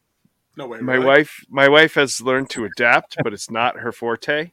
no 0.58 0.68
way. 0.68 0.80
my 0.80 0.96
really? 0.96 1.06
wife 1.06 1.46
my 1.50 1.70
wife 1.70 1.94
has 1.94 2.20
learned 2.20 2.50
to 2.52 2.66
adapt, 2.66 3.16
but 3.24 3.32
it's 3.32 3.50
not 3.50 3.78
her 3.78 3.92
forte. 3.92 4.52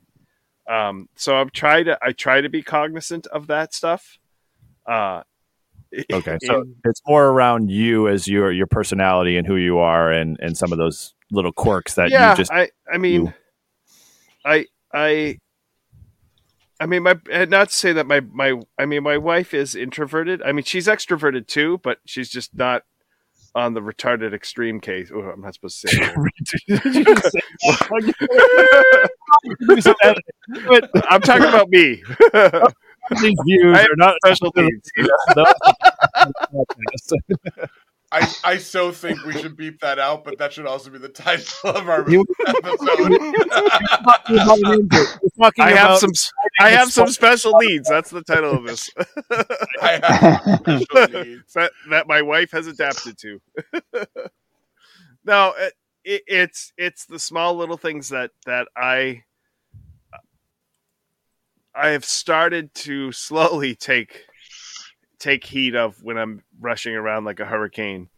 Um, 0.69 1.09
so 1.17 1.37
I'm 1.37 1.51
try 1.51 1.83
to 1.83 1.99
I 2.01 2.13
try 2.13 2.41
to 2.41 2.49
be 2.49 2.63
cognizant 2.63 3.27
of 3.29 3.49
that 3.49 3.75
stuff. 3.75 4.19
Uh, 4.87 5.23
okay? 6.13 6.39
So 6.43 6.63
in- 6.63 6.77
it's 6.85 7.01
more 7.07 7.27
around 7.27 7.71
you 7.71 8.09
as 8.09 8.27
your 8.29 8.51
your 8.53 8.67
personality 8.67 9.37
and 9.37 9.47
who 9.47 9.57
you 9.57 9.79
are, 9.79 10.11
and 10.11 10.39
and 10.41 10.57
some 10.57 10.73
of 10.73 10.79
those 10.79 11.15
little 11.31 11.53
quirks 11.53 11.95
that 11.95 12.11
yeah, 12.11 12.31
you 12.31 12.37
just 12.37 12.53
I 12.53 12.71
I 12.93 12.99
mean, 12.99 13.27
do. 13.27 13.33
I 14.45 14.67
I 14.93 15.39
I 16.81 16.87
mean 16.87 17.03
my 17.03 17.19
not 17.47 17.71
to 17.71 17.75
say 17.75 17.93
that 17.93 18.07
my 18.07 18.21
my 18.21 18.61
I 18.79 18.87
mean 18.87 19.03
my 19.03 19.19
wife 19.19 19.55
is 19.55 19.75
introverted. 19.75 20.43
I 20.43 20.53
mean 20.53 20.65
she's 20.65 20.87
extroverted 20.87 21.47
too, 21.47 21.81
but 21.83 21.99
she's 22.05 22.29
just 22.29 22.55
not 22.55 22.83
on 23.55 23.75
the 23.75 23.81
retarded 23.81 24.35
extreme 24.35 24.81
case. 24.81 25.11
Oh, 25.15 25.21
I'm 25.21 25.41
not 25.41 25.55
supposed 25.55 25.81
to 25.83 25.89
say. 25.89 25.99
that. 25.99 26.19
I'm 31.11 31.21
talking 31.21 31.47
about 31.47 31.69
me. 31.69 32.03
These 33.11 33.39
views 33.45 33.77
I 33.77 33.83
are 33.83 33.97
not 33.97 34.17
special 34.25 34.53
needs. 34.57 34.91
I, 38.15 38.33
I 38.45 38.59
so 38.59 38.93
think 38.93 39.25
we 39.25 39.33
should 39.33 39.57
beep 39.57 39.81
that 39.81 39.99
out, 39.99 40.23
but 40.25 40.39
that 40.39 40.53
should 40.53 40.67
also 40.67 40.89
be 40.89 40.99
the 40.99 41.09
title 41.09 41.71
of 41.71 41.89
our 41.89 42.01
episode. 42.47 43.19
I 45.59 45.73
have 45.73 45.99
some. 45.99 46.13
I 46.61 46.71
have 46.71 46.93
some 46.93 47.09
special 47.09 47.59
needs. 47.59 47.89
That's 47.89 48.11
the 48.11 48.23
title 48.23 48.53
of 48.53 48.65
this. 48.65 48.89
I 49.83 50.01
have 50.01 50.83
special 50.83 51.23
needs. 51.25 51.53
that 51.55 51.73
that 51.91 52.07
my 52.07 52.23
wife 52.23 52.53
has 52.53 52.69
adapted 52.69 53.19
to. 53.19 53.41
no, 55.25 55.53
it, 55.59 55.73
it, 56.05 56.23
it's 56.29 56.73
it's 56.79 57.07
the 57.07 57.19
small 57.19 57.57
little 57.57 57.77
things 57.77 58.11
that 58.11 58.31
that 58.47 58.69
I 58.77 59.25
I 61.75 61.91
have 61.91 62.05
started 62.05 62.75
to 62.75 63.13
slowly 63.13 63.75
take 63.75 64.27
take 65.19 65.45
heed 65.45 65.75
of 65.75 66.03
when 66.03 66.19
I'm 66.19 66.43
rushing 66.61 66.95
around 66.95 67.25
like 67.25 67.41
a 67.41 67.47
hurricane 67.47 68.09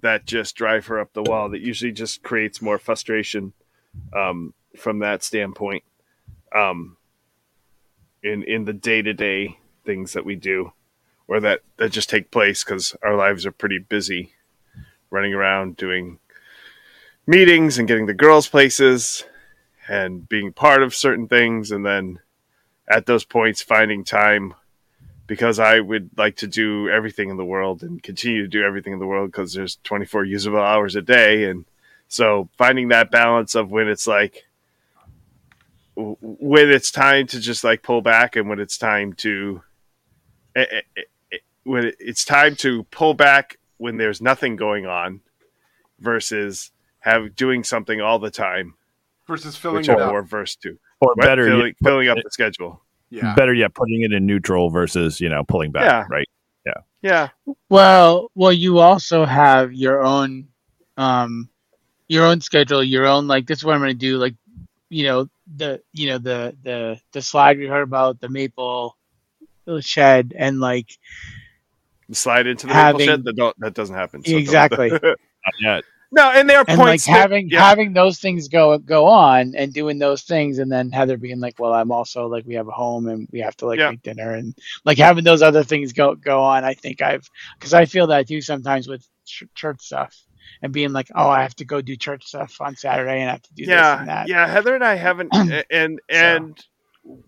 that 0.00 0.26
just 0.26 0.54
drive 0.54 0.86
her 0.86 1.00
up 1.00 1.12
the 1.12 1.22
wall. 1.22 1.48
That 1.48 1.60
usually 1.60 1.92
just 1.92 2.22
creates 2.22 2.60
more 2.60 2.78
frustration 2.78 3.52
um, 4.12 4.54
from 4.76 5.00
that 5.00 5.22
standpoint 5.22 5.82
um, 6.54 6.96
in 8.22 8.42
in 8.44 8.64
the 8.64 8.72
day-to-day 8.72 9.58
things 9.84 10.12
that 10.12 10.24
we 10.24 10.36
do 10.36 10.72
or 11.26 11.40
that 11.40 11.60
that 11.76 11.90
just 11.90 12.10
take 12.10 12.30
place 12.30 12.62
because 12.62 12.94
our 13.02 13.16
lives 13.16 13.44
are 13.44 13.52
pretty 13.52 13.78
busy 13.78 14.32
running 15.10 15.34
around 15.34 15.76
doing 15.76 16.18
meetings 17.26 17.78
and 17.78 17.88
getting 17.88 18.06
the 18.06 18.14
girls 18.14 18.48
places 18.48 19.24
and 19.88 20.28
being 20.28 20.52
part 20.52 20.82
of 20.82 20.94
certain 20.94 21.28
things. 21.28 21.70
And 21.70 21.84
then 21.84 22.18
at 22.88 23.06
those 23.06 23.24
points 23.24 23.62
finding 23.62 24.04
time 24.04 24.54
because 25.26 25.58
I 25.58 25.80
would 25.80 26.10
like 26.16 26.36
to 26.36 26.46
do 26.46 26.88
everything 26.88 27.30
in 27.30 27.36
the 27.36 27.44
world 27.44 27.82
and 27.82 28.02
continue 28.02 28.42
to 28.42 28.48
do 28.48 28.62
everything 28.62 28.92
in 28.92 28.98
the 28.98 29.06
world 29.06 29.32
because 29.32 29.54
there's 29.54 29.78
24 29.84 30.24
usable 30.24 30.60
hours 30.60 30.96
a 30.96 31.02
day. 31.02 31.48
And 31.48 31.64
so 32.08 32.48
finding 32.58 32.88
that 32.88 33.10
balance 33.10 33.54
of 33.54 33.70
when 33.70 33.88
it's 33.88 34.06
like 34.06 34.44
when 35.96 36.70
it's 36.70 36.90
time 36.90 37.26
to 37.28 37.40
just 37.40 37.62
like 37.62 37.82
pull 37.82 38.02
back 38.02 38.36
and 38.36 38.48
when 38.48 38.58
it's 38.58 38.76
time 38.76 39.12
to 39.12 39.62
eh, 40.56 40.66
eh, 40.70 40.80
eh, 41.32 41.36
when 41.62 41.92
it's 42.00 42.24
time 42.24 42.56
to 42.56 42.82
pull 42.84 43.14
back 43.14 43.58
when 43.78 43.96
there's 43.96 44.20
nothing 44.20 44.56
going 44.56 44.86
on 44.86 45.20
versus 46.00 46.72
have 46.98 47.36
doing 47.36 47.62
something 47.62 48.00
all 48.00 48.18
the 48.18 48.30
time. 48.30 48.74
Versus 49.26 49.56
filling 49.56 49.78
which 49.78 49.88
it 49.88 49.92
I'm 49.92 50.00
up. 50.00 50.10
more 50.10 50.22
versed 50.22 50.60
to 50.62 50.78
or 51.04 51.14
What? 51.14 51.26
better 51.26 51.46
filling, 51.46 51.66
yet, 51.66 51.76
filling 51.82 52.08
up 52.08 52.16
the 52.22 52.30
schedule 52.30 52.82
Yeah. 53.10 53.34
better 53.34 53.54
yet, 53.54 53.74
putting 53.74 54.02
it 54.02 54.12
in 54.12 54.26
neutral 54.26 54.70
versus 54.70 55.20
you 55.20 55.28
know 55.28 55.44
pulling 55.44 55.70
back. 55.72 55.84
Yeah. 55.84 56.04
Right. 56.08 56.28
yeah 56.66 56.72
Yeah. 57.02 57.28
Well, 57.68 58.30
well, 58.34 58.52
you 58.52 58.78
also 58.78 59.24
have 59.24 59.72
your 59.72 60.02
own, 60.04 60.48
um, 60.96 61.48
your 62.08 62.24
own 62.26 62.40
schedule, 62.40 62.82
your 62.82 63.06
own 63.06 63.26
like 63.26 63.46
this 63.46 63.58
is 63.58 63.64
what 63.64 63.74
I'm 63.74 63.80
going 63.80 63.90
to 63.92 63.94
do. 63.98 64.16
Like, 64.18 64.34
you 64.90 65.04
know, 65.04 65.28
the 65.56 65.82
you 65.92 66.08
know 66.08 66.18
the 66.18 66.56
the 66.62 66.98
the 67.12 67.20
slide 67.22 67.58
we 67.58 67.66
heard 67.66 67.82
about 67.82 68.20
the 68.20 68.28
maple 68.28 68.96
shed 69.80 70.32
and 70.36 70.60
like 70.60 70.98
slide 72.12 72.46
into 72.46 72.66
the 72.66 72.72
Having- 72.74 72.98
maple 72.98 73.12
shed 73.12 73.24
that 73.24 73.36
don't 73.36 73.60
that 73.60 73.74
doesn't 73.74 73.94
happen 73.96 74.22
so 74.24 74.30
don't- 74.32 74.40
Exactly. 74.40 74.90
Not 75.02 75.54
yet. 75.60 75.84
No, 76.12 76.30
and 76.30 76.48
there 76.48 76.58
are 76.58 76.64
and 76.68 76.78
like 76.78 76.86
points 76.88 77.06
that- 77.06 77.12
having 77.12 77.48
yeah, 77.50 77.66
having 77.68 77.92
those 77.92 78.18
things 78.18 78.48
go 78.48 78.78
go 78.78 79.06
on 79.06 79.54
and 79.56 79.72
doing 79.72 79.98
those 79.98 80.22
things 80.22 80.58
and 80.58 80.70
then 80.70 80.90
Heather 80.90 81.16
being 81.16 81.40
like, 81.40 81.58
well, 81.58 81.72
I'm 81.72 81.90
also 81.90 82.26
like 82.28 82.44
we 82.46 82.54
have 82.54 82.68
a 82.68 82.72
home 82.72 83.08
and 83.08 83.28
we 83.32 83.40
have 83.40 83.56
to 83.58 83.66
like 83.66 83.78
Yeah. 83.78 83.90
make 83.90 84.02
dinner 84.02 84.32
and 84.34 84.54
like 84.84 84.98
having 84.98 85.24
those 85.24 85.42
other 85.42 85.64
things 85.64 85.92
go 85.92 86.14
go 86.14 86.40
on. 86.42 86.62
I 86.64 86.74
think 86.74 87.02
I've 87.02 87.28
because 87.58 87.74
I 87.74 87.84
feel 87.86 88.06
that 88.08 88.28
too 88.28 88.40
sometimes 88.40 88.86
with 88.86 89.06
ch- 89.26 89.44
church 89.54 89.80
stuff 89.82 90.16
and 90.62 90.72
being 90.72 90.92
like, 90.92 91.08
oh, 91.14 91.28
I 91.28 91.42
have 91.42 91.56
to 91.56 91.64
go 91.64 91.80
do 91.80 91.96
church 91.96 92.26
stuff 92.26 92.60
on 92.60 92.76
Saturday 92.76 93.20
and 93.20 93.28
I 93.30 93.32
have 93.32 93.42
to 93.42 93.54
do 93.54 93.66
this 93.66 93.72
and 93.72 93.78
yeah, 93.80 94.04
that. 94.04 94.28
yeah. 94.28 94.46
Heather 94.46 94.74
and 94.74 94.84
I 94.84 94.94
haven't, 94.94 95.30
and 95.70 96.00
and 96.08 96.64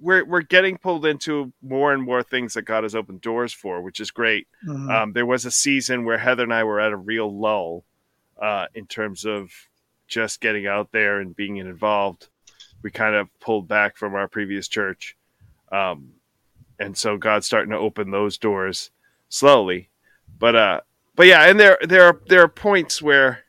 we're 0.00 0.24
we're 0.24 0.42
getting 0.42 0.78
pulled 0.78 1.04
into 1.06 1.52
more 1.62 1.92
and 1.92 2.02
more 2.02 2.22
things 2.22 2.54
that 2.54 2.62
God 2.62 2.84
has 2.84 2.94
opened 2.94 3.20
doors 3.20 3.52
for, 3.52 3.82
which 3.82 4.00
is 4.00 4.10
great. 4.10 4.46
Mhm. 4.66 4.90
Um, 4.90 5.12
there 5.12 5.26
was 5.26 5.44
a 5.44 5.50
season 5.50 6.04
where 6.04 6.18
Heather 6.18 6.44
and 6.44 6.54
I 6.54 6.64
were 6.64 6.78
at 6.80 6.92
a 6.92 6.96
real 6.96 7.36
lull 7.36 7.84
uh, 8.40 8.66
in 8.74 8.86
terms 8.86 9.24
of 9.24 9.50
just 10.08 10.40
getting 10.40 10.66
out 10.66 10.92
there 10.92 11.20
and 11.20 11.34
being 11.34 11.56
involved. 11.56 12.28
We 12.82 12.90
kind 12.90 13.14
of 13.14 13.28
pulled 13.40 13.66
back 13.66 13.96
from 13.96 14.14
our 14.14 14.28
previous 14.28 14.68
church, 14.68 15.16
um, 15.72 16.12
and 16.78 16.96
so 16.96 17.16
God's 17.16 17.46
starting 17.46 17.70
to 17.70 17.78
open 17.78 18.10
those 18.10 18.38
doors 18.38 18.90
slowly. 19.28 19.90
But 20.38 20.54
uh, 20.54 20.80
but 21.16 21.26
yeah, 21.26 21.48
and 21.48 21.58
there 21.58 21.78
there 21.82 22.04
are 22.04 22.20
there 22.28 22.42
are 22.42 22.48
points 22.48 23.02
where 23.02 23.40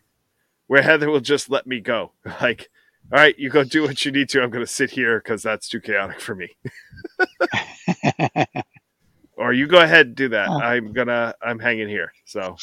where 0.67 0.81
Heather 0.81 1.09
will 1.09 1.19
just 1.19 1.49
let 1.49 1.67
me 1.67 1.79
go, 1.79 2.13
like. 2.41 2.69
All 3.09 3.17
right, 3.17 3.39
you 3.39 3.49
go 3.49 3.63
do 3.63 3.83
what 3.83 4.03
you 4.03 4.11
need 4.11 4.27
to. 4.31 4.43
I'm 4.43 4.49
going 4.49 4.65
to 4.65 4.69
sit 4.69 4.91
here 4.91 5.19
because 5.19 5.41
that's 5.41 5.69
too 5.69 5.79
chaotic 5.79 6.19
for 6.19 6.35
me. 6.35 6.57
Or 9.37 9.53
you 9.53 9.67
go 9.67 9.79
ahead 9.79 10.07
and 10.07 10.15
do 10.15 10.29
that. 10.29 10.49
Huh. 10.49 10.57
I'm 10.57 10.93
gonna. 10.93 11.35
I'm 11.41 11.59
hanging 11.59 11.87
here. 11.87 12.11
So 12.25 12.57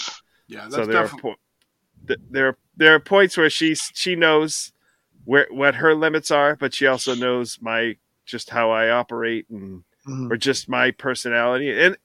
Yeah, 0.48 0.62
that's 0.62 0.74
so 0.74 0.86
there 0.86 0.98
are 0.98 1.02
definitely. 1.04 1.30
po- 1.30 1.36
th- 2.06 2.20
there 2.30 2.56
there 2.76 2.94
are 2.94 3.00
points 3.00 3.36
where 3.36 3.50
she 3.50 3.74
she 3.74 4.16
knows 4.16 4.72
where 5.24 5.46
what 5.50 5.76
her 5.76 5.94
limits 5.94 6.30
are, 6.30 6.56
but 6.56 6.74
she 6.74 6.86
also 6.86 7.14
knows 7.14 7.58
my 7.60 7.96
just 8.26 8.50
how 8.50 8.70
I 8.70 8.90
operate 8.90 9.48
and 9.50 9.84
Mhm. 10.06 10.30
or 10.30 10.36
just 10.36 10.68
my 10.68 10.90
personality 10.90 11.70
and 11.70 11.96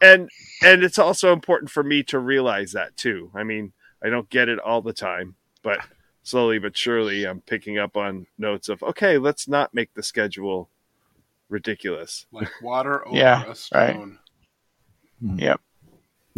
and 0.00 0.28
and 0.62 0.84
it's 0.84 0.98
also 0.98 1.32
important 1.32 1.70
for 1.72 1.82
me 1.82 2.04
to 2.04 2.18
realize 2.20 2.70
that 2.72 2.96
too. 2.96 3.32
I 3.34 3.42
mean, 3.42 3.72
I 4.02 4.10
don't 4.10 4.30
get 4.30 4.48
it 4.48 4.60
all 4.60 4.80
the 4.80 4.92
time, 4.92 5.34
but 5.62 5.80
slowly 6.22 6.58
but 6.60 6.76
surely 6.76 7.24
I'm 7.24 7.40
picking 7.40 7.76
up 7.78 7.96
on 7.96 8.26
notes 8.38 8.68
of 8.68 8.82
okay, 8.84 9.18
let's 9.18 9.48
not 9.48 9.74
make 9.74 9.92
the 9.94 10.04
schedule 10.04 10.70
ridiculous. 11.48 12.26
like 12.30 12.50
water 12.62 13.04
over 13.06 13.16
Yeah, 13.16 13.42
a 13.42 13.46
right. 13.48 13.56
stone. 13.56 14.18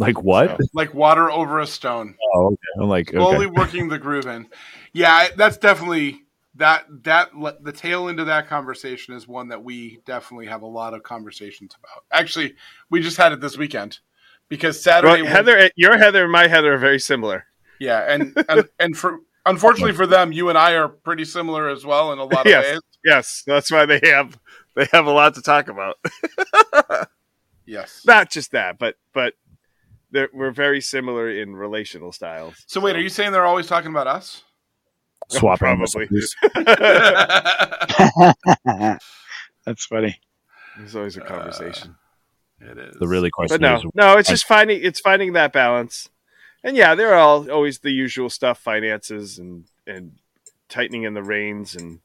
Like 0.01 0.21
what? 0.23 0.49
So- 0.49 0.67
Like 0.73 0.93
water 0.93 1.29
over 1.31 1.59
a 1.59 1.67
stone. 1.67 2.15
Oh, 2.33 2.47
okay. 2.47 2.57
I'm 2.81 2.89
like, 2.89 3.09
Slowly 3.11 3.45
okay. 3.45 3.55
working 3.55 3.87
the 3.87 3.99
groove 3.99 4.25
in. 4.27 4.47
Yeah, 4.93 5.27
that's 5.37 5.57
definitely 5.57 6.23
that 6.55 6.85
that 7.03 7.29
the 7.61 7.71
tail 7.71 8.09
end 8.09 8.19
of 8.19 8.25
that 8.25 8.47
conversation 8.49 9.13
is 9.13 9.27
one 9.27 9.47
that 9.49 9.63
we 9.63 9.99
definitely 10.05 10.47
have 10.47 10.63
a 10.63 10.67
lot 10.67 10.93
of 10.93 11.03
conversations 11.03 11.75
about. 11.79 12.03
Actually, 12.11 12.55
we 12.89 13.01
just 13.01 13.15
had 13.17 13.31
it 13.31 13.39
this 13.39 13.57
weekend 13.57 13.99
because 14.49 14.81
Saturday 14.81 15.21
Well, 15.21 15.23
was- 15.23 15.31
Heather, 15.31 15.57
eh, 15.57 15.69
your 15.75 15.97
Heather 15.97 16.23
and 16.23 16.31
my 16.31 16.47
Heather 16.47 16.73
are 16.73 16.77
very 16.77 16.99
similar. 16.99 17.45
Yeah, 17.79 17.99
and 18.11 18.33
and, 18.49 18.67
and 18.79 18.97
for 18.97 19.19
unfortunately 19.45 19.93
for 19.93 20.07
them, 20.07 20.31
you 20.31 20.49
and 20.49 20.57
I 20.57 20.73
are 20.73 20.89
pretty 20.89 21.25
similar 21.25 21.69
as 21.69 21.85
well 21.85 22.11
in 22.11 22.19
a 22.19 22.23
lot 22.25 22.45
of 22.45 22.47
Yes. 22.47 22.71
ways. 22.73 22.81
Yes, 23.05 23.43
that's 23.47 23.71
why 23.71 23.85
they 23.85 23.99
have 24.03 24.37
they 24.75 24.87
have 24.91 25.05
a 25.05 25.11
lot 25.11 25.35
to 25.35 25.41
talk 25.41 25.67
about. 25.69 25.97
Yes. 27.65 28.03
Not 28.05 28.29
just 28.31 28.51
that, 28.51 28.77
but 28.79 28.95
but 29.13 29.33
they're, 30.11 30.29
we're 30.33 30.51
very 30.51 30.81
similar 30.81 31.29
in 31.29 31.55
relational 31.55 32.11
styles. 32.11 32.55
So 32.67 32.81
wait, 32.81 32.95
are 32.95 33.01
you 33.01 33.09
saying 33.09 33.31
they're 33.31 33.45
always 33.45 33.67
talking 33.67 33.91
about 33.91 34.07
us? 34.07 34.43
Swapping 35.29 35.77
Probably. 35.77 36.07
That's 39.65 39.85
funny. 39.85 40.19
There's 40.77 40.95
always 40.95 41.17
a 41.17 41.23
Uh, 41.23 41.27
conversation. 41.27 41.95
it 42.59 42.77
is 42.77 42.95
The 42.99 43.07
really 43.07 43.29
question 43.29 43.55
but 43.55 43.61
no, 43.61 43.75
is, 43.77 43.85
no, 43.93 44.17
it's 44.17 44.29
just 44.29 44.45
finding 44.45 44.79
it's 44.83 44.99
finding 44.99 45.33
that 45.33 45.53
balance. 45.53 46.09
And 46.63 46.77
yeah, 46.77 46.95
they're 46.95 47.15
all, 47.15 47.49
always 47.49 47.79
the 47.79 47.91
usual 47.91 48.29
stuff, 48.29 48.59
finances 48.59 49.39
and 49.39 49.65
and 49.87 50.13
tightening 50.69 51.03
in 51.03 51.13
the 51.13 51.23
reins. 51.23 51.75
And 51.75 51.99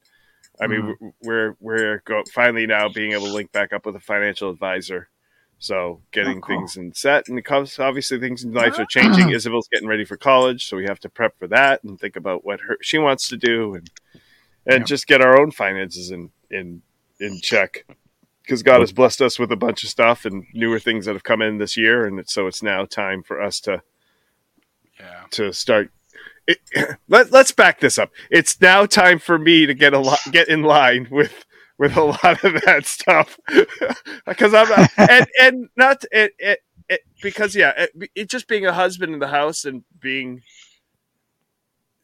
I 0.59 0.67
mean, 0.67 0.81
Mm-hmm. 0.81 1.07
we're 1.23 1.55
we're 1.59 2.01
go, 2.05 2.23
finally 2.33 2.67
now 2.67 2.89
being 2.89 3.11
able 3.13 3.27
to 3.27 3.33
link 3.33 3.51
back 3.51 3.73
up 3.73 3.85
with 3.85 3.95
a 3.95 3.99
financial 3.99 4.49
advisor. 4.49 5.09
So 5.59 6.01
getting 6.11 6.37
Oh, 6.37 6.41
cool. 6.41 6.55
things 6.57 6.77
in 6.77 6.93
set, 6.93 7.27
and 7.27 7.39
it 7.39 7.43
comes 7.45 7.79
obviously 7.79 8.19
things 8.19 8.43
in 8.43 8.53
life 8.53 8.77
are 8.77 8.85
changing. 8.85 9.27
Ah. 9.27 9.29
Isabel's 9.35 9.67
getting 9.71 9.87
ready 9.87 10.05
for 10.05 10.15
college, 10.17 10.67
so 10.67 10.77
we 10.77 10.85
have 10.85 10.99
to 10.99 11.09
prep 11.09 11.37
for 11.39 11.47
that 11.47 11.83
and 11.83 11.99
think 11.99 12.15
about 12.15 12.45
what 12.45 12.59
her 12.61 12.77
she 12.81 12.97
wants 12.99 13.27
to 13.29 13.37
do, 13.37 13.73
and 13.73 13.89
and 14.67 14.79
Yeah. 14.81 14.85
just 14.85 15.07
get 15.07 15.21
our 15.21 15.39
own 15.39 15.51
finances 15.51 16.11
in 16.11 16.29
in 16.51 16.83
in 17.19 17.39
check 17.41 17.85
because 18.43 18.61
God 18.61 18.81
has 18.81 18.91
blessed 18.93 19.21
us 19.21 19.39
with 19.39 19.51
a 19.51 19.55
bunch 19.57 19.83
of 19.83 19.89
stuff 19.89 20.25
and 20.25 20.45
newer 20.53 20.79
things 20.79 21.05
that 21.05 21.15
have 21.15 21.23
come 21.23 21.41
in 21.41 21.57
this 21.57 21.75
year, 21.75 22.05
and 22.05 22.23
so 22.29 22.45
it's 22.47 22.61
now 22.61 22.85
time 22.85 23.23
for 23.23 23.41
us 23.41 23.59
to 23.61 23.81
Yeah. 24.99 25.23
to 25.31 25.51
start. 25.53 25.89
It, 26.45 26.59
let, 27.09 27.31
let's 27.31 27.51
back 27.51 27.79
this 27.79 27.97
up. 27.97 28.11
It's 28.29 28.61
now 28.61 28.85
time 28.85 29.17
for 29.19 29.37
me 29.39 29.65
to 29.65 29.73
get 29.73 29.93
a 29.93 29.99
lot, 29.99 30.19
get 30.31 30.47
in 30.49 30.61
line 30.61 31.07
with 31.11 31.45
with 31.77 31.95
a 31.95 32.03
lot 32.23 32.43
of 32.43 32.61
that 32.65 32.85
stuff 32.85 33.37
because 34.25 34.53
I'm 34.53 34.69
not, 34.69 34.89
and 34.97 35.27
and 35.41 35.69
not 35.75 36.03
it, 36.11 36.33
it, 36.39 36.59
it 36.89 37.01
because 37.21 37.55
yeah, 37.55 37.73
it, 37.77 38.09
it 38.15 38.29
just 38.29 38.47
being 38.47 38.65
a 38.65 38.73
husband 38.73 39.13
in 39.13 39.19
the 39.19 39.27
house 39.27 39.65
and 39.65 39.83
being 39.99 40.41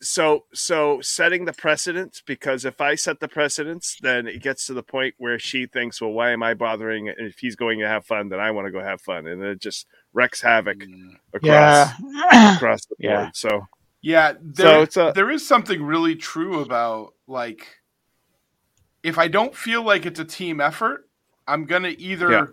so 0.01 0.43
so 0.53 0.99
setting 1.01 1.45
the 1.45 1.53
precedence 1.53 2.21
because 2.25 2.65
if 2.65 2.81
I 2.81 2.95
set 2.95 3.19
the 3.21 3.27
precedence, 3.29 3.97
then 4.01 4.27
it 4.27 4.41
gets 4.41 4.65
to 4.67 4.73
the 4.73 4.83
point 4.83 5.15
where 5.17 5.39
she 5.39 5.65
thinks, 5.65 6.01
well, 6.01 6.11
why 6.11 6.31
am 6.31 6.43
I 6.43 6.53
bothering? 6.55 7.07
And 7.07 7.17
if 7.27 7.39
he's 7.39 7.55
going 7.55 7.79
to 7.79 7.87
have 7.87 8.05
fun, 8.05 8.27
then 8.29 8.39
I 8.41 8.51
want 8.51 8.67
to 8.67 8.71
go 8.71 8.81
have 8.81 9.01
fun, 9.01 9.27
and 9.27 9.41
it 9.41 9.61
just 9.61 9.87
wrecks 10.11 10.41
havoc 10.41 10.83
across 11.33 11.91
Yeah. 12.11 12.55
across 12.55 12.85
the 12.85 12.95
board. 12.99 13.11
Yeah. 13.11 13.29
So 13.33 13.67
Yeah, 14.01 14.33
there, 14.41 14.83
it's 14.83 14.97
a- 14.97 15.13
there 15.15 15.31
is 15.31 15.47
something 15.47 15.81
really 15.81 16.15
true 16.15 16.59
about 16.59 17.13
like 17.27 17.65
if 19.03 19.17
I 19.17 19.27
don't 19.27 19.53
feel 19.55 19.83
like 19.83 20.05
it's 20.05 20.19
a 20.19 20.25
team 20.25 20.59
effort, 20.61 21.07
I'm 21.47 21.65
gonna 21.65 21.93
either 21.97 22.31
Yeah. 22.31 22.45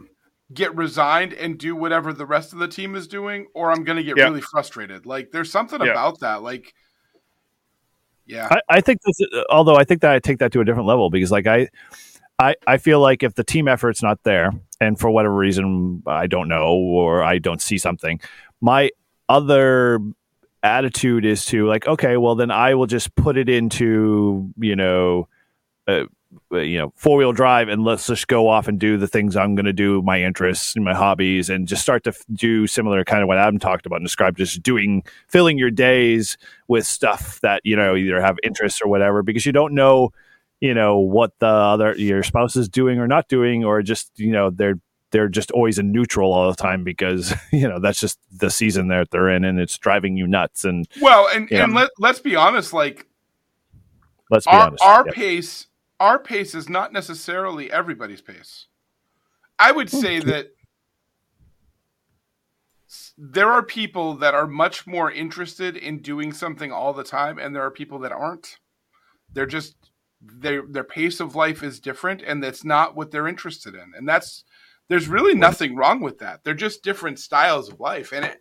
get 0.52 0.74
resigned 0.74 1.32
and 1.32 1.56
do 1.56 1.76
whatever 1.76 2.12
the 2.12 2.26
rest 2.26 2.52
of 2.52 2.58
the 2.58 2.66
team 2.68 2.94
is 2.96 3.06
doing, 3.06 3.46
or 3.54 3.70
I'm 3.70 3.84
gonna 3.84 4.02
get 4.02 4.16
Yeah. 4.16 4.24
really 4.24 4.40
frustrated. 4.40 5.06
Like 5.06 5.30
there's 5.30 5.50
something 5.50 5.80
Yeah. 5.80 5.92
about 5.92 6.20
that. 6.20 6.42
Like 6.42 6.74
yeah. 8.26 8.48
I, 8.50 8.60
I 8.68 8.80
think 8.80 9.00
this, 9.02 9.20
although 9.48 9.76
I 9.76 9.84
think 9.84 10.02
that 10.02 10.12
I 10.12 10.18
take 10.18 10.38
that 10.38 10.52
to 10.52 10.60
a 10.60 10.64
different 10.64 10.86
level 10.86 11.10
because 11.10 11.30
like 11.32 11.46
I, 11.46 11.68
I, 12.38 12.54
I 12.66 12.78
feel 12.78 13.00
like 13.00 13.22
if 13.22 13.34
the 13.34 13.44
team 13.44 13.66
effort's 13.68 14.02
not 14.02 14.22
there 14.22 14.50
and 14.80 14.98
for 14.98 15.10
whatever 15.10 15.34
reason 15.34 16.02
I 16.06 16.26
don't 16.26 16.48
know 16.48 16.72
or 16.74 17.22
I 17.22 17.38
don't 17.38 17.60
see 17.60 17.76
something, 17.78 18.20
my 18.60 18.90
other 19.28 20.00
attitude 20.62 21.24
is 21.24 21.46
to 21.46 21.66
like 21.66 21.86
okay 21.86 22.18
well 22.18 22.34
then 22.34 22.50
I 22.50 22.74
will 22.74 22.86
just 22.86 23.14
put 23.14 23.38
it 23.38 23.48
into 23.48 24.52
you 24.58 24.76
know 24.76 25.26
uh, 25.88 26.04
Uh, 26.52 26.58
you 26.58 26.78
know 26.78 26.92
four 26.96 27.16
wheel 27.18 27.32
drive 27.32 27.68
and 27.68 27.82
let's 27.84 28.06
just 28.06 28.28
go 28.28 28.48
off 28.48 28.68
and 28.68 28.78
do 28.78 28.96
the 28.96 29.08
things 29.08 29.36
I'm 29.36 29.56
going 29.56 29.66
to 29.66 29.72
do 29.72 30.00
my 30.02 30.22
interests 30.22 30.76
and 30.76 30.84
my 30.84 30.94
hobbies 30.94 31.50
and 31.50 31.66
just 31.66 31.82
start 31.82 32.04
to 32.04 32.10
f- 32.10 32.24
do 32.32 32.68
similar 32.68 33.04
kind 33.04 33.22
of 33.22 33.26
what 33.28 33.36
Adam 33.38 33.58
talked 33.58 33.84
about 33.84 33.96
and 33.96 34.04
described 34.04 34.36
just 34.38 34.62
doing 34.62 35.02
filling 35.26 35.58
your 35.58 35.72
days 35.72 36.38
with 36.68 36.86
stuff 36.86 37.40
that 37.40 37.62
you 37.64 37.74
know 37.74 37.96
either 37.96 38.20
have 38.20 38.36
interests 38.44 38.80
or 38.80 38.88
whatever 38.88 39.24
because 39.24 39.44
you 39.44 39.50
don't 39.50 39.74
know 39.74 40.12
you 40.60 40.72
know 40.72 40.98
what 40.98 41.32
the 41.40 41.46
other 41.46 41.96
your 41.96 42.22
spouse 42.22 42.54
is 42.54 42.68
doing 42.68 43.00
or 43.00 43.08
not 43.08 43.26
doing 43.26 43.64
or 43.64 43.82
just 43.82 44.12
you 44.16 44.30
know 44.30 44.50
they're 44.50 44.78
they're 45.10 45.28
just 45.28 45.50
always 45.50 45.80
in 45.80 45.90
neutral 45.90 46.32
all 46.32 46.48
the 46.48 46.54
time 46.56 46.84
because 46.84 47.34
you 47.52 47.66
know 47.68 47.80
that's 47.80 47.98
just 47.98 48.20
the 48.30 48.50
season 48.50 48.86
that 48.86 49.10
they're 49.10 49.30
in 49.30 49.44
and 49.44 49.58
it's 49.58 49.76
driving 49.78 50.16
you 50.16 50.28
nuts 50.28 50.64
and 50.64 50.86
Well, 51.00 51.28
and 51.34 51.50
and 51.50 51.74
let 51.74 51.90
let's 51.98 52.20
be 52.20 52.36
honest, 52.36 52.72
like 52.72 53.06
let's 54.30 54.46
be 54.46 54.52
our 54.52 54.66
honest 54.68 54.84
our 54.84 55.04
Yeah. 55.06 55.12
pace 55.12 55.66
our 56.00 56.18
pace 56.18 56.54
is 56.54 56.68
not 56.68 56.92
necessarily 56.92 57.70
everybody's 57.70 58.22
pace. 58.22 58.66
I 59.58 59.70
would 59.70 59.90
hmm. 59.90 59.98
say 59.98 60.20
that 60.20 60.48
there 63.16 63.50
are 63.50 63.62
people 63.62 64.14
that 64.14 64.34
are 64.34 64.46
much 64.46 64.86
more 64.86 65.12
interested 65.12 65.76
in 65.76 66.00
doing 66.00 66.32
something 66.32 66.72
all 66.72 66.92
the 66.92 67.04
time, 67.04 67.38
and 67.38 67.54
there 67.54 67.62
are 67.62 67.70
people 67.70 68.00
that 68.00 68.12
aren't. 68.12 68.58
They're 69.32 69.46
just 69.46 69.76
their 70.20 70.62
their 70.66 70.84
pace 70.84 71.20
of 71.20 71.36
life 71.36 71.62
is 71.62 71.78
different, 71.78 72.22
and 72.22 72.42
that's 72.42 72.64
not 72.64 72.96
what 72.96 73.10
they're 73.10 73.28
interested 73.28 73.74
in. 73.74 73.92
And 73.96 74.08
that's 74.08 74.44
there's 74.88 75.06
really 75.06 75.34
nothing 75.34 75.76
wrong 75.76 76.00
with 76.00 76.18
that. 76.18 76.42
They're 76.42 76.54
just 76.54 76.82
different 76.82 77.20
styles 77.20 77.68
of 77.68 77.78
life, 77.78 78.12
and 78.12 78.24
it 78.24 78.38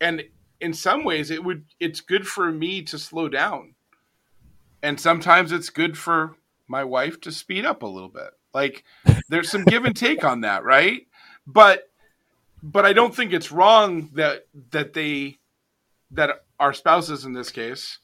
and 0.00 0.22
in 0.60 0.74
some 0.74 1.04
ways 1.04 1.30
it 1.30 1.42
would 1.42 1.64
it's 1.80 2.00
good 2.00 2.28
for 2.28 2.52
me 2.52 2.82
to 2.82 2.98
slow 2.98 3.28
down 3.28 3.74
and 4.82 4.98
sometimes 4.98 5.52
it's 5.52 5.70
good 5.70 5.96
for 5.96 6.36
my 6.70 6.84
wife 6.84 7.20
to 7.20 7.32
speed 7.32 7.66
up 7.66 7.82
a 7.82 7.86
little 7.86 8.08
bit 8.08 8.30
like 8.54 8.84
there's 9.28 9.50
some 9.50 9.64
give 9.66 9.84
and 9.84 9.96
take 9.96 10.24
on 10.24 10.42
that 10.42 10.64
right 10.64 11.06
but 11.46 11.90
but 12.62 12.86
i 12.86 12.92
don't 12.92 13.14
think 13.14 13.32
it's 13.32 13.52
wrong 13.52 14.10
that 14.14 14.46
that 14.70 14.92
they 14.94 15.38
that 16.10 16.30
our 16.58 16.72
spouses 16.72 17.24
in 17.24 17.32
this 17.32 17.50
case 17.50 17.98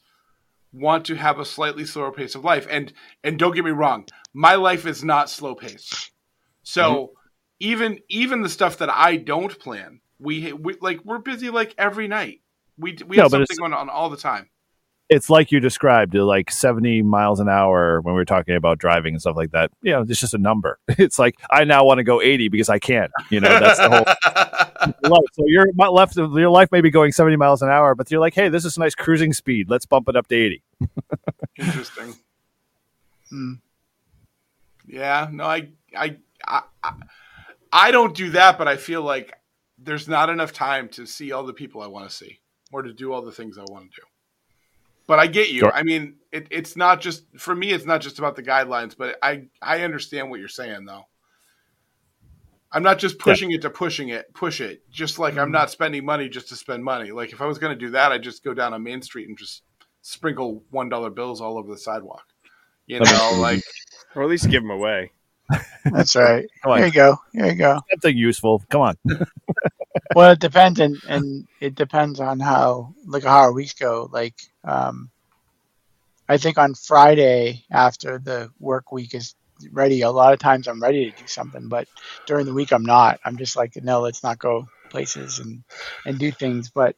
want 0.73 1.05
to 1.05 1.15
have 1.15 1.39
a 1.39 1.45
slightly 1.45 1.85
slower 1.85 2.11
pace 2.11 2.35
of 2.35 2.43
life. 2.43 2.67
And 2.69 2.93
and 3.23 3.39
don't 3.39 3.55
get 3.55 3.65
me 3.65 3.71
wrong, 3.71 4.05
my 4.33 4.55
life 4.55 4.85
is 4.85 5.03
not 5.03 5.29
slow 5.29 5.55
paced. 5.55 6.11
So 6.63 6.83
Mm-hmm. 6.83 7.13
even 7.59 7.99
even 8.09 8.41
the 8.41 8.49
stuff 8.49 8.77
that 8.79 8.89
I 8.89 9.17
don't 9.17 9.57
plan, 9.59 10.01
we, 10.19 10.53
we 10.53 10.75
like 10.81 10.99
we're 11.05 11.19
busy 11.19 11.49
like 11.49 11.73
every 11.77 12.07
night. 12.07 12.41
We 12.77 12.97
we 13.07 13.17
No, 13.17 13.23
have 13.23 13.31
something 13.31 13.57
going 13.57 13.73
on 13.73 13.89
all 13.89 14.09
the 14.09 14.17
time. 14.17 14.49
It's 15.09 15.29
like 15.29 15.51
you 15.51 15.59
described, 15.59 16.15
uh, 16.15 16.25
like 16.25 16.51
70 16.51 17.01
miles 17.01 17.39
an 17.39 17.47
hour 17.47 18.01
when 18.01 18.13
we 18.13 18.19
were 18.19 18.25
talking 18.25 18.55
about 18.55 18.77
driving 18.77 19.13
and 19.13 19.21
stuff 19.21 19.35
like 19.37 19.51
that. 19.51 19.71
You 19.81 19.91
know, 19.93 20.01
it's 20.01 20.19
just 20.19 20.33
a 20.33 20.37
number. 20.37 20.79
It's 20.97 21.17
like 21.19 21.35
I 21.49 21.63
now 21.63 21.85
want 21.85 21.99
to 21.99 22.03
go 22.03 22.21
80 22.21 22.49
because 22.49 22.69
I 22.69 22.79
can't. 22.79 23.11
You 23.29 23.39
know, 23.39 23.47
that's 23.59 23.79
the 23.79 23.89
whole 23.89 25.09
life. 25.11 25.25
So 25.33 25.43
your 25.45 25.67
my 25.75 25.87
left 25.87 26.15
your 26.17 26.49
life 26.49 26.69
may 26.71 26.81
be 26.81 26.89
going 26.89 27.11
70 27.11 27.35
miles 27.37 27.61
an 27.61 27.69
hour, 27.69 27.95
but 27.95 28.09
you're 28.11 28.19
like, 28.19 28.33
hey, 28.35 28.49
this 28.49 28.65
is 28.65 28.75
a 28.77 28.79
nice 28.79 28.95
cruising 28.95 29.33
speed. 29.33 29.69
Let's 29.69 29.85
bump 29.85 30.09
it 30.09 30.15
up 30.15 30.27
to 30.27 30.35
80. 30.35 30.63
Interesting. 31.57 32.15
Hmm. 33.29 33.53
Yeah, 34.87 35.27
no, 35.31 35.43
I, 35.43 35.69
I, 35.95 36.17
I, 36.47 36.61
I- 36.83 36.93
I 37.73 37.91
don't 37.91 38.15
do 38.15 38.29
that, 38.31 38.57
but 38.57 38.69
I 38.69 38.77
feel 38.77 39.01
like 39.01 39.33
there's 39.77 40.07
not 40.07 40.29
enough 40.29 40.53
time 40.53 40.87
to 40.89 41.05
see 41.05 41.33
all 41.33 41.43
the 41.43 41.53
people 41.53 41.81
I 41.81 41.87
want 41.87 42.09
to 42.09 42.15
see 42.15 42.39
or 42.71 42.81
to 42.81 42.93
do 42.93 43.11
all 43.11 43.21
the 43.21 43.31
things 43.33 43.57
I 43.57 43.63
want 43.67 43.91
to 43.91 44.01
do. 44.01 44.07
But 45.07 45.19
I 45.19 45.27
get 45.27 45.49
you. 45.49 45.61
Sure. 45.61 45.73
I 45.73 45.83
mean, 45.83 46.15
it, 46.31 46.47
it's 46.51 46.75
not 46.75 47.01
just 47.01 47.23
for 47.37 47.55
me. 47.55 47.71
It's 47.71 47.85
not 47.85 48.01
just 48.01 48.19
about 48.19 48.35
the 48.35 48.43
guidelines, 48.43 48.95
but 48.95 49.17
I, 49.23 49.47
I 49.61 49.81
understand 49.83 50.29
what 50.29 50.39
you're 50.39 50.49
saying, 50.49 50.85
though. 50.85 51.05
I'm 52.71 52.83
not 52.83 52.99
just 52.99 53.17
pushing 53.17 53.51
it 53.51 53.61
to 53.61 53.69
pushing 53.69 54.09
it, 54.09 54.33
push 54.33 54.59
it. 54.59 54.83
Just 54.91 55.19
like 55.19 55.37
I'm 55.37 55.51
not 55.51 55.71
spending 55.71 56.03
money 56.03 56.27
just 56.27 56.49
to 56.49 56.55
spend 56.55 56.83
money. 56.83 57.11
Like 57.11 57.31
if 57.31 57.41
I 57.41 57.45
was 57.45 57.57
going 57.57 57.73
to 57.73 57.79
do 57.79 57.91
that, 57.91 58.11
I'd 58.11 58.23
just 58.23 58.43
go 58.43 58.53
down 58.53 58.73
on 58.73 58.83
Main 58.83 59.01
Street 59.01 59.29
and 59.29 59.37
just 59.37 59.63
sprinkle 60.01 60.63
one 60.69 60.89
dollar 60.89 61.09
bills 61.09 61.39
all 61.39 61.57
over 61.57 61.71
the 61.71 61.77
sidewalk. 61.77 62.25
You 62.85 62.99
know, 62.99 63.37
like 63.39 63.61
or 64.15 64.23
at 64.23 64.29
least 64.29 64.49
give 64.49 64.63
them 64.63 64.71
away. 64.71 65.11
That's 65.85 66.15
right. 66.15 66.45
Come 66.63 66.71
on. 66.73 66.77
Here 66.79 66.87
you 66.87 66.93
go. 66.93 67.17
Here 67.33 67.47
you 67.47 67.55
go. 67.55 67.79
Something 67.91 68.17
useful. 68.17 68.63
Come 68.69 68.81
on. 68.81 68.95
Well, 70.15 70.31
it 70.31 70.39
depends, 70.39 70.79
and, 70.79 71.01
and 71.07 71.47
it 71.59 71.75
depends 71.75 72.19
on 72.19 72.39
how 72.39 72.93
like 73.05 73.23
how 73.23 73.39
our 73.39 73.51
weeks 73.51 73.73
go. 73.73 74.07
Like, 74.11 74.35
um, 74.63 75.09
I 76.29 76.37
think 76.37 76.57
on 76.57 76.75
Friday 76.75 77.65
after 77.71 78.19
the 78.19 78.49
work 78.59 78.91
week 78.91 79.13
is 79.13 79.35
ready, 79.71 80.01
a 80.01 80.11
lot 80.11 80.33
of 80.33 80.39
times 80.39 80.67
I'm 80.67 80.81
ready 80.81 81.11
to 81.11 81.17
do 81.17 81.27
something, 81.27 81.67
but 81.67 81.87
during 82.25 82.45
the 82.45 82.53
week 82.53 82.71
I'm 82.71 82.85
not. 82.85 83.19
I'm 83.25 83.37
just 83.37 83.55
like, 83.55 83.75
no, 83.83 84.01
let's 84.01 84.23
not 84.23 84.39
go 84.39 84.67
places 84.89 85.39
and 85.39 85.63
and 86.05 86.17
do 86.17 86.31
things. 86.31 86.69
But 86.69 86.95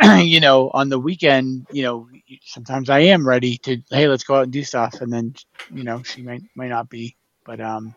you 0.18 0.40
know, 0.40 0.70
on 0.70 0.88
the 0.88 0.98
weekend, 0.98 1.66
you 1.72 1.82
know, 1.82 2.08
sometimes 2.44 2.90
I 2.90 3.00
am 3.00 3.26
ready 3.26 3.58
to, 3.58 3.78
hey, 3.90 4.08
let's 4.08 4.24
go 4.24 4.36
out 4.36 4.44
and 4.44 4.52
do 4.52 4.64
stuff, 4.64 5.00
and 5.00 5.12
then 5.12 5.34
you 5.72 5.84
know, 5.84 6.02
she 6.02 6.22
might 6.22 6.42
might 6.54 6.68
not 6.70 6.88
be, 6.88 7.16
but 7.48 7.60
um. 7.60 7.94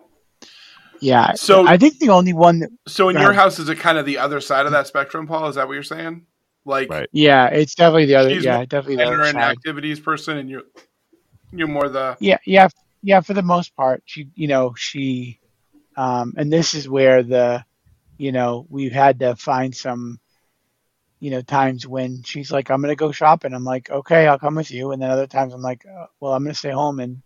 Yeah, 1.01 1.33
So- 1.33 1.65
I 1.67 1.77
think 1.77 1.97
the 1.97 2.09
only 2.09 2.31
one 2.31 2.59
that 2.59 2.69
So 2.87 3.09
in 3.09 3.15
Go 3.15 3.23
your 3.23 3.33
house, 3.33 3.57
is 3.57 3.67
it 3.69 3.79
kind 3.79 3.97
of 3.97 4.05
the 4.05 4.19
other 4.19 4.39
side 4.39 4.67
of 4.67 4.71
that 4.71 4.85
spectrum, 4.85 5.25
Paul? 5.25 5.49
Is 5.49 5.55
that 5.55 5.67
what 5.67 5.73
you're 5.73 5.81
saying? 5.83 6.27
Like, 6.63 6.91
Right. 6.91 7.09
Yeah, 7.11 7.47
it's 7.47 7.73
definitely 7.73 8.05
the 8.05 8.15
other. 8.15 8.29
Yeah, 8.29 8.65
definitely 8.65 8.97
the 8.97 9.07
other 9.07 9.25
side. 9.25 9.35
activities 9.35 9.99
person, 9.99 10.37
and 10.37 10.47
you're 10.49 10.63
you're 11.51 11.67
more 11.67 11.89
the 11.89 12.15
Yeah, 12.19 12.37
yeah, 12.45 12.67
yeah. 13.01 13.19
For 13.21 13.33
the 13.33 13.41
most 13.41 13.75
part, 13.75 14.03
she, 14.05 14.29
you 14.35 14.47
know, 14.47 14.75
she, 14.77 15.39
um, 15.97 16.33
and 16.37 16.53
this 16.53 16.75
is 16.75 16.87
where 16.87 17.23
the, 17.23 17.65
you 18.17 18.31
know, 18.31 18.67
we've 18.69 18.93
had 18.93 19.19
to 19.21 19.35
find 19.35 19.75
some, 19.75 20.19
you 21.19 21.31
know, 21.31 21.41
times 21.41 21.87
when 21.87 22.21
she's 22.21 22.51
like, 22.51 22.69
"I'm 22.69 22.79
gonna 22.79 22.95
go 22.95 23.11
shopping." 23.11 23.55
I'm 23.55 23.65
like, 23.65 23.89
"Okay, 23.89 24.27
I'll 24.27 24.37
come 24.39 24.53
with 24.55 24.69
you," 24.69 24.91
and 24.91 25.01
then 25.01 25.09
other 25.09 25.27
times 25.27 25.51
I'm 25.55 25.63
like, 25.63 25.83
uh, 25.87 26.05
"Well, 26.19 26.33
I'm 26.33 26.43
gonna 26.43 26.53
stay 26.53 26.69
home." 26.69 26.99
And, 26.99 27.23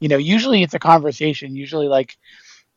you 0.00 0.08
know, 0.08 0.16
usually 0.16 0.62
it's 0.62 0.74
a 0.74 0.78
conversation. 0.78 1.54
Usually, 1.54 1.86
like, 1.88 2.16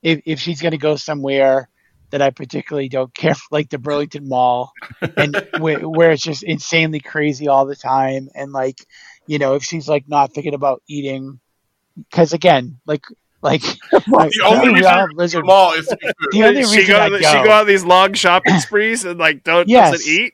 if 0.01 0.21
if 0.25 0.39
she's 0.39 0.61
gonna 0.61 0.77
go 0.77 0.95
somewhere 0.95 1.69
that 2.11 2.21
I 2.21 2.29
particularly 2.29 2.89
don't 2.89 3.13
care, 3.15 3.33
for, 3.33 3.47
like 3.51 3.69
the 3.69 3.79
Burlington 3.79 4.27
Mall, 4.27 4.71
and 5.17 5.35
where, 5.59 5.87
where 5.87 6.11
it's 6.11 6.21
just 6.23 6.43
insanely 6.43 6.99
crazy 6.99 7.47
all 7.47 7.65
the 7.65 7.75
time, 7.75 8.29
and 8.35 8.51
like, 8.51 8.85
you 9.25 9.39
know, 9.39 9.55
if 9.55 9.63
she's 9.63 9.89
like 9.89 10.07
not 10.07 10.33
thinking 10.33 10.53
about 10.53 10.83
eating, 10.87 11.39
because 11.97 12.33
again, 12.33 12.79
like, 12.85 13.05
like 13.41 13.61
the 13.91 14.43
only 14.45 14.69
we 14.73 14.83
all 14.83 14.91
have 14.91 15.07
reason 15.09 15.17
lizard. 15.17 15.45
mall 15.45 15.73
is 15.73 15.87
to 15.87 15.97
eat 16.01 16.15
food. 16.19 16.29
The 16.31 16.43
only 16.43 16.63
she 16.63 16.77
reason 16.77 16.95
go, 16.95 16.99
I 17.01 17.17
she 17.17 17.21
go- 17.21 17.43
go 17.45 17.51
on 17.51 17.67
these 17.67 17.83
long 17.83 18.13
shopping 18.13 18.59
sprees 18.59 19.05
and 19.05 19.19
like 19.19 19.43
don't 19.43 19.67
Yes. 19.67 19.91
doesn't 19.91 20.11
eat. 20.11 20.33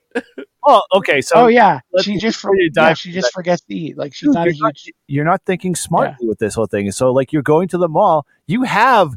Oh, 0.71 0.81
okay. 0.99 1.21
So 1.21 1.35
oh 1.35 1.47
yeah, 1.47 1.79
she 2.01 2.17
just 2.17 2.39
for, 2.39 2.49
before 2.51 2.55
you 2.57 2.69
yeah, 2.75 2.93
she 2.93 3.09
into 3.09 3.21
just 3.21 3.33
forgets 3.33 3.61
to 3.63 3.73
eat. 3.75 3.97
Like 3.97 4.13
she's 4.13 4.27
Dude, 4.27 4.35
not 4.35 4.45
you're 4.45 4.55
not- 4.59 4.77
huge. 4.77 4.93
you're 5.07 5.25
not 5.25 5.41
thinking 5.45 5.75
smartly 5.75 6.27
with 6.27 6.39
this 6.39 6.53
whole 6.55 6.67
thing. 6.67 6.91
So, 6.91 7.11
like, 7.11 7.33
you're 7.33 7.41
going 7.41 7.67
to 7.69 7.77
the 7.77 7.87
mall. 7.87 8.25
You 8.47 8.63
have 8.63 9.11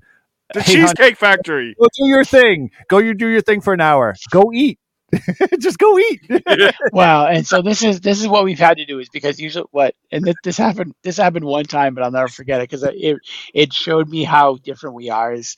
The 0.54 0.60
Hey, 0.62 0.80
hon, 0.80 0.88
Cheesecake 0.88 1.16
Factory. 1.16 1.74
go 1.78 1.86
do 1.96 2.06
your 2.08 2.24
thing. 2.24 2.70
Go 2.88 2.98
you 2.98 3.14
do 3.14 3.28
your 3.28 3.40
thing 3.42 3.60
for 3.60 3.72
an 3.74 3.80
hour. 3.80 4.14
Go 4.30 4.50
eat. 4.52 4.78
Just 5.60 5.78
go 5.78 5.98
eat. 5.98 6.20
Wow, 6.92 7.26
and 7.26 7.46
so 7.46 7.60
this 7.62 7.82
is 7.82 8.00
this 8.00 8.20
is 8.20 8.26
what 8.28 8.44
we've 8.44 8.58
had 8.58 8.78
to 8.78 8.86
do 8.86 8.98
is 8.98 9.08
because 9.10 9.38
usually 9.40 9.66
what 9.70 9.94
and 10.10 10.24
this, 10.24 10.34
this 10.42 10.56
happened 10.56 10.94
this 11.02 11.16
happened 11.18 11.44
one 11.44 11.64
time, 11.64 11.94
but 11.94 12.02
I'll 12.02 12.10
never 12.10 12.28
forget 12.28 12.60
it 12.60 12.70
because 12.70 12.82
it 12.82 13.18
it 13.52 13.72
showed 13.74 14.08
me 14.08 14.24
how 14.24 14.56
different 14.56 14.96
we 14.96 15.10
are. 15.10 15.32
Is 15.34 15.56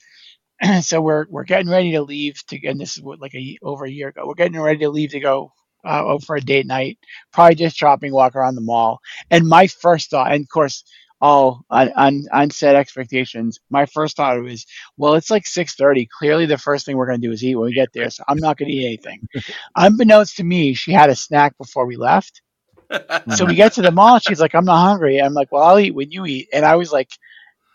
so 0.81 1.01
we're 1.01 1.25
we're 1.29 1.43
getting 1.45 1.69
ready 1.69 1.91
to 1.93 2.01
leave 2.01 2.45
to 2.47 2.67
and 2.67 2.79
this 2.79 2.97
is 2.97 3.03
what 3.03 3.19
like 3.21 3.33
a 3.33 3.39
ye- 3.39 3.59
over 3.61 3.85
a 3.85 3.89
year 3.91 4.09
ago. 4.09 4.25
We're 4.27 4.33
getting 4.35 4.59
ready 4.59 4.79
to 4.79 4.89
leave 4.89 5.11
to 5.11 5.19
go 5.21 5.53
uh, 5.85 6.13
out 6.13 6.23
for 6.23 6.35
a 6.35 6.41
date 6.41 6.65
night, 6.65 6.97
probably 7.31 7.55
just 7.55 7.77
shopping, 7.77 8.13
walk 8.13 8.35
around 8.35 8.55
the 8.55 8.61
mall. 8.61 8.99
And 9.29 9.47
my 9.47 9.67
first 9.67 10.09
thought, 10.09 10.31
and 10.31 10.43
of 10.43 10.49
course, 10.49 10.83
all 11.21 11.65
on 11.69 11.91
on, 11.93 12.23
on 12.31 12.49
set 12.49 12.75
expectations. 12.75 13.59
My 13.69 13.85
first 13.85 14.17
thought 14.17 14.41
was, 14.41 14.65
well, 14.97 15.15
it's 15.15 15.31
like 15.31 15.47
six 15.47 15.75
thirty. 15.75 16.07
Clearly, 16.19 16.45
the 16.45 16.57
first 16.57 16.85
thing 16.85 16.97
we're 16.97 17.07
going 17.07 17.21
to 17.21 17.27
do 17.27 17.31
is 17.31 17.43
eat 17.43 17.55
when 17.55 17.67
we 17.67 17.73
get 17.73 17.89
there. 17.93 18.09
So 18.09 18.23
I'm 18.27 18.37
not 18.37 18.57
going 18.57 18.69
to 18.69 18.75
eat 18.75 18.85
anything. 18.85 19.27
Unbeknownst 19.75 20.37
to 20.37 20.43
me, 20.43 20.73
she 20.73 20.91
had 20.91 21.09
a 21.09 21.15
snack 21.15 21.57
before 21.57 21.85
we 21.85 21.95
left. 21.95 22.41
So 23.35 23.45
we 23.45 23.55
get 23.55 23.73
to 23.73 23.81
the 23.81 23.91
mall. 23.91 24.19
She's 24.19 24.39
like, 24.39 24.53
"I'm 24.53 24.65
not 24.65 24.85
hungry." 24.85 25.19
I'm 25.19 25.33
like, 25.33 25.51
"Well, 25.51 25.63
I'll 25.63 25.79
eat 25.79 25.95
when 25.95 26.11
you 26.11 26.25
eat." 26.25 26.49
And 26.53 26.65
I 26.65 26.75
was 26.75 26.91
like, 26.91 27.09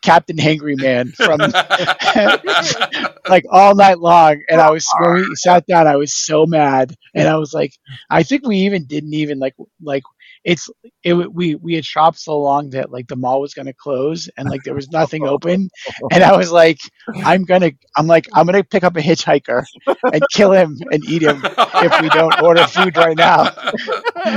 Captain 0.02 0.36
Hangry 0.36 0.76
Man 0.80 1.12
from 1.12 1.38
like 3.28 3.44
all 3.50 3.74
night 3.74 3.98
long. 3.98 4.42
And 4.48 4.60
I 4.60 4.70
was 4.70 4.86
when 4.98 5.14
we 5.14 5.34
sat 5.34 5.66
down, 5.66 5.86
I 5.86 5.96
was 5.96 6.14
so 6.14 6.46
mad, 6.46 6.94
and 7.14 7.28
I 7.28 7.36
was 7.36 7.52
like, 7.52 7.72
I 8.08 8.22
think 8.22 8.46
we 8.46 8.58
even 8.58 8.84
didn't 8.84 9.14
even 9.14 9.38
like 9.38 9.54
like 9.82 10.02
it's 10.42 10.70
it 11.02 11.12
we 11.34 11.54
we 11.56 11.74
had 11.74 11.84
shopped 11.84 12.18
so 12.18 12.40
long 12.40 12.70
that 12.70 12.90
like 12.90 13.08
the 13.08 13.16
mall 13.16 13.42
was 13.42 13.52
gonna 13.52 13.74
close 13.74 14.28
and 14.38 14.48
like 14.48 14.62
there 14.64 14.74
was 14.74 14.90
nothing 14.90 15.26
open, 15.26 15.68
and 16.12 16.24
I 16.24 16.36
was 16.36 16.50
like, 16.50 16.78
I'm 17.24 17.44
gonna 17.44 17.72
I'm 17.96 18.06
like 18.06 18.26
I'm 18.32 18.46
gonna 18.46 18.64
pick 18.64 18.84
up 18.84 18.96
a 18.96 19.00
hitchhiker 19.00 19.64
and 20.12 20.22
kill 20.32 20.52
him 20.52 20.76
and 20.90 21.04
eat 21.04 21.22
him 21.22 21.40
if 21.44 22.00
we 22.00 22.08
don't 22.08 22.40
order 22.42 22.64
food 22.66 22.96
right 22.96 23.16
now. 23.16 23.50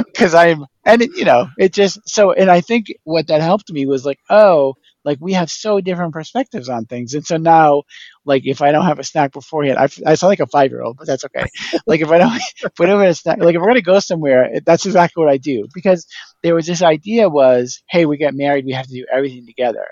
Because 0.05 0.33
I'm 0.33 0.65
and 0.85 1.01
it, 1.01 1.11
you 1.15 1.25
know 1.25 1.47
it 1.57 1.73
just 1.73 1.99
so 2.07 2.31
and 2.31 2.49
I 2.49 2.61
think 2.61 2.87
what 3.03 3.27
that 3.27 3.41
helped 3.41 3.71
me 3.71 3.85
was 3.85 4.05
like 4.05 4.19
oh 4.29 4.75
like 5.05 5.17
we 5.21 5.33
have 5.33 5.49
so 5.51 5.81
different 5.81 6.13
perspectives 6.13 6.69
on 6.69 6.85
things. 6.85 7.13
And 7.13 7.25
so 7.25 7.37
now 7.37 7.83
like 8.25 8.45
if 8.45 8.61
I 8.61 8.71
don't 8.71 8.85
have 8.85 8.99
a 8.99 9.03
snack 9.03 9.31
beforehand 9.33 9.77
I, 9.77 9.83
I 10.05 10.15
sound 10.15 10.29
like 10.31 10.39
a 10.39 10.47
five 10.47 10.71
year 10.71 10.81
old 10.81 10.97
but 10.97 11.07
that's 11.07 11.25
okay. 11.25 11.45
Like 11.87 12.01
if 12.01 12.09
I 12.09 12.17
don't 12.19 12.33
if 12.35 12.79
I 12.79 12.85
don't 12.85 12.99
have 13.01 13.09
a 13.09 13.13
snack 13.15 13.39
like 13.39 13.55
if 13.55 13.61
we're 13.61 13.67
gonna 13.67 13.81
go 13.81 13.99
somewhere 13.99 14.45
it- 14.45 14.65
that's 14.65 14.85
exactly 14.85 15.23
what 15.23 15.31
I 15.31 15.37
do. 15.37 15.67
Because 15.73 16.07
there 16.41 16.55
was 16.55 16.65
this 16.65 16.81
idea 16.81 17.29
was 17.29 17.81
hey 17.89 18.05
we 18.05 18.17
get 18.17 18.33
married 18.33 18.65
we 18.65 18.73
have 18.73 18.87
to 18.87 18.93
do 18.93 19.05
everything 19.11 19.45
together. 19.45 19.87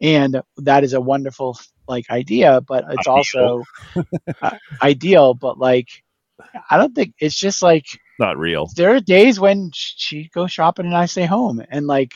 And 0.00 0.40
that 0.58 0.84
is 0.84 0.92
a 0.94 1.00
wonderful 1.00 1.58
like 1.88 2.08
idea 2.10 2.60
but 2.60 2.84
it's 2.90 3.06
also 3.06 3.64
uh, 4.40 4.50
ideal. 4.82 5.34
But 5.34 5.58
like 5.58 5.88
I 6.70 6.76
don't 6.78 6.94
think 6.94 7.14
it's 7.18 7.38
just 7.38 7.62
like 7.62 7.86
Not 8.18 8.36
real. 8.38 8.68
there 8.76 8.94
are 8.94 9.00
days 9.00 9.38
when 9.40 9.70
she 9.72 10.28
goes 10.34 10.52
shopping 10.52 10.86
and 10.86 10.96
I 10.96 11.06
stay 11.06 11.24
home. 11.26 11.62
And 11.70 11.86
like 11.86 12.12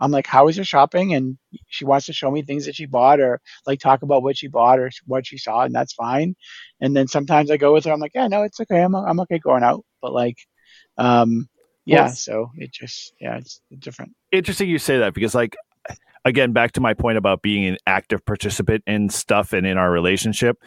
I'm 0.00 0.10
like 0.10 0.26
how 0.26 0.46
was 0.46 0.56
your 0.56 0.64
shopping 0.64 1.14
and 1.14 1.38
she 1.68 1.84
wants 1.84 2.06
to 2.06 2.12
show 2.12 2.30
me 2.30 2.42
things 2.42 2.66
that 2.66 2.74
she 2.74 2.86
bought 2.86 3.20
or 3.20 3.40
like 3.66 3.80
talk 3.80 4.02
about 4.02 4.22
what 4.22 4.36
she 4.36 4.48
bought 4.48 4.78
or 4.78 4.90
what 5.06 5.26
she 5.26 5.38
saw 5.38 5.62
and 5.62 5.74
that's 5.74 5.92
fine 5.92 6.36
and 6.80 6.96
then 6.96 7.08
sometimes 7.08 7.50
I 7.50 7.56
go 7.56 7.72
with 7.72 7.84
her 7.84 7.92
I'm 7.92 8.00
like 8.00 8.12
yeah 8.14 8.28
no 8.28 8.42
it's 8.42 8.60
okay 8.60 8.82
I'm 8.82 8.94
I'm 8.94 9.20
okay 9.20 9.38
going 9.38 9.62
out 9.62 9.84
but 10.00 10.12
like 10.12 10.38
um 10.96 11.48
yeah 11.84 12.04
Well, 12.04 12.12
so 12.12 12.50
it 12.56 12.72
just 12.72 13.14
yeah 13.20 13.36
it's 13.38 13.60
different 13.78 14.12
Interesting 14.30 14.68
you 14.68 14.78
say 14.78 14.98
that 14.98 15.14
because, 15.14 15.34
like, 15.34 15.56
again, 16.24 16.52
back 16.52 16.72
to 16.72 16.80
my 16.80 16.92
point 16.92 17.16
about 17.16 17.40
being 17.40 17.64
an 17.64 17.78
active 17.86 18.24
participant 18.26 18.84
in 18.86 19.08
stuff 19.08 19.52
and 19.54 19.66
in 19.66 19.78
our 19.78 19.90
relationship. 19.90 20.62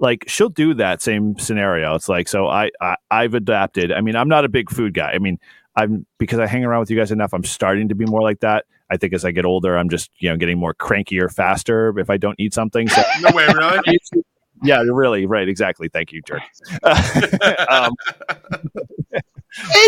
Like 0.00 0.24
she'll 0.26 0.48
do 0.48 0.74
that 0.74 1.00
same 1.00 1.38
scenario. 1.38 1.94
It's 1.94 2.08
like 2.08 2.26
so 2.26 2.48
I, 2.48 2.70
I 2.80 2.96
I've 3.12 3.34
adapted. 3.34 3.92
I 3.92 4.00
mean, 4.00 4.16
I'm 4.16 4.28
not 4.28 4.44
a 4.44 4.48
big 4.48 4.68
food 4.68 4.92
guy. 4.92 5.12
I 5.12 5.18
mean, 5.20 5.38
I'm 5.76 6.04
because 6.18 6.40
I 6.40 6.48
hang 6.48 6.64
around 6.64 6.80
with 6.80 6.90
you 6.90 6.96
guys 6.96 7.12
enough. 7.12 7.32
I'm 7.32 7.44
starting 7.44 7.88
to 7.90 7.94
be 7.94 8.04
more 8.04 8.20
like 8.20 8.40
that. 8.40 8.64
I 8.90 8.96
think 8.96 9.12
as 9.14 9.24
I 9.24 9.30
get 9.30 9.44
older, 9.44 9.76
I'm 9.76 9.88
just 9.88 10.10
you 10.18 10.28
know 10.28 10.36
getting 10.36 10.58
more 10.58 10.74
crankier 10.74 11.32
faster 11.32 11.98
if 11.98 12.10
I 12.10 12.16
don't 12.16 12.38
eat 12.38 12.54
something. 12.54 12.88
So 12.88 13.02
no 13.20 13.30
way, 13.34 13.46
really? 13.46 13.98
yeah, 14.62 14.82
really, 14.82 15.26
right, 15.26 15.48
exactly. 15.48 15.88
Thank 15.88 16.12
you, 16.12 16.22
Jerk. 16.22 16.42
um, 17.68 17.92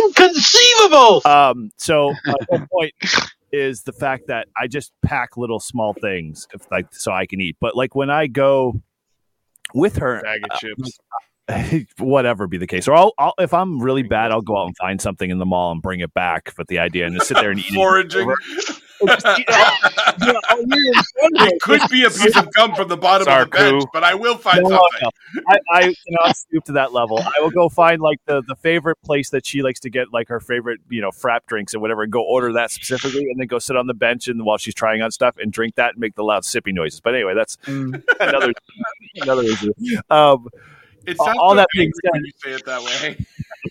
Inconceivable. 0.05 1.23
Um, 1.25 1.71
so 1.77 2.15
my 2.25 2.35
whole 2.49 2.67
point 2.73 2.95
is 3.53 3.83
the 3.83 3.93
fact 3.93 4.29
that 4.29 4.49
I 4.61 4.67
just 4.67 4.93
pack 5.03 5.37
little 5.37 5.61
small 5.61 5.93
things, 5.95 6.47
if, 6.55 6.71
like 6.71 6.87
so 6.93 7.13
I 7.13 7.27
can 7.27 7.41
eat. 7.41 7.57
But 7.61 7.77
like 7.77 7.95
when 7.95 8.11
I 8.11 8.27
go 8.27 8.81
with 9.75 9.97
her, 9.97 10.21
Bag 10.23 10.41
of 10.51 10.59
chips. 10.59 10.99
whatever 11.99 12.47
be 12.47 12.59
the 12.59 12.67
case, 12.67 12.87
or 12.89 12.95
I'll, 12.95 13.13
I'll 13.19 13.35
if 13.39 13.53
I'm 13.53 13.81
really 13.81 14.03
bad, 14.03 14.31
I'll 14.31 14.43
go 14.43 14.57
out 14.57 14.67
and 14.67 14.77
find 14.77 15.01
something 15.01 15.31
in 15.31 15.39
the 15.39 15.47
mall 15.47 15.73
and 15.73 15.83
bring 15.83 16.01
it 16.01 16.15
back 16.15 16.53
But 16.57 16.69
the 16.69 16.79
idea 16.79 17.07
and 17.07 17.15
just 17.15 17.29
sit 17.29 17.37
there 17.39 17.51
and 17.51 17.59
eat 17.61 17.75
Foraging. 17.75 18.31
it. 18.31 18.81
it. 19.01 20.37
It 21.19 21.61
could 21.63 21.81
be 21.91 22.05
a 22.05 22.11
piece 22.11 22.37
of 22.37 22.53
gum 22.55 22.75
from 22.75 22.89
the 22.89 22.97
bottom 22.97 23.29
of 23.29 23.51
the 23.51 23.57
bench, 23.57 23.85
but 23.93 24.05
I 24.05 24.15
will 24.15 24.37
find 24.39 24.63
No, 24.63 24.71
something. 24.71 25.11
no. 25.35 25.43
I, 25.49 25.57
I 25.71 25.81
cannot 26.07 26.37
stoop 26.37 26.65
to 26.65 26.73
that 26.73 26.93
level. 26.93 27.19
I 27.19 27.41
will 27.41 27.51
go 27.51 27.69
find 27.69 28.01
like 28.01 28.19
the, 28.27 28.43
the 28.47 28.57
favorite 28.57 29.01
place 29.03 29.31
that 29.31 29.47
she 29.47 29.63
likes 29.63 29.81
to 29.81 29.91
get 29.91 30.13
like 30.13 30.29
her 30.29 30.41
favorite, 30.41 30.81
you 30.89 31.01
know, 31.01 31.11
frap 31.11 31.41
drinks 31.47 31.75
and 31.75 31.83
whatever, 31.83 32.03
and 32.03 32.13
go 32.13 32.23
order 32.23 32.53
that 32.55 32.71
specifically, 32.71 33.27
and 33.31 33.41
then 33.41 33.47
go 33.47 33.59
sit 33.59 33.77
on 33.77 33.87
the 33.87 33.95
bench 33.95 34.29
and 34.29 34.45
while 34.45 34.59
she's 34.59 34.75
trying 34.75 35.03
on 35.03 35.11
stuff 35.11 35.37
and 35.39 35.53
drink 35.53 35.75
that 35.77 35.91
and 35.91 35.99
make 35.99 36.15
the 36.15 36.25
loud 36.25 36.43
sippy 36.43 36.73
noises. 36.73 37.01
But 37.01 37.15
anyway, 37.15 37.35
that's 37.35 37.59
another 37.67 38.53
another 39.17 39.43
issue. 39.43 39.73
Um, 40.11 40.49
It 41.07 41.17
sounds 41.19 41.39
All 41.41 41.51
so 41.51 41.57
that 41.57 41.69
being 41.73 41.93
angry 42.05 42.11
when 42.13 42.25
you 42.25 42.33
say 42.43 42.51
it 42.53 42.65
that 42.67 42.83
way. 42.83 43.27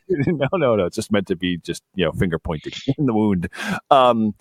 no, 0.31 0.47
no, 0.53 0.75
no. 0.75 0.85
It's 0.85 0.95
just 0.95 1.11
meant 1.11 1.27
to 1.27 1.35
be 1.35 1.57
just 1.57 1.83
you 1.95 2.05
know 2.05 2.11
finger 2.13 2.39
pointing 2.39 2.73
in 2.97 3.05
the 3.05 3.13
wound. 3.13 3.49
Um, 3.91 4.35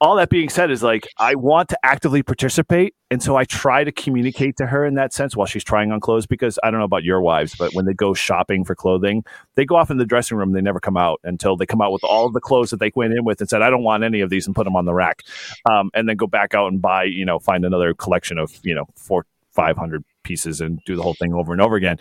all 0.00 0.16
that 0.16 0.28
being 0.28 0.48
said 0.48 0.70
is 0.70 0.82
like 0.82 1.08
I 1.18 1.34
want 1.34 1.68
to 1.70 1.78
actively 1.82 2.22
participate, 2.22 2.94
and 3.10 3.22
so 3.22 3.36
I 3.36 3.44
try 3.44 3.84
to 3.84 3.92
communicate 3.92 4.56
to 4.56 4.66
her 4.66 4.84
in 4.84 4.94
that 4.94 5.12
sense 5.12 5.36
while 5.36 5.46
she's 5.46 5.64
trying 5.64 5.92
on 5.92 6.00
clothes. 6.00 6.26
Because 6.26 6.58
I 6.62 6.70
don't 6.70 6.80
know 6.80 6.84
about 6.84 7.04
your 7.04 7.20
wives, 7.20 7.54
but 7.56 7.72
when 7.74 7.84
they 7.84 7.94
go 7.94 8.12
shopping 8.12 8.64
for 8.64 8.74
clothing, 8.74 9.24
they 9.54 9.64
go 9.64 9.76
off 9.76 9.90
in 9.90 9.98
the 9.98 10.06
dressing 10.06 10.36
room. 10.36 10.52
They 10.52 10.60
never 10.60 10.80
come 10.80 10.96
out 10.96 11.20
until 11.24 11.56
they 11.56 11.66
come 11.66 11.80
out 11.80 11.92
with 11.92 12.04
all 12.04 12.30
the 12.30 12.40
clothes 12.40 12.70
that 12.70 12.80
they 12.80 12.92
went 12.94 13.14
in 13.14 13.24
with 13.24 13.40
and 13.40 13.48
said, 13.48 13.62
"I 13.62 13.70
don't 13.70 13.84
want 13.84 14.04
any 14.04 14.20
of 14.20 14.30
these," 14.30 14.46
and 14.46 14.54
put 14.54 14.64
them 14.64 14.76
on 14.76 14.84
the 14.84 14.94
rack, 14.94 15.22
um, 15.70 15.90
and 15.94 16.08
then 16.08 16.16
go 16.16 16.26
back 16.26 16.54
out 16.54 16.68
and 16.68 16.82
buy 16.82 17.04
you 17.04 17.24
know 17.24 17.38
find 17.38 17.64
another 17.64 17.94
collection 17.94 18.38
of 18.38 18.52
you 18.62 18.74
know 18.74 18.86
four 18.96 19.26
five 19.52 19.76
hundred 19.76 20.04
pieces 20.24 20.60
and 20.60 20.80
do 20.84 20.96
the 20.96 21.02
whole 21.02 21.14
thing 21.14 21.32
over 21.32 21.52
and 21.52 21.62
over 21.62 21.76
again. 21.76 21.98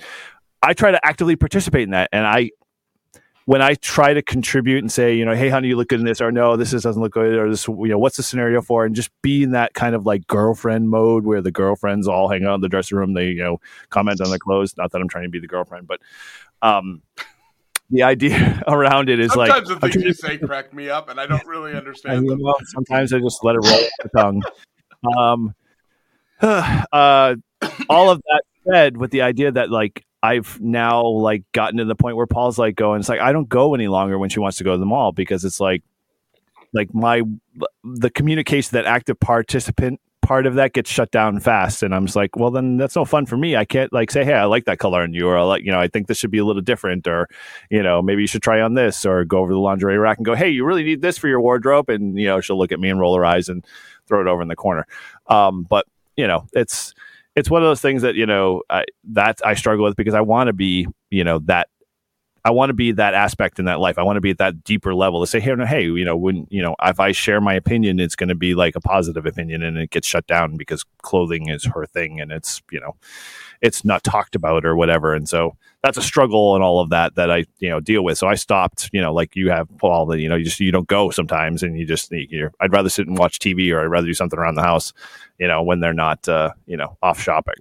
I 0.62 0.74
try 0.74 0.92
to 0.92 1.06
actively 1.06 1.36
participate 1.36 1.84
in 1.84 1.92
that, 1.92 2.10
and 2.12 2.26
I 2.26 2.52
when 3.46 3.62
I 3.62 3.76
try 3.76 4.14
to 4.14 4.22
contribute 4.22 4.80
and 4.80 4.92
say, 4.92 5.16
you 5.16 5.26
know, 5.26 5.36
hey, 5.36 5.50
honey, 5.50 5.68
you 5.70 5.76
look 5.76 5.90
good 5.90 6.00
in 6.00 6.06
this, 6.06 6.22
or 6.22 6.32
no, 6.32 6.56
this 6.56 6.74
is, 6.74 6.84
doesn't 6.84 7.02
look 7.02 7.14
good, 7.14 7.34
or 7.34 7.50
this, 7.50 7.68
you 7.68 7.88
know, 7.88 7.98
what's 7.98 8.18
the 8.18 8.24
scenario 8.24 8.62
for, 8.62 8.86
and 8.86 8.96
just 8.96 9.10
be 9.22 9.44
in 9.44 9.52
that 9.52 9.74
kind 9.74 9.96
of 9.96 10.06
like 10.06 10.26
girlfriend 10.28 10.90
mode 10.90 11.26
where 11.26 11.42
the 11.42 11.52
girlfriends 11.52 12.08
all 12.08 12.30
hang 12.30 12.46
out 12.46 12.56
in 12.56 12.62
the 12.62 12.70
dressing 12.70 12.98
room, 12.98 13.14
they, 13.14 13.28
you 13.28 13.44
know, 13.44 13.60
comment 13.90 14.22
on 14.22 14.30
the 14.30 14.40
clothes. 14.40 14.76
Not 14.78 14.92
that 14.92 15.02
I'm 15.02 15.10
trying 15.10 15.26
to 15.26 15.30
be 15.30 15.40
the 15.40 15.48
girlfriend, 15.48 15.88
but 15.88 16.00
um, 16.62 17.02
the 17.90 18.04
idea 18.04 18.64
around 18.68 19.10
it 19.10 19.20
is 19.20 19.36
like 19.36 19.50
Sometimes 19.50 19.70
the 19.70 19.80
things 19.80 19.96
you 20.04 20.14
say 20.14 20.38
crack 20.38 20.74
me 20.74 20.90
up, 20.90 21.10
and 21.10 21.20
I 21.20 21.26
don't 21.26 21.46
really 21.46 21.72
I 21.76 21.78
understand 21.78 22.22
mean, 22.22 22.30
them. 22.30 22.42
well, 22.42 22.56
sometimes 22.68 23.14
I 23.14 23.20
just 23.20 23.44
let 23.44 23.56
it 23.56 23.60
roll 23.60 23.74
off 23.74 23.90
the 24.04 24.10
tongue. 24.18 24.44
Um, 25.18 25.56
uh, 26.42 27.36
all 27.90 28.10
of 28.10 28.22
that 28.22 28.42
said, 28.72 28.98
with 28.98 29.12
the 29.12 29.22
idea 29.22 29.52
that 29.52 29.70
like 29.70 30.06
I've 30.24 30.60
now 30.62 31.06
like 31.06 31.44
gotten 31.52 31.78
to 31.78 31.86
the 31.86 31.96
point 31.96 32.16
where 32.16 32.26
Paul's 32.26 32.58
like 32.58 32.76
going, 32.76 33.02
it's 33.02 33.10
like 33.10 33.20
I 33.20 33.34
don't 33.34 33.50
go 33.50 33.76
any 33.76 33.90
longer 33.90 34.18
when 34.18 34.30
she 34.30 34.40
wants 34.40 34.58
to 34.58 34.64
go 34.64 34.72
to 34.72 34.78
the 34.78 34.86
mall 34.86 35.12
because 35.12 35.44
it's 35.44 35.60
like, 35.60 35.84
like 36.74 36.94
my 36.94 37.22
the 37.84 38.10
communication 38.10 38.70
that 38.74 38.86
active 38.86 39.20
participant 39.20 40.00
part 40.22 40.48
of 40.48 40.56
that 40.56 40.72
gets 40.72 40.90
shut 40.90 41.12
down 41.12 41.40
fast. 41.40 41.84
And 41.84 41.94
i'm 41.94 42.06
just 42.06 42.16
like 42.16 42.38
well 42.38 42.50
then 42.50 42.78
that's 42.78 42.96
no 42.96 43.04
fun 43.04 43.26
for 43.26 43.36
me. 43.36 43.58
I 43.58 43.66
can't 43.66 43.92
like 43.92 44.10
say 44.10 44.24
hey 44.24 44.34
i 44.34 44.46
like 44.46 44.64
that 44.66 44.80
color 44.80 45.02
on 45.02 45.14
you 45.14 45.28
or 45.28 45.44
like 45.44 45.64
you 45.64 45.72
know 45.72 45.80
i 45.80 45.90
think 45.90 46.08
this 46.08 46.18
should 46.18 46.32
be 46.32 46.38
a 46.38 46.46
little 46.46 46.62
different 46.62 47.06
or 47.06 47.28
you 47.70 47.84
know 47.84 48.02
maybe 48.02 48.22
you 48.22 48.28
should 48.28 48.42
try 48.42 48.62
on 48.62 48.74
this 48.74 49.06
or 49.06 49.26
go 49.26 49.40
over 49.40 49.50
to 49.50 49.54
the 49.54 49.60
lingerie 49.60 49.98
rack 49.98 50.18
and 50.18 50.26
go 50.26 50.34
hey 50.34 50.50
you 50.50 50.66
really 50.66 50.84
need 50.84 51.02
this 51.02 51.18
for 51.18 51.28
your 51.28 51.42
wardrobe? 51.42 51.90
And 51.90 52.18
you 52.18 52.26
know 52.26 52.40
she'll 52.40 52.58
look 52.58 52.72
at 52.72 52.80
me 52.80 52.90
and 52.90 53.00
roll 53.00 53.16
her 53.18 53.26
eyes 53.26 53.50
and 53.50 53.66
throw 54.08 54.22
it 54.22 54.28
over 54.28 54.42
in 54.42 54.48
the 54.48 54.56
corner. 54.56 54.88
Um, 55.28 55.64
but 55.64 55.86
you 56.16 56.26
know 56.26 56.48
it's 56.54 56.94
it's 57.36 57.50
one 57.50 57.62
of 57.62 57.68
those 57.68 57.82
things 57.82 58.02
that 58.02 58.16
you 58.16 58.26
know 58.26 58.62
I, 58.70 58.86
that 59.06 59.40
i 59.46 59.54
struggle 59.54 59.86
with 59.86 59.96
because 59.96 60.14
i 60.14 60.22
want 60.22 60.48
to 60.48 60.54
be 60.54 60.88
you 61.10 61.24
know 61.24 61.40
that 61.40 61.68
I 62.46 62.52
want 62.52 62.72
to 62.72 62.74
be 62.74 62.92
that 62.92 63.14
aspect 63.14 63.58
in 63.58 63.66
that 63.66 63.80
life. 63.80 63.98
I 63.98 64.04
want 64.04 64.18
to 64.18 64.22
be 64.22 64.32
at 64.32 64.38
that 64.40 64.64
deeper 64.66 64.94
level 64.94 65.22
to 65.22 65.28
say, 65.28 65.40
hey, 65.40 65.56
no, 65.56 65.66
hey, 65.66 65.84
you 65.84 66.04
know, 66.04 66.18
when 66.18 66.46
you 66.50 66.62
know, 66.62 66.76
if 66.84 67.00
I 67.00 67.14
share 67.14 67.40
my 67.40 67.54
opinion, 67.54 68.00
it's 68.00 68.18
going 68.18 68.30
to 68.30 68.36
be 68.36 68.54
like 68.54 68.76
a 68.76 68.82
positive 68.82 69.26
opinion, 69.26 69.64
and 69.64 69.78
it 69.78 69.92
gets 69.92 70.08
shut 70.08 70.28
down 70.28 70.58
because 70.58 70.84
clothing 71.02 71.48
is 71.48 71.64
her 71.64 71.86
thing, 71.86 72.20
and 72.20 72.32
it's 72.34 72.62
you 72.70 72.82
know, 72.82 72.96
it's 73.64 73.86
not 73.86 74.04
talked 74.04 74.36
about 74.36 74.66
or 74.66 74.76
whatever, 74.76 75.16
and 75.16 75.28
so 75.28 75.56
that's 75.82 75.98
a 75.98 76.02
struggle 76.02 76.54
and 76.54 76.64
all 76.64 76.82
of 76.82 76.90
that 76.90 77.16
that 77.16 77.32
I 77.32 77.46
you 77.60 77.70
know 77.70 77.80
deal 77.80 78.04
with. 78.04 78.18
So 78.18 78.28
I 78.28 78.36
stopped, 78.36 78.90
you 78.92 79.02
know, 79.02 79.14
like 79.14 79.38
you 79.38 79.50
have 79.50 79.70
Paul, 79.78 80.06
that 80.08 80.20
you 80.20 80.28
know, 80.28 80.36
you 80.36 80.44
just 80.44 80.60
you 80.60 80.72
don't 80.72 80.88
go 80.88 81.10
sometimes, 81.10 81.64
and 81.64 81.80
you 81.80 81.86
just 81.86 82.12
you're, 82.12 82.52
I'd 82.60 82.74
rather 82.74 82.90
sit 82.90 83.08
and 83.08 83.18
watch 83.18 83.40
TV 83.40 83.74
or 83.74 83.82
I'd 83.82 83.86
rather 83.86 84.06
do 84.06 84.14
something 84.14 84.38
around 84.38 84.56
the 84.56 84.64
house, 84.64 84.92
you 85.40 85.48
know, 85.48 85.64
when 85.64 85.80
they're 85.80 85.94
not 85.94 86.28
uh, 86.28 86.52
you 86.68 86.76
know 86.76 86.98
off 87.02 87.20
shopping. 87.20 87.56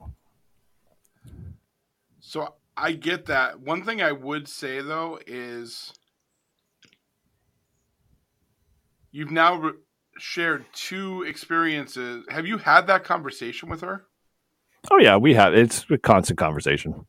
So 2.21 2.55
I 2.77 2.93
get 2.93 3.27
that. 3.27 3.61
One 3.61 3.85
thing 3.85 4.03
I 4.03 4.11
would 4.11 4.49
say 4.49 4.81
though 4.81 5.21
is 5.25 5.93
you've 9.13 9.31
now 9.31 9.55
re- 9.55 9.73
shared 10.19 10.65
two 10.73 11.23
experiences. 11.23 12.25
Have 12.29 12.47
you 12.47 12.59
had 12.59 12.89
that 12.89 13.05
conversation 13.05 13.69
with 13.69 13.83
her? 13.83 14.07
Oh 14.91 14.99
yeah, 14.99 15.17
we 15.17 15.35
have. 15.35 15.55
It's 15.55 15.85
a 15.91 15.99
constant 15.99 16.39
conversation. 16.39 17.07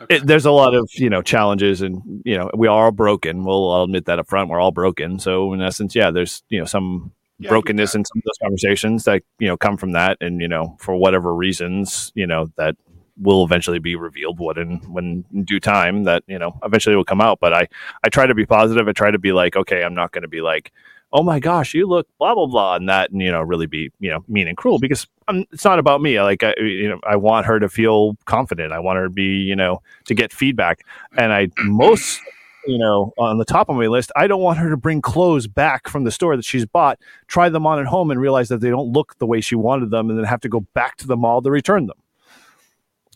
Okay. 0.00 0.16
It, 0.16 0.26
there's 0.26 0.46
a 0.46 0.52
lot 0.52 0.74
of 0.74 0.88
you 0.94 1.10
know 1.10 1.22
challenges, 1.22 1.82
and 1.82 2.22
you 2.24 2.36
know 2.38 2.50
we 2.56 2.68
are 2.68 2.84
all 2.84 2.92
broken. 2.92 3.44
We'll 3.44 3.70
I'll 3.72 3.82
admit 3.84 4.04
that 4.06 4.18
up 4.20 4.28
front. 4.28 4.48
We're 4.48 4.60
all 4.60 4.70
broken. 4.70 5.18
So 5.18 5.52
in 5.52 5.60
essence, 5.60 5.94
yeah, 5.94 6.10
there's 6.10 6.42
you 6.48 6.58
know 6.60 6.66
some 6.66 7.12
Yeah, 7.38 7.50
brokenness 7.50 7.94
in 7.94 8.04
some 8.04 8.18
of 8.18 8.22
those 8.24 8.38
conversations 8.40 9.04
that 9.04 9.22
you 9.40 9.48
know 9.48 9.56
come 9.56 9.76
from 9.76 9.92
that, 9.92 10.18
and 10.20 10.40
you 10.40 10.46
know 10.48 10.76
for 10.78 10.94
whatever 10.94 11.34
reasons, 11.34 12.12
you 12.14 12.26
know 12.28 12.46
that 12.56 12.76
will 13.20 13.44
eventually 13.44 13.80
be 13.80 13.96
revealed 13.96 14.38
what 14.38 14.56
in 14.56 14.76
when 14.92 15.24
in 15.32 15.42
due 15.44 15.58
time 15.58 16.04
that 16.04 16.22
you 16.28 16.38
know 16.38 16.56
eventually 16.62 16.94
will 16.94 17.04
come 17.04 17.20
out. 17.20 17.40
But 17.40 17.52
I 17.52 17.66
I 18.04 18.08
try 18.08 18.26
to 18.26 18.34
be 18.34 18.46
positive. 18.46 18.86
I 18.86 18.92
try 18.92 19.10
to 19.10 19.18
be 19.18 19.32
like, 19.32 19.56
okay, 19.56 19.82
I'm 19.82 19.94
not 19.94 20.12
going 20.12 20.22
to 20.22 20.28
be 20.28 20.40
like, 20.42 20.72
oh 21.12 21.22
my 21.22 21.40
gosh, 21.40 21.74
you 21.74 21.86
look 21.86 22.06
blah 22.18 22.34
blah 22.34 22.46
blah, 22.46 22.76
and 22.76 22.88
that 22.88 23.10
and 23.10 23.20
you 23.20 23.30
know 23.30 23.40
really 23.40 23.66
be 23.66 23.90
you 24.00 24.10
know 24.10 24.24
mean 24.28 24.48
and 24.48 24.56
cruel 24.56 24.78
because 24.78 25.06
um 25.28 25.44
it's 25.52 25.64
not 25.64 25.78
about 25.78 26.00
me. 26.00 26.20
Like 26.20 26.42
I 26.42 26.54
you 26.58 26.88
know 26.88 27.00
I 27.04 27.16
want 27.16 27.46
her 27.46 27.58
to 27.58 27.68
feel 27.68 28.16
confident. 28.24 28.72
I 28.72 28.78
want 28.78 28.98
her 28.98 29.04
to 29.04 29.10
be 29.10 29.42
you 29.42 29.56
know 29.56 29.82
to 30.06 30.14
get 30.14 30.32
feedback, 30.32 30.84
and 31.16 31.32
I 31.32 31.48
most. 31.58 32.20
You 32.66 32.76
know, 32.76 33.14
on 33.16 33.38
the 33.38 33.46
top 33.46 33.70
of 33.70 33.76
my 33.76 33.86
list, 33.86 34.12
I 34.14 34.26
don't 34.26 34.42
want 34.42 34.58
her 34.58 34.68
to 34.68 34.76
bring 34.76 35.00
clothes 35.00 35.46
back 35.46 35.88
from 35.88 36.04
the 36.04 36.10
store 36.10 36.36
that 36.36 36.44
she's 36.44 36.66
bought, 36.66 36.98
try 37.26 37.48
them 37.48 37.66
on 37.66 37.78
at 37.78 37.86
home, 37.86 38.10
and 38.10 38.20
realize 38.20 38.50
that 38.50 38.60
they 38.60 38.68
don't 38.68 38.92
look 38.92 39.16
the 39.16 39.26
way 39.26 39.40
she 39.40 39.54
wanted 39.54 39.90
them, 39.90 40.10
and 40.10 40.18
then 40.18 40.26
have 40.26 40.40
to 40.40 40.50
go 40.50 40.60
back 40.74 40.96
to 40.98 41.06
the 41.06 41.16
mall 41.16 41.40
to 41.40 41.50
return 41.50 41.86
them. 41.86 41.96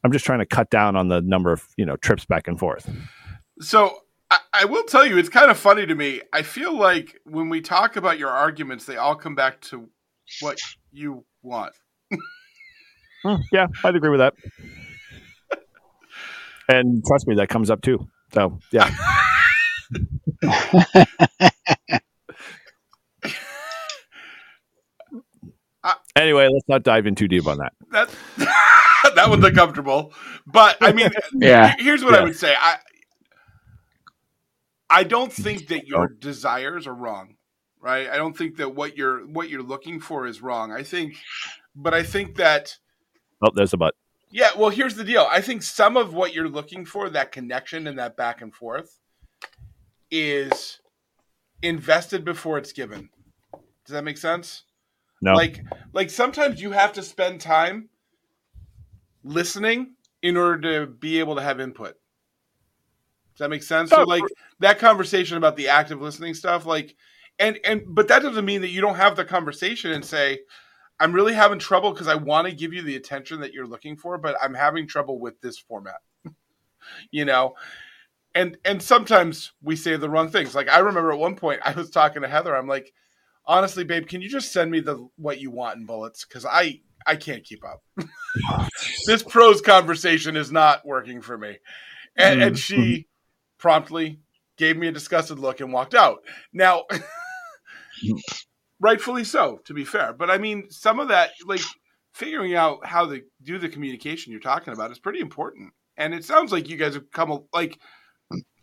I'm 0.05 0.13
just 0.13 0.25
trying 0.25 0.39
to 0.39 0.47
cut 0.47 0.71
down 0.71 0.97
on 0.97 1.09
the 1.09 1.21
number 1.21 1.53
of 1.53 1.69
you 1.77 1.85
know 1.85 1.97
trips 1.97 2.25
back 2.25 2.49
and 2.49 2.59
forth. 2.59 2.89
So 3.61 4.02
I, 4.33 4.39
I 4.63 4.65
will 4.65 4.85
tell 4.85 5.05
you, 5.05 5.19
it's 5.19 5.29
kind 5.29 5.51
of 5.51 5.59
funny 5.59 5.85
to 5.85 5.95
me. 5.95 6.23
I 6.33 6.41
feel 6.43 6.75
like 6.75 7.21
when 7.25 7.51
we 7.51 7.61
talk 7.61 7.97
about 7.97 8.19
your 8.19 8.31
arguments, 8.31 8.87
they 8.87 8.97
all 8.97 9.15
come 9.15 9.35
back 9.35 9.61
to 9.63 9.91
what 10.41 10.59
you 10.91 11.27
want. 11.43 11.75
Hmm, 13.23 13.37
yeah, 13.53 13.67
I'd 13.85 13.95
agree 13.95 14.09
with 14.09 14.21
that. 14.21 14.35
and 16.69 17.05
trust 17.07 17.29
me, 17.29 17.35
that 17.37 17.49
comes 17.51 17.71
up 17.71 17.83
too. 17.83 18.09
So 18.33 18.59
yeah, 18.71 18.91
anyway, 26.17 26.49
let's 26.53 26.69
not 26.69 26.83
dive 26.83 27.07
in 27.07 27.15
too 27.15 27.29
deep 27.29 27.47
on 27.47 27.59
that. 27.59 27.73
That 27.91 28.09
that 29.15 29.29
one's 29.29 29.45
uncomfortable. 29.45 30.13
But 30.47 30.79
I 30.81 30.93
mean, 30.93 31.11
Yeah. 31.35 31.75
here's 31.79 32.03
what 32.05 32.15
I 32.15 32.23
would 32.23 32.37
say. 32.37 32.55
I 32.59 32.77
I 34.93 35.05
don't 35.05 35.33
think 35.33 35.69
that 35.69 35.87
your 35.87 36.09
desires 36.09 36.87
are 36.87 36.95
wrong, 36.95 37.37
right? 37.81 38.09
I 38.09 38.17
don't 38.17 38.37
think 38.37 38.57
that 38.59 38.75
what 38.75 38.97
you're 38.97 39.21
what 39.27 39.49
you're 39.49 39.63
looking 39.63 40.01
for 40.01 40.27
is 40.27 40.43
wrong. 40.43 40.71
I 40.73 40.83
think, 40.83 41.15
but 41.75 41.95
I 41.95 42.03
think 42.03 42.37
that 42.37 42.77
Oh, 43.45 43.51
there's 43.55 43.73
a 43.73 43.77
but. 43.77 43.95
yeah. 44.31 44.51
Well, 44.57 44.71
here's 44.71 44.95
the 44.95 45.05
deal. 45.05 45.27
I 45.31 45.41
think 45.41 45.63
some 45.63 45.97
of 45.97 46.15
what 46.15 46.35
you're 46.35 46.49
looking 46.49 46.85
for, 46.85 47.11
that 47.11 47.33
connection 47.33 47.87
and 47.87 47.99
that 47.99 48.17
back 48.17 48.41
and 48.43 48.55
forth, 48.55 49.01
is 50.11 50.79
invested 51.63 52.25
before 52.25 52.59
it's 52.59 52.73
given. 52.73 53.09
Does 53.87 53.95
that 53.95 54.05
make 54.05 54.19
sense? 54.19 54.65
No, 55.23 55.35
Like 55.35 55.61
like 55.93 56.11
sometimes 56.11 56.61
you 56.61 56.73
have 56.73 56.93
to 56.95 57.03
spend 57.03 57.41
time 57.41 57.89
listening 59.25 59.95
in 60.21 60.37
order 60.37 60.61
to 60.87 60.87
be 60.93 61.19
able 61.21 61.37
to 61.37 61.43
have 61.43 61.61
input. 61.61 61.95
Does 63.43 63.49
that 63.49 63.51
make 63.51 63.63
sense? 63.63 63.91
So 63.91 64.03
Oh, 64.03 64.05
like 64.05 64.23
that 64.61 64.79
conversation 64.79 65.37
about 65.37 65.57
the 65.57 65.69
active 65.69 66.01
listening 66.01 66.35
stuff, 66.35 66.65
like 66.65 66.95
and 67.39 67.59
and 67.65 67.83
but 67.89 68.07
that 68.09 68.23
doesn't 68.23 68.45
mean 68.45 68.61
that 68.61 68.69
you 68.69 68.81
don't 68.81 68.95
have 68.95 69.17
the 69.17 69.25
conversation 69.25 69.91
and 69.91 70.05
say, 70.05 70.41
I'm 71.01 71.13
really 71.13 71.35
having 71.35 71.59
trouble 71.59 71.93
because 71.93 72.09
I 72.09 72.15
want 72.15 72.47
to 72.49 72.55
give 72.55 72.73
you 72.73 72.83
the 72.83 72.95
attention 72.95 73.41
that 73.41 73.53
you're 73.53 73.67
looking 73.67 73.97
for, 73.97 74.17
but 74.17 74.37
I'm 74.41 74.55
having 74.55 74.87
trouble 74.87 75.19
with 75.19 75.41
this 75.41 75.59
format. 75.59 75.97
you 77.11 77.25
know? 77.25 77.55
and 78.35 78.57
and 78.65 78.81
sometimes 78.81 79.53
we 79.61 79.77
say 79.77 79.97
the 79.97 80.09
wrong 80.09 80.31
things. 80.31 80.55
Like 80.55 80.69
I 80.69 80.79
remember 80.79 81.13
at 81.13 81.19
one 81.19 81.37
point 81.37 81.61
I 81.65 81.73
was 81.73 81.91
talking 81.91 82.23
to 82.23 82.29
Heather. 82.29 82.57
I'm 82.57 82.69
like, 82.69 82.93
honestly, 83.45 83.83
babe, 83.83 84.07
can 84.07 84.23
you 84.23 84.29
just 84.29 84.53
send 84.53 84.71
me 84.71 84.79
the 84.79 85.09
what 85.17 85.41
you 85.41 85.51
want 85.51 85.79
in 85.79 85.87
bullets? 85.87 86.25
Because 86.25 86.47
I 86.47 86.81
I 87.07 87.17
can't 87.17 87.45
keep 87.45 87.65
up. 87.65 87.83
Oh, 88.51 88.67
this 89.07 89.23
prose 89.23 89.61
conversation 89.61 90.39
is 90.39 90.51
not 90.51 90.87
working 90.87 91.21
for 91.21 91.37
me. 91.37 91.59
And, 92.17 92.43
and 92.43 92.57
mm. 92.57 92.59
she 92.59 93.07
promptly 93.63 94.19
gave 94.59 94.77
me 94.77 94.89
a 94.89 94.93
disgusted 94.93 95.39
look 95.39 95.61
and 95.61 95.73
walked 95.73 95.95
out. 95.95 96.19
Now, 96.53 96.83
rightfully 98.81 99.23
so, 99.23 99.61
to 99.65 99.73
be 99.73 99.85
fair. 99.85 100.13
But 100.13 100.31
I 100.31 100.39
mean, 100.39 100.69
some 100.69 100.99
of 100.99 101.09
that, 101.09 101.31
like 101.47 101.63
figuring 102.13 102.57
out 102.57 102.85
how 102.85 103.07
to 103.07 103.23
do 103.41 103.59
the 103.59 103.69
communication 103.69 104.33
you're 104.33 104.41
talking 104.41 104.73
about, 104.73 104.91
is 104.91 104.99
pretty 104.99 105.21
important. 105.21 105.73
And 105.97 106.13
it 106.13 106.25
sounds 106.25 106.51
like 106.51 106.69
you 106.69 106.77
guys 106.77 106.95
have 106.95 107.11
come 107.11 107.45
like. 107.55 107.79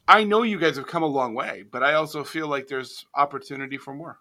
I 0.08 0.24
know 0.24 0.42
you 0.42 0.60
guys 0.60 0.76
have 0.76 0.88
come 0.88 1.04
a 1.04 1.08
long 1.08 1.36
way, 1.36 1.64
but 1.72 1.84
I 1.84 1.94
also 1.94 2.24
feel 2.24 2.48
like 2.48 2.66
there's 2.66 3.06
opportunity 3.16 3.78
for 3.78 3.94
more. 3.94 4.18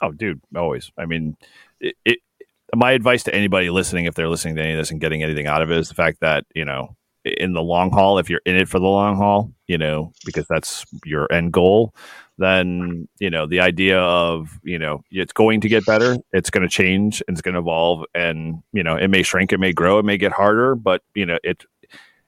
Oh, 0.00 0.12
dude, 0.12 0.40
always. 0.56 0.90
I 0.96 1.04
mean, 1.04 1.36
it, 1.78 1.94
it 2.06 2.18
my 2.74 2.92
advice 2.92 3.22
to 3.24 3.34
anybody 3.34 3.68
listening, 3.68 4.06
if 4.06 4.14
they're 4.14 4.30
listening 4.30 4.56
to 4.56 4.62
any 4.62 4.72
of 4.72 4.78
this 4.78 4.90
and 4.90 5.02
getting 5.02 5.22
anything 5.22 5.46
out 5.46 5.60
of 5.60 5.70
it, 5.70 5.76
is 5.76 5.90
the 5.90 5.94
fact 5.94 6.20
that 6.20 6.44
you 6.54 6.64
know, 6.64 6.96
in 7.24 7.52
the 7.52 7.62
long 7.62 7.90
haul, 7.90 8.18
if 8.18 8.28
you're 8.30 8.42
in 8.44 8.56
it 8.56 8.68
for 8.68 8.78
the 8.78 8.86
long 8.86 9.16
haul, 9.16 9.52
you 9.66 9.78
know, 9.78 10.12
because 10.24 10.46
that's 10.48 10.84
your 11.04 11.30
end 11.32 11.52
goal, 11.52 11.94
then 12.38 13.08
you 13.20 13.30
know 13.30 13.46
the 13.46 13.60
idea 13.60 13.98
of 14.00 14.58
you 14.62 14.78
know 14.78 15.02
it's 15.10 15.32
going 15.32 15.60
to 15.62 15.68
get 15.68 15.86
better, 15.86 16.16
it's 16.32 16.50
going 16.50 16.62
to 16.62 16.68
change, 16.68 17.22
it's 17.28 17.40
going 17.40 17.54
to 17.54 17.60
evolve, 17.60 18.04
and 18.14 18.62
you 18.72 18.82
know 18.82 18.96
it 18.96 19.08
may 19.08 19.22
shrink, 19.22 19.52
it 19.52 19.58
may 19.60 19.72
grow, 19.72 19.98
it 19.98 20.04
may 20.04 20.16
get 20.18 20.32
harder, 20.32 20.74
but 20.74 21.02
you 21.14 21.24
know 21.26 21.38
it 21.44 21.64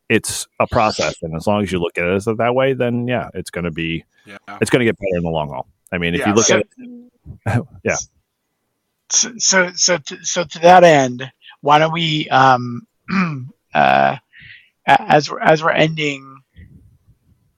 it's 0.08 0.46
a 0.60 0.66
process, 0.68 1.16
and 1.22 1.34
as 1.34 1.46
long 1.48 1.62
as 1.62 1.72
you 1.72 1.80
look 1.80 1.98
at 1.98 2.04
it 2.04 2.14
as 2.14 2.24
that 2.26 2.54
way, 2.54 2.72
then 2.72 3.08
yeah, 3.08 3.28
it's 3.34 3.50
going 3.50 3.64
to 3.64 3.72
be 3.72 4.04
Yeah. 4.24 4.38
it's 4.60 4.70
going 4.70 4.80
to 4.80 4.84
get 4.86 4.96
better 4.98 5.16
in 5.16 5.24
the 5.24 5.30
long 5.30 5.48
haul. 5.48 5.66
I 5.92 5.98
mean, 5.98 6.14
if 6.14 6.20
Yeah, 6.20 6.28
you 6.28 6.34
look 6.34 6.46
so- 6.46 6.58
at 6.58 6.66
it, 6.78 7.62
yeah. 7.84 7.96
so 9.10 9.32
so 9.38 9.70
so 9.74 9.98
to, 9.98 10.24
so 10.24 10.44
to 10.44 10.58
that 10.60 10.84
end, 10.84 11.30
why 11.60 11.78
don't 11.80 11.92
we 11.92 12.28
um 12.28 12.86
uh 13.74 14.16
a- 14.16 14.20
as 14.86 15.30
we're, 15.30 15.40
as 15.40 15.62
we're 15.62 15.70
ending, 15.72 16.38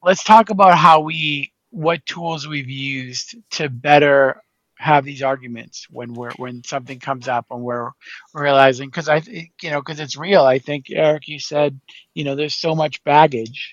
let's 0.05 0.25
talk 0.25 0.51
about 0.51 0.77
how 0.79 1.01
we 1.01 1.53
what 1.71 2.05
tools 2.07 2.49
we've 2.49 2.71
used 2.71 3.37
to 3.53 3.69
better 3.69 4.43
have 4.79 5.05
these 5.05 5.23
arguments 5.23 5.87
when 5.91 6.15
we're 6.15 6.33
when 6.37 6.65
something 6.65 7.01
comes 7.01 7.29
up 7.29 7.47
and 7.51 7.63
we're 7.63 7.91
realizing 8.35 8.89
because 8.89 9.09
I 9.09 9.21
think 9.21 9.53
you 9.63 9.71
know 9.71 9.81
because 9.81 10.01
it's 10.01 10.17
real. 10.17 10.45
I 10.45 10.59
think 10.61 10.87
Eric, 10.91 11.29
you 11.29 11.39
said 11.41 11.81
you 12.15 12.25
know 12.25 12.37
there's 12.37 12.57
so 12.57 12.75
much 12.75 13.05
baggage 13.05 13.69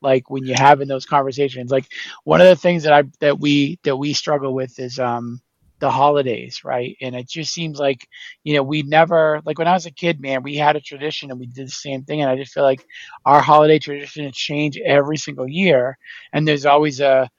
like 0.00 0.30
when 0.30 0.44
you 0.44 0.54
have 0.54 0.80
in 0.80 0.88
those 0.88 1.06
conversations 1.06 1.70
like 1.70 1.86
one 2.24 2.40
of 2.40 2.46
the 2.46 2.56
things 2.56 2.84
that 2.84 2.92
i 2.92 3.02
that 3.20 3.38
we 3.38 3.78
that 3.84 3.96
we 3.96 4.12
struggle 4.12 4.54
with 4.54 4.78
is 4.78 4.98
um 4.98 5.40
the 5.86 5.90
holidays 5.92 6.62
right? 6.64 6.96
And 7.00 7.14
it 7.16 7.28
just 7.28 7.52
seems 7.54 7.78
like 7.78 8.06
you 8.44 8.54
know 8.54 8.62
we 8.62 8.82
never 8.82 9.40
like 9.46 9.58
when 9.58 9.68
i 9.68 9.72
was 9.74 9.86
a 9.86 9.90
kid 9.90 10.20
man 10.20 10.42
we 10.42 10.56
had 10.56 10.76
a 10.76 10.80
tradition 10.80 11.30
and 11.30 11.40
we 11.40 11.46
did 11.46 11.66
the 11.68 11.70
same 11.70 12.04
thing. 12.04 12.22
And 12.22 12.30
i 12.30 12.36
just 12.36 12.54
feel 12.54 12.64
like 12.64 12.84
our 13.24 13.40
holiday 13.40 13.78
traditions 13.78 14.36
change 14.36 14.78
every 14.84 15.16
single 15.18 15.48
year. 15.48 15.98
And 16.32 16.46
there's 16.46 16.66
always 16.66 17.00
a, 17.00 17.30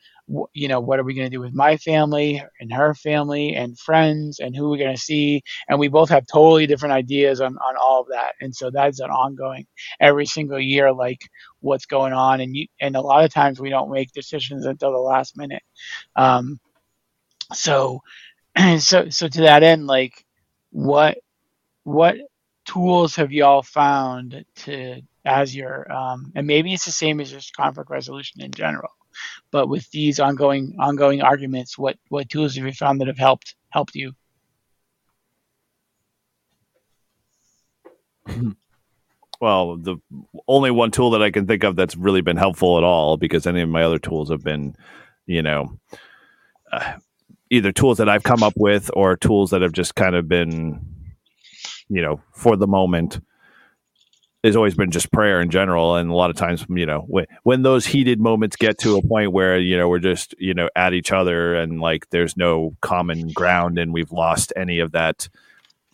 you 0.54 0.68
know 0.68 0.82
what 0.82 1.00
are 1.00 1.04
we 1.04 1.14
going 1.14 1.26
to 1.30 1.36
do 1.36 1.40
with 1.42 1.54
my 1.54 1.78
family 1.78 2.44
and 2.60 2.74
her 2.74 2.94
family 2.94 3.56
and 3.56 3.80
friends 3.80 4.40
and 4.40 4.56
who 4.56 4.70
we're 4.70 4.78
going 4.78 4.96
to 4.96 5.02
see? 5.02 5.42
And 5.70 5.80
we 5.80 5.88
both 5.88 6.10
have 6.10 6.26
totally 6.28 6.68
different 6.68 6.94
ideas 6.94 7.40
on 7.42 7.56
on 7.58 7.76
all 7.82 8.02
of 8.02 8.08
that. 8.10 8.34
And 8.42 8.54
so 8.56 8.70
that's 8.70 9.00
an 9.00 9.10
ongoing 9.10 9.68
every 10.02 10.26
single 10.26 10.60
year 10.60 10.92
like 10.94 11.22
what's 11.62 11.86
going 11.86 12.14
on. 12.14 12.42
And 12.42 12.56
you 12.56 12.68
and 12.82 12.96
a 12.98 13.02
lot 13.02 13.24
of 13.24 13.34
times 13.34 13.60
we 13.62 13.70
don't 13.70 13.92
make 13.92 14.12
decisions 14.12 14.66
until 14.66 14.92
the 14.92 14.98
last 15.00 15.38
minute. 15.38 15.64
Um 16.16 16.60
so 17.54 18.02
so 18.80 19.10
so 19.10 19.28
to 19.28 19.42
that 19.42 19.64
end 19.64 19.88
like 19.88 20.26
what 20.72 21.18
what 21.84 22.16
tools 22.66 23.16
have 23.16 23.32
y'all 23.32 23.62
found 23.62 24.44
to 24.56 25.02
as 25.26 25.56
your 25.56 25.92
um 25.92 26.32
and 26.36 26.48
maybe 26.48 26.74
it's 26.74 26.86
the 26.86 26.92
same 26.92 27.20
as 27.20 27.32
just 27.32 27.56
conflict 27.56 27.90
resolution 27.90 28.42
in 28.42 28.52
general 28.52 28.92
but 29.52 29.68
with 29.68 29.90
these 29.92 30.20
ongoing 30.20 30.76
ongoing 30.80 31.22
arguments 31.22 31.78
what 31.78 31.98
what 32.10 32.30
tools 32.30 32.56
have 32.56 32.66
you 32.66 32.74
found 32.74 33.00
that 33.00 33.08
have 33.08 33.18
helped 33.18 33.56
helped 33.70 33.96
you? 33.96 34.14
Well, 39.40 39.78
the 39.78 39.98
only 40.48 40.72
one 40.72 40.90
tool 40.90 41.12
that 41.12 41.22
I 41.22 41.30
can 41.30 41.46
think 41.46 41.64
of 41.64 41.76
that's 41.76 41.96
really 41.96 42.22
been 42.22 42.38
helpful 42.38 42.80
at 42.80 42.84
all, 42.84 43.18
because 43.18 43.46
any 43.46 43.62
of 43.62 43.70
my 43.70 43.84
other 43.84 44.00
tools 44.00 44.32
have 44.32 44.44
been, 44.44 44.76
you 45.28 45.44
know, 45.44 45.78
uh, 46.72 46.94
either 47.50 47.72
tools 47.72 47.98
that 47.98 48.10
I've 48.10 48.24
come 48.24 48.44
up 48.44 48.54
with 48.56 48.90
or 48.94 49.16
tools 49.16 49.52
that 49.52 49.62
have 49.62 49.72
just 49.72 49.96
kind 49.96 50.16
of 50.16 50.28
been, 50.28 50.80
you 51.90 52.02
know, 52.02 52.22
for 52.34 52.56
the 52.56 52.68
moment. 52.68 53.20
Has 54.44 54.56
always 54.56 54.76
been 54.76 54.92
just 54.92 55.12
prayer 55.12 55.42
in 55.42 55.50
general, 55.50 55.96
and 55.96 56.10
a 56.10 56.14
lot 56.14 56.30
of 56.30 56.36
times, 56.38 56.64
you 56.70 56.86
know, 56.86 57.02
when 57.08 57.26
when 57.44 57.64
those 57.64 57.86
heated 57.88 58.22
moments 58.22 58.56
get 58.56 58.78
to 58.80 58.96
a 58.96 59.02
point 59.02 59.34
where 59.34 59.60
you 59.60 59.76
know 59.76 59.90
we're 59.90 60.00
just 60.00 60.36
you 60.38 60.54
know 60.54 60.70
at 60.76 60.94
each 60.94 61.12
other 61.12 61.56
and 61.56 61.82
like 61.82 62.08
there's 62.12 62.38
no 62.38 62.76
common 62.82 63.30
ground, 63.34 63.78
and 63.78 63.92
we've 63.92 64.12
lost 64.12 64.54
any 64.56 64.80
of 64.80 64.92
that 64.94 65.28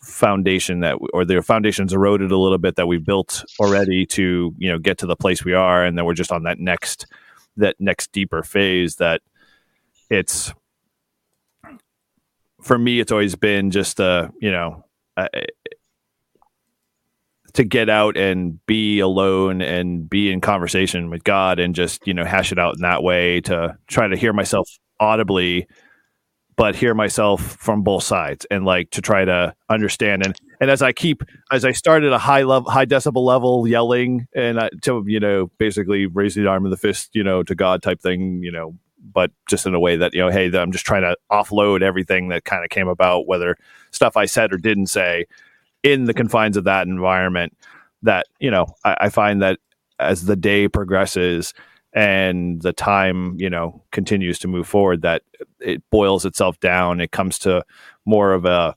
foundation 0.04 0.80
that 0.80 0.98
or 1.12 1.24
the 1.24 1.40
foundations 1.42 1.92
eroded 1.92 2.30
a 2.30 2.38
little 2.38 2.58
bit 2.58 2.76
that 2.76 2.86
we 2.86 2.98
built 2.98 3.44
already 3.58 4.04
to 4.04 4.54
you 4.58 4.70
know 4.70 4.78
get 4.78 4.98
to 4.98 5.06
the 5.06 5.16
place 5.16 5.44
we 5.44 5.54
are 5.54 5.84
and 5.84 5.96
then 5.96 6.04
we're 6.04 6.14
just 6.14 6.30
on 6.30 6.42
that 6.42 6.58
next 6.58 7.06
that 7.56 7.74
next 7.80 8.12
deeper 8.12 8.42
phase 8.42 8.96
that 8.96 9.22
it's 10.10 10.52
for 12.64 12.78
me 12.78 12.98
it's 12.98 13.12
always 13.12 13.34
been 13.36 13.70
just 13.70 14.00
uh 14.00 14.28
you 14.40 14.50
know 14.50 14.84
uh, 15.16 15.28
to 17.52 17.62
get 17.62 17.88
out 17.88 18.16
and 18.16 18.64
be 18.66 18.98
alone 18.98 19.62
and 19.62 20.10
be 20.10 20.32
in 20.32 20.40
conversation 20.40 21.08
with 21.08 21.22
God 21.22 21.60
and 21.60 21.74
just 21.74 22.06
you 22.06 22.14
know 22.14 22.24
hash 22.24 22.50
it 22.50 22.58
out 22.58 22.74
in 22.74 22.82
that 22.82 23.02
way 23.02 23.40
to 23.42 23.76
try 23.86 24.08
to 24.08 24.16
hear 24.16 24.32
myself 24.32 24.68
audibly 24.98 25.68
but 26.56 26.76
hear 26.76 26.94
myself 26.94 27.40
from 27.42 27.82
both 27.82 28.04
sides 28.04 28.46
and 28.50 28.64
like 28.64 28.90
to 28.90 29.02
try 29.02 29.24
to 29.24 29.54
understand. 29.68 30.24
And 30.24 30.36
and 30.60 30.70
as 30.70 30.82
I 30.82 30.92
keep 30.92 31.22
as 31.50 31.64
I 31.64 31.72
start 31.72 32.04
at 32.04 32.12
a 32.12 32.18
high 32.18 32.42
level 32.42 32.70
high 32.70 32.86
decibel 32.86 33.24
level 33.24 33.66
yelling 33.66 34.26
and 34.34 34.60
I, 34.60 34.70
to 34.82 35.02
you 35.06 35.20
know 35.20 35.50
basically 35.58 36.06
raise 36.06 36.34
the 36.34 36.46
arm 36.46 36.64
and 36.64 36.72
the 36.72 36.76
fist 36.76 37.10
you 37.14 37.24
know 37.24 37.42
to 37.42 37.54
God 37.54 37.82
type 37.82 38.00
thing 38.00 38.42
you 38.42 38.52
know 38.52 38.76
but 39.12 39.30
just 39.48 39.66
in 39.66 39.74
a 39.74 39.80
way 39.80 39.96
that 39.96 40.14
you 40.14 40.20
know 40.20 40.30
hey 40.30 40.46
I'm 40.56 40.72
just 40.72 40.86
trying 40.86 41.02
to 41.02 41.16
offload 41.30 41.82
everything 41.82 42.28
that 42.28 42.44
kind 42.44 42.64
of 42.64 42.70
came 42.70 42.88
about 42.88 43.26
whether 43.26 43.56
stuff 43.90 44.16
I 44.16 44.26
said 44.26 44.52
or 44.52 44.56
didn't 44.56 44.86
say 44.86 45.26
in 45.82 46.04
the 46.04 46.14
confines 46.14 46.56
of 46.56 46.64
that 46.64 46.86
environment 46.86 47.56
that 48.02 48.26
you 48.40 48.50
know 48.50 48.66
I, 48.84 48.96
I 49.02 49.08
find 49.08 49.42
that 49.42 49.58
as 49.98 50.24
the 50.24 50.36
day 50.36 50.68
progresses 50.68 51.54
and 51.92 52.60
the 52.62 52.72
time 52.72 53.36
you 53.38 53.48
know 53.48 53.82
continues 53.92 54.38
to 54.40 54.48
move 54.48 54.66
forward 54.66 55.02
that 55.02 55.22
it 55.60 55.82
boils 55.90 56.24
itself 56.24 56.58
down. 56.60 57.00
It 57.00 57.12
comes 57.12 57.38
to 57.40 57.64
more 58.04 58.32
of 58.32 58.44
a 58.44 58.76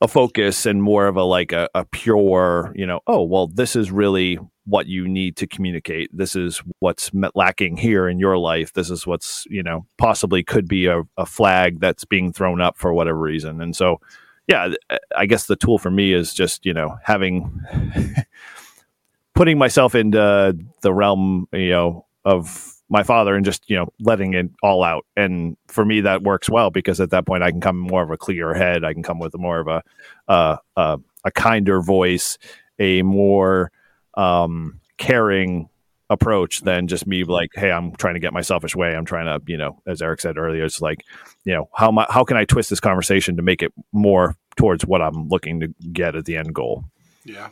a 0.00 0.08
focus 0.08 0.66
and 0.66 0.82
more 0.82 1.06
of 1.06 1.16
a 1.16 1.22
like 1.22 1.52
a, 1.52 1.68
a 1.74 1.84
pure 1.84 2.72
you 2.74 2.86
know 2.86 3.00
oh 3.06 3.22
well 3.22 3.46
this 3.46 3.76
is 3.76 3.90
really 3.90 4.38
what 4.66 4.86
you 4.86 5.06
need 5.06 5.36
to 5.36 5.46
communicate. 5.46 6.10
This 6.16 6.34
is 6.34 6.62
what's 6.78 7.10
lacking 7.34 7.76
here 7.76 8.08
in 8.08 8.18
your 8.18 8.38
life. 8.38 8.72
This 8.72 8.90
is 8.90 9.06
what's 9.06 9.46
you 9.50 9.62
know 9.62 9.86
possibly 9.98 10.42
could 10.42 10.68
be 10.68 10.86
a, 10.86 11.02
a 11.16 11.26
flag 11.26 11.80
that's 11.80 12.04
being 12.04 12.32
thrown 12.32 12.60
up 12.60 12.76
for 12.76 12.92
whatever 12.92 13.18
reason. 13.18 13.60
And 13.60 13.74
so 13.76 14.00
yeah 14.46 14.68
i 15.16 15.24
guess 15.24 15.46
the 15.46 15.56
tool 15.56 15.78
for 15.78 15.90
me 15.90 16.12
is 16.12 16.34
just 16.34 16.66
you 16.66 16.74
know 16.74 16.98
having 17.02 17.62
putting 19.34 19.56
myself 19.56 19.94
into 19.94 20.54
the 20.82 20.92
realm 20.92 21.48
you 21.50 21.70
know 21.70 22.04
of 22.26 22.74
my 22.88 23.02
father 23.02 23.34
and 23.34 23.44
just 23.44 23.68
you 23.68 23.76
know 23.76 23.88
letting 24.00 24.34
it 24.34 24.50
all 24.62 24.84
out. 24.84 25.06
And 25.16 25.56
for 25.68 25.84
me 25.84 26.00
that 26.02 26.22
works 26.22 26.48
well 26.48 26.70
because 26.70 27.00
at 27.00 27.10
that 27.10 27.26
point 27.26 27.42
i 27.42 27.50
can 27.50 27.60
come 27.60 27.78
more 27.78 28.02
of 28.02 28.10
a 28.10 28.16
clear 28.16 28.54
head. 28.54 28.84
I 28.84 28.92
can 28.92 29.02
come 29.02 29.18
with 29.18 29.36
more 29.36 29.60
of 29.60 29.68
a 29.68 29.82
uh, 30.28 30.56
uh, 30.76 30.98
a 31.24 31.30
kinder 31.30 31.80
voice 31.80 32.38
a 32.78 33.02
more 33.02 33.70
um, 34.16 34.80
caring 34.98 35.68
approach 36.10 36.60
than 36.60 36.86
just 36.86 37.06
me 37.06 37.24
like 37.24 37.48
hey 37.54 37.72
i'm 37.72 37.96
trying 37.96 38.12
to 38.12 38.20
get 38.20 38.30
my 38.30 38.42
selfish 38.42 38.76
way 38.76 38.94
i'm 38.94 39.06
trying 39.06 39.24
to 39.24 39.42
you 39.50 39.56
know 39.56 39.80
as 39.86 40.02
eric 40.02 40.20
said 40.20 40.36
earlier 40.36 40.62
it's 40.62 40.82
like 40.82 41.02
you 41.44 41.54
know 41.54 41.66
how 41.74 41.90
my, 41.90 42.06
how 42.10 42.22
can 42.22 42.36
i 42.36 42.44
twist 42.44 42.68
this 42.68 42.78
conversation 42.78 43.36
to 43.36 43.42
make 43.42 43.62
it 43.62 43.72
more 43.90 44.36
towards 44.54 44.84
what 44.84 45.00
i'm 45.00 45.28
looking 45.28 45.60
to 45.60 45.68
get 45.94 46.14
at 46.14 46.26
the 46.26 46.36
end 46.36 46.54
goal 46.54 46.84
Yeah, 47.24 47.48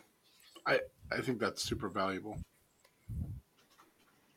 I 0.66 0.80
I 1.10 1.20
think 1.22 1.40
that's 1.40 1.62
super 1.62 1.88
valuable, 1.88 2.38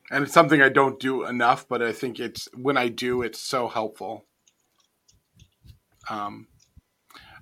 and 0.09 0.23
it's 0.23 0.33
something 0.33 0.61
I 0.61 0.69
don't 0.69 0.99
do 0.99 1.25
enough. 1.25 1.67
But 1.67 1.81
I 1.81 1.91
think 1.91 2.19
it's 2.19 2.47
when 2.55 2.77
I 2.77 2.87
do, 2.87 3.21
it's 3.21 3.39
so 3.39 3.67
helpful. 3.67 4.25
Um, 6.09 6.47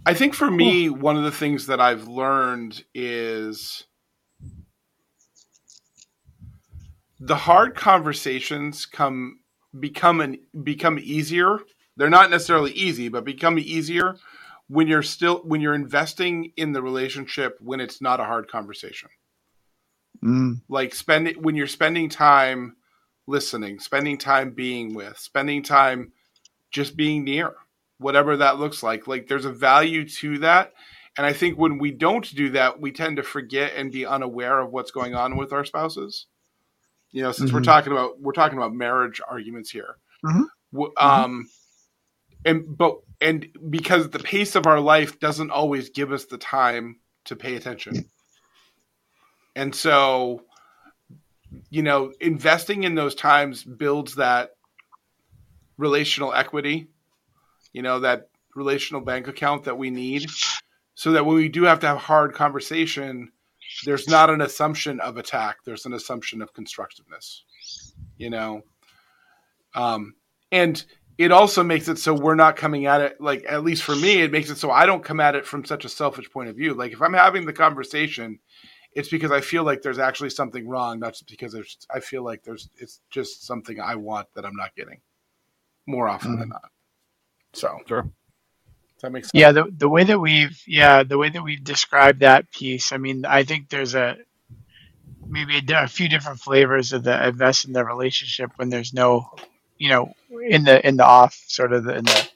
I 0.06 0.14
think 0.14 0.34
for 0.34 0.50
me, 0.50 0.90
one 0.90 1.18
of 1.18 1.24
the 1.24 1.32
things 1.32 1.68
that 1.68 1.80
I've 1.80 2.08
learned 2.08 2.84
is 2.94 3.86
the 7.26 7.36
hard 7.36 7.74
conversations 7.76 8.86
come 8.86 9.40
become 9.80 10.20
an 10.20 10.40
become 10.64 11.00
easier. 11.00 11.60
They're 11.96 12.10
not 12.10 12.30
necessarily 12.30 12.72
easy, 12.72 13.08
but 13.08 13.24
become 13.24 13.58
easier 13.58 14.16
when 14.68 14.88
you're 14.88 15.04
still 15.04 15.42
when 15.46 15.62
you're 15.62 15.76
investing 15.76 16.52
in 16.58 16.74
the 16.74 16.82
relationship 16.82 17.58
when 17.62 17.80
it's 17.80 18.02
not 18.02 18.20
a 18.20 18.26
hard 18.26 18.50
conversation. 18.50 19.10
Mm, 20.24 20.62
Like 20.68 20.94
spending 20.94 21.42
when 21.42 21.56
you're 21.56 21.68
spending 21.68 22.10
time 22.10 22.76
listening, 23.26 23.80
spending 23.80 24.18
time 24.18 24.52
being 24.52 24.94
with, 24.94 25.18
spending 25.18 25.64
time 25.64 26.12
just 26.72 26.98
being 26.98 27.24
near, 27.24 27.54
whatever 28.00 28.36
that 28.38 28.60
looks 28.60 28.84
like. 28.84 29.08
Like 29.08 29.28
there's 29.28 29.46
a 29.46 29.52
value 29.52 30.08
to 30.10 30.40
that. 30.40 30.74
And 31.18 31.26
I 31.26 31.32
think 31.32 31.58
when 31.58 31.78
we 31.78 31.92
don't 31.92 32.36
do 32.36 32.50
that, 32.50 32.82
we 32.82 32.92
tend 32.92 33.18
to 33.18 33.24
forget 33.24 33.74
and 33.78 33.92
be 33.92 34.06
unaware 34.06 34.60
of 34.60 34.72
what's 34.72 34.92
going 34.92 35.16
on 35.16 35.38
with 35.38 35.54
our 35.54 35.64
spouses. 35.64 36.26
You 37.14 37.22
know, 37.22 37.32
since 37.32 37.54
we're 37.54 37.62
Mhm. 37.62 37.66
talking 37.66 37.94
about 37.94 38.20
we're 38.20 38.34
talking 38.34 38.58
about 38.58 38.74
marriage 38.74 39.22
arguments 39.26 39.70
here. 39.70 39.96
Mhm. 40.26 40.48
Um 40.98 41.50
and 42.44 42.78
but 42.78 43.00
and 43.22 43.48
because 43.70 44.10
the 44.10 44.20
pace 44.20 44.56
of 44.56 44.68
our 44.68 44.80
life 44.80 45.20
doesn't 45.20 45.52
always 45.52 45.90
give 45.92 46.12
us 46.12 46.26
the 46.26 46.38
time 46.40 47.00
to 47.26 47.36
pay 47.36 47.56
attention. 47.56 48.10
And 49.56 49.74
so 49.74 50.44
you 51.70 51.84
know, 51.84 52.12
investing 52.20 52.84
in 52.84 52.96
those 52.96 53.14
times 53.14 53.64
builds 53.64 54.16
that 54.16 54.56
relational 55.78 56.34
equity, 56.34 56.88
you 57.74 57.84
know, 57.84 58.00
that 58.00 58.30
relational 58.56 59.02
bank 59.02 59.28
account 59.28 59.66
that 59.66 59.78
we 59.78 59.92
need 59.92 60.26
so 60.96 61.12
that 61.12 61.26
when 61.26 61.36
we 61.36 61.50
do 61.50 61.64
have 61.64 61.80
to 61.82 61.88
have 61.88 61.98
hard 62.00 62.34
conversation, 62.34 63.32
there's 63.86 64.08
not 64.08 64.30
an 64.30 64.42
assumption 64.42 65.00
of 65.00 65.18
attack, 65.18 65.58
there's 65.66 65.86
an 65.86 65.94
assumption 65.94 66.42
of 66.42 66.54
constructiveness, 66.54 67.44
you 68.18 68.30
know. 68.30 68.62
Um, 69.76 70.16
and 70.52 70.84
it 71.18 71.32
also 71.32 71.64
makes 71.64 71.88
it 71.88 71.98
so 71.98 72.14
we're 72.14 72.36
not 72.36 72.56
coming 72.56 72.86
at 72.88 73.00
it 73.02 73.22
like 73.22 73.46
at 73.48 73.64
least 73.64 73.84
for 73.84 73.96
me 73.96 74.22
it 74.22 74.32
makes 74.32 74.50
it 74.50 74.58
so 74.58 74.72
I 74.72 74.88
don't 74.88 75.04
come 75.04 75.20
at 75.20 75.36
it 75.36 75.46
from 75.46 75.64
such 75.64 75.86
a 75.86 75.90
selfish 75.90 76.30
point 76.30 76.50
of 76.50 76.56
view. 76.56 76.74
Like 76.74 76.92
if 76.92 77.02
I'm 77.02 77.14
having 77.14 77.46
the 77.46 77.54
conversation 77.54 78.40
it's 78.96 79.10
because 79.10 79.32
I 79.32 79.42
feel 79.42 79.64
like 79.64 79.82
there's 79.82 80.00
actually 80.00 80.30
something 80.30 80.68
wrong, 80.68 81.00
not 81.00 81.14
just 81.14 81.28
because 81.28 81.52
there's. 81.52 81.78
I 81.94 82.00
feel 82.00 82.24
like 82.24 82.44
there's. 82.44 82.70
It's 82.78 83.02
just 83.10 83.46
something 83.46 83.80
I 83.80 83.96
want 83.96 84.28
that 84.36 84.46
I'm 84.46 84.56
not 84.56 84.76
getting 84.76 85.02
more 85.88 86.08
often 86.08 86.40
than 86.40 86.50
not. 86.50 86.70
So, 87.54 87.80
Sure. 87.88 88.10
That 89.04 89.12
make 89.12 89.26
sense? 89.26 89.32
yeah, 89.34 89.52
the 89.52 89.66
the 89.78 89.90
way 89.90 90.04
that 90.04 90.20
we've 90.20 90.62
yeah 90.68 91.04
the 91.04 91.18
way 91.18 91.30
that 91.30 91.44
we've 91.44 91.64
described 91.64 92.22
that 92.22 92.52
piece. 92.52 92.92
I 92.92 92.98
mean, 92.98 93.26
I 93.26 93.44
think 93.44 93.70
there's 93.70 93.96
a 93.96 94.18
maybe 95.28 95.58
a, 95.58 95.84
a 95.84 95.88
few 95.88 96.10
different 96.10 96.40
flavors 96.40 96.94
of 96.94 97.04
the 97.04 97.28
invest 97.28 97.66
in 97.66 97.74
the 97.74 97.86
relationship 97.86 98.52
when 98.58 98.70
there's 98.70 98.94
no, 98.94 99.30
you 99.78 99.90
know, 99.90 100.14
in 100.50 100.64
the 100.64 100.86
in 100.86 100.98
the 100.98 101.06
off 101.06 101.40
sort 101.48 101.74
of 101.74 101.84
the, 101.84 101.96
in 101.98 102.06
the 102.06 102.30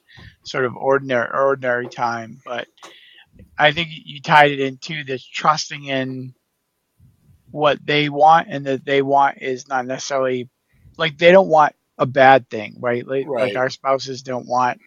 sort 0.43 0.65
of 0.65 0.75
ordinary 0.77 1.29
ordinary 1.33 1.89
time. 1.89 2.39
But 2.45 2.67
I 3.57 3.71
think 3.71 3.89
you 3.91 4.21
tied 4.21 4.51
it 4.51 4.59
into 4.59 5.03
this 5.03 5.25
trusting 5.25 5.85
in 5.85 6.33
what 7.51 7.83
they 7.85 8.09
want 8.09 8.47
and 8.49 8.65
that 8.65 8.85
they 8.85 9.01
want 9.01 9.39
is 9.41 9.67
not 9.67 9.85
necessarily 9.85 10.49
like 10.97 11.17
they 11.17 11.31
don't 11.31 11.47
want 11.49 11.75
a 11.97 12.05
bad 12.05 12.49
thing, 12.49 12.77
right? 12.79 13.05
Like, 13.07 13.27
Right. 13.27 13.47
like 13.47 13.55
our 13.57 13.69
spouses 13.69 14.21
don't 14.21 14.47
want 14.47 14.79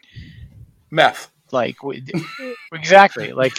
Meth. 0.90 1.30
Like 1.52 1.82
we, 1.82 2.04
exactly 2.72 3.32
like 3.32 3.58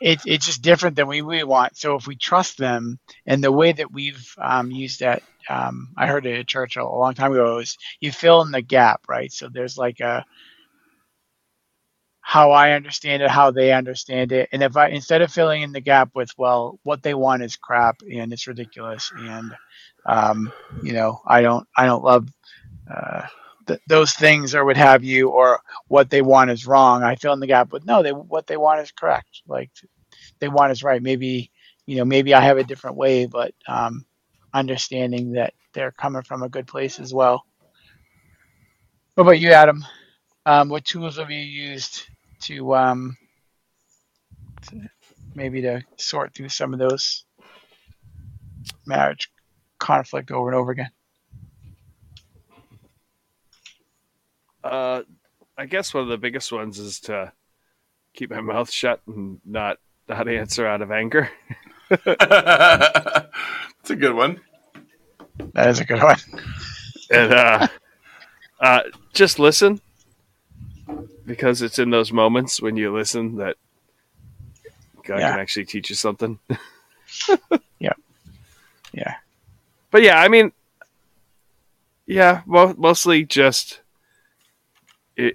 it's 0.00 0.24
it's 0.26 0.46
just 0.46 0.62
different 0.62 0.96
than 0.96 1.08
we, 1.08 1.22
we 1.22 1.42
want. 1.44 1.76
So 1.76 1.96
if 1.96 2.06
we 2.06 2.16
trust 2.16 2.58
them 2.58 2.98
and 3.26 3.42
the 3.42 3.52
way 3.52 3.72
that 3.72 3.92
we've 3.92 4.26
um, 4.38 4.70
used 4.70 5.00
that 5.00 5.22
um, 5.48 5.88
i 5.96 6.06
heard 6.06 6.26
it 6.26 6.38
at 6.38 6.46
church 6.48 6.76
a 6.76 6.84
long 6.84 7.14
time 7.14 7.32
ago 7.32 7.58
is 7.58 7.76
you 8.00 8.12
fill 8.12 8.42
in 8.42 8.52
the 8.52 8.62
gap 8.62 9.02
right? 9.08 9.32
So 9.32 9.48
there's 9.52 9.76
like 9.78 10.00
a 10.00 10.24
how 12.20 12.52
i 12.52 12.72
understand 12.72 13.22
it 13.22 13.30
how 13.30 13.50
they 13.50 13.72
understand 13.72 14.32
it. 14.32 14.48
And 14.52 14.62
if 14.62 14.76
i 14.76 14.88
instead 14.88 15.22
of 15.22 15.32
filling 15.32 15.62
in 15.62 15.72
the 15.72 15.80
gap 15.80 16.10
with 16.14 16.30
well 16.38 16.78
what 16.82 17.02
they 17.02 17.14
want 17.14 17.42
is 17.42 17.56
crap 17.56 17.96
and 18.10 18.32
it's 18.32 18.46
ridiculous 18.46 19.12
and 19.16 19.56
um, 20.06 20.52
you 20.82 20.92
know 20.92 21.20
i 21.26 21.42
don't 21.42 21.66
i 21.76 21.86
don't 21.86 22.04
love 22.04 22.28
uh, 22.92 23.26
th- 23.72 23.82
those 23.86 24.12
things 24.12 24.54
or 24.54 24.64
what 24.64 24.76
have 24.76 25.04
you 25.04 25.30
or 25.30 25.60
what 25.88 26.10
they 26.10 26.22
want 26.22 26.50
is 26.50 26.66
wrong. 26.66 27.02
I 27.02 27.16
fill 27.16 27.32
in 27.32 27.40
the 27.40 27.46
gap 27.46 27.72
with 27.72 27.84
no, 27.84 28.02
they 28.02 28.12
what 28.12 28.46
they 28.46 28.56
want 28.56 28.80
is 28.80 28.92
correct. 28.92 29.42
Like 29.46 29.70
they 30.38 30.48
want 30.48 30.72
is 30.72 30.82
right. 30.82 31.02
Maybe 31.02 31.50
you 31.86 31.96
know, 31.96 32.04
maybe 32.04 32.34
I 32.34 32.40
have 32.40 32.58
a 32.58 32.64
different 32.64 32.96
way, 32.96 33.26
but 33.26 33.54
um, 33.66 34.04
understanding 34.54 35.32
that 35.32 35.54
they're 35.72 35.92
coming 35.92 36.22
from 36.22 36.42
a 36.42 36.48
good 36.48 36.66
place 36.66 37.00
as 37.00 37.12
well. 37.12 37.44
What 39.14 39.24
about 39.24 39.40
you, 39.40 39.52
Adam? 39.52 39.84
Um, 40.46 40.68
what 40.68 40.84
tools 40.84 41.18
have 41.18 41.30
you 41.30 41.40
used 41.40 42.06
to, 42.42 42.74
um, 42.74 43.16
to 44.68 44.88
maybe 45.34 45.62
to 45.62 45.82
sort 45.96 46.34
through 46.34 46.48
some 46.48 46.72
of 46.72 46.78
those 46.78 47.24
marriage 48.86 49.30
conflict 49.78 50.30
over 50.30 50.48
and 50.48 50.56
over 50.56 50.72
again? 50.72 50.90
Uh, 54.62 55.02
I 55.58 55.66
guess 55.66 55.92
one 55.92 56.02
of 56.04 56.08
the 56.08 56.18
biggest 56.18 56.52
ones 56.52 56.78
is 56.78 57.00
to 57.00 57.32
keep 58.14 58.30
my 58.30 58.40
mouth 58.40 58.70
shut 58.70 59.00
and 59.06 59.40
not 59.44 59.78
not 60.08 60.28
answer 60.28 60.66
out 60.66 60.82
of 60.82 60.90
anger. 60.90 61.30
it's 61.90 62.06
a 63.90 63.96
good 63.96 64.14
one. 64.14 64.40
That 65.54 65.68
is 65.68 65.80
a 65.80 65.84
good 65.84 66.02
one. 66.02 66.18
and 67.10 67.32
uh, 67.32 67.68
uh, 68.60 68.80
just 69.12 69.38
listen 69.38 69.80
because 71.26 71.62
it's 71.62 71.78
in 71.78 71.90
those 71.90 72.12
moments 72.12 72.60
when 72.60 72.76
you 72.76 72.92
listen 72.94 73.36
that 73.36 73.56
God 75.06 75.20
Yeah. 75.20 75.30
can 75.32 75.40
actually 75.40 75.66
teach 75.66 75.90
you 75.90 75.96
something. 75.96 76.38
Yeah. 77.78 77.92
Yeah. 78.94 79.16
But 79.90 80.02
yeah, 80.02 80.18
I 80.18 80.28
mean, 80.28 80.52
yeah, 82.06 82.40
well, 82.46 82.74
mostly 82.78 83.24
just 83.24 83.74
i- 83.74 83.81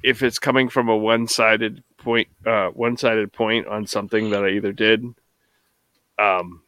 if 0.03 0.23
it's 0.23 0.39
coming 0.39 0.69
from 0.69 0.89
a 0.89 0.97
one-sided 0.97 1.83
point, 1.97 2.27
uh, 2.45 2.69
one-sided 2.69 3.31
point 3.31 3.67
on 3.67 3.87
something 3.87 4.31
that 4.31 4.43
I 4.43 4.49
either 4.49 4.71
did, 4.71 5.05
um, 6.19 6.61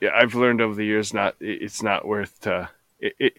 yeah, 0.00 0.10
I've 0.14 0.34
learned 0.34 0.60
over 0.60 0.74
the 0.74 0.84
years 0.84 1.12
not 1.12 1.36
it's 1.40 1.82
not 1.82 2.06
worth 2.06 2.40
to 2.42 2.70
it, 2.98 3.14
it 3.18 3.38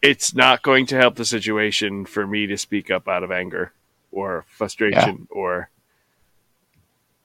it's 0.00 0.34
not 0.34 0.62
going 0.62 0.86
to 0.86 0.96
help 0.96 1.16
the 1.16 1.24
situation 1.24 2.06
for 2.06 2.26
me 2.26 2.46
to 2.46 2.56
speak 2.56 2.90
up 2.90 3.08
out 3.08 3.22
of 3.22 3.30
anger 3.30 3.72
or 4.10 4.44
frustration 4.48 5.28
or 5.30 5.68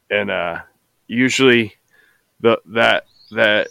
and 0.09 0.30
uh 0.30 0.59
usually 1.07 1.76
the 2.41 2.59
that 2.66 3.05
that 3.32 3.70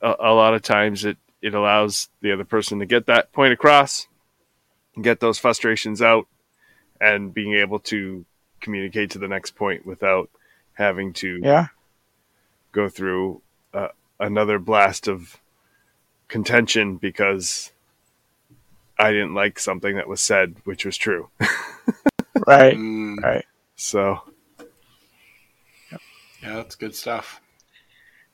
a, 0.00 0.14
a 0.20 0.34
lot 0.34 0.54
of 0.54 0.62
times 0.62 1.04
it 1.04 1.16
it 1.42 1.54
allows 1.54 2.08
the 2.20 2.32
other 2.32 2.44
person 2.44 2.78
to 2.78 2.86
get 2.86 3.06
that 3.06 3.32
point 3.32 3.52
across 3.52 4.06
get 5.00 5.20
those 5.20 5.38
frustrations 5.38 6.00
out 6.02 6.26
and 7.00 7.32
being 7.34 7.54
able 7.54 7.78
to 7.80 8.24
communicate 8.60 9.10
to 9.10 9.18
the 9.18 9.28
next 9.28 9.56
point 9.56 9.84
without 9.84 10.30
having 10.74 11.12
to 11.14 11.40
Yeah. 11.42 11.66
go 12.72 12.88
through 12.88 13.42
uh, 13.72 13.88
another 14.20 14.58
blast 14.58 15.08
of 15.08 15.40
contention 16.28 16.96
because 16.96 17.72
I 18.98 19.10
didn't 19.10 19.34
like 19.34 19.58
something 19.58 19.96
that 19.96 20.08
was 20.08 20.20
said, 20.20 20.56
which 20.64 20.84
was 20.84 20.96
true. 20.96 21.28
Right. 22.46 22.76
Mm, 22.76 23.22
Right. 23.22 23.44
So 23.76 24.20
yeah, 26.42 26.56
that's 26.56 26.74
good 26.74 26.94
stuff. 26.94 27.40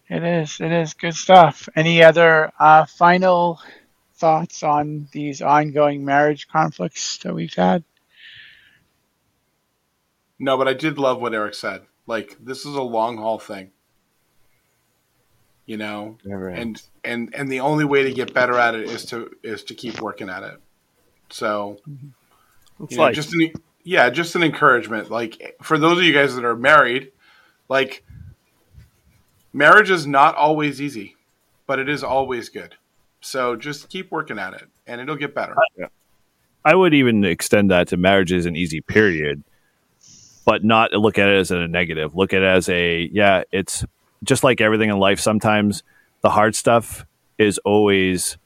It 0.09 0.23
is. 0.25 0.59
It 0.61 0.73
is 0.73 0.95
good 0.95 1.15
stuff. 1.15 1.69
Any 1.77 2.03
other 2.03 2.51
uh, 2.59 2.87
final 2.87 3.61
thoughts 4.21 4.62
on 4.62 5.09
these 5.12 5.43
ongoing 5.43 6.05
marriage 6.05 6.47
conflicts 6.47 7.18
that 7.18 7.35
we've 7.35 7.55
had? 7.55 7.83
No, 10.39 10.57
but 10.57 10.68
I 10.68 10.75
did 10.75 10.99
love 10.99 11.21
what 11.21 11.35
Eric 11.35 11.55
said. 11.55 11.83
Like 12.07 12.37
this 12.41 12.61
is 12.61 12.75
a 12.75 12.83
long 12.83 13.16
haul 13.16 13.39
thing. 13.39 13.71
You 15.66 15.77
know, 15.77 16.18
and 16.25 16.83
and 17.05 17.33
and 17.35 17.51
the 17.51 17.61
only 17.61 17.85
way 17.85 18.03
to 18.03 18.12
get 18.12 18.35
better 18.35 18.59
at 18.59 18.75
it 18.75 18.89
is 18.89 19.05
to 19.07 19.31
is 19.43 19.62
to 19.64 19.75
keep 19.75 20.01
working 20.01 20.29
at 20.29 20.43
it. 20.43 20.61
So 21.29 21.79
it's 22.83 22.93
you 22.93 22.97
know, 22.97 23.05
like 23.05 23.14
just 23.14 23.33
an, 23.35 23.53
yeah, 23.85 24.11
just 24.11 24.35
an 24.35 24.43
encouragement. 24.43 25.11
Like 25.11 25.57
for 25.62 25.79
those 25.79 25.99
of 25.99 26.05
you 26.05 26.12
guys 26.12 26.35
that 26.35 26.45
are 26.45 26.57
married, 26.57 27.12
like 27.68 28.05
marriage 29.53 29.91
is 29.91 30.07
not 30.07 30.35
always 30.35 30.83
easy, 30.83 31.14
but 31.66 31.79
it 31.79 31.89
is 31.89 32.03
always 32.03 32.49
good. 32.49 32.75
So 33.21 33.57
just 33.57 33.89
keep 33.89 34.11
working 34.11 34.39
at 34.39 34.55
it, 34.55 34.68
and 34.87 35.01
it'll 35.01 35.16
get 35.16 35.35
better. 35.35 35.55
I 36.64 36.75
would 36.75 36.93
even 36.95 37.25
extend 37.25 37.71
that 37.71 37.89
to 37.89 37.97
marriage 37.97 38.33
is 38.33 38.47
an 38.47 38.57
easy 38.57 38.81
period, 38.81 39.43
but 40.45 40.62
not 40.64 40.93
look 40.93 41.18
at 41.18 41.29
it 41.29 41.37
as 41.39 41.51
a 41.51 41.66
negative. 41.68 42.14
Look 42.14 42.33
at 42.33 42.43
it 42.43 42.47
as 42.47 42.68
a 42.68 43.09
yeah, 43.12 43.43
it's 43.53 43.85
just 44.25 44.45
like 44.45 44.61
everything 44.61 44.91
in 44.91 44.99
life. 44.99 45.21
Sometimes 45.21 45.83
the 46.23 46.31
hard 46.31 46.55
stuff 46.55 47.07
is 47.39 47.59
always 47.64 48.37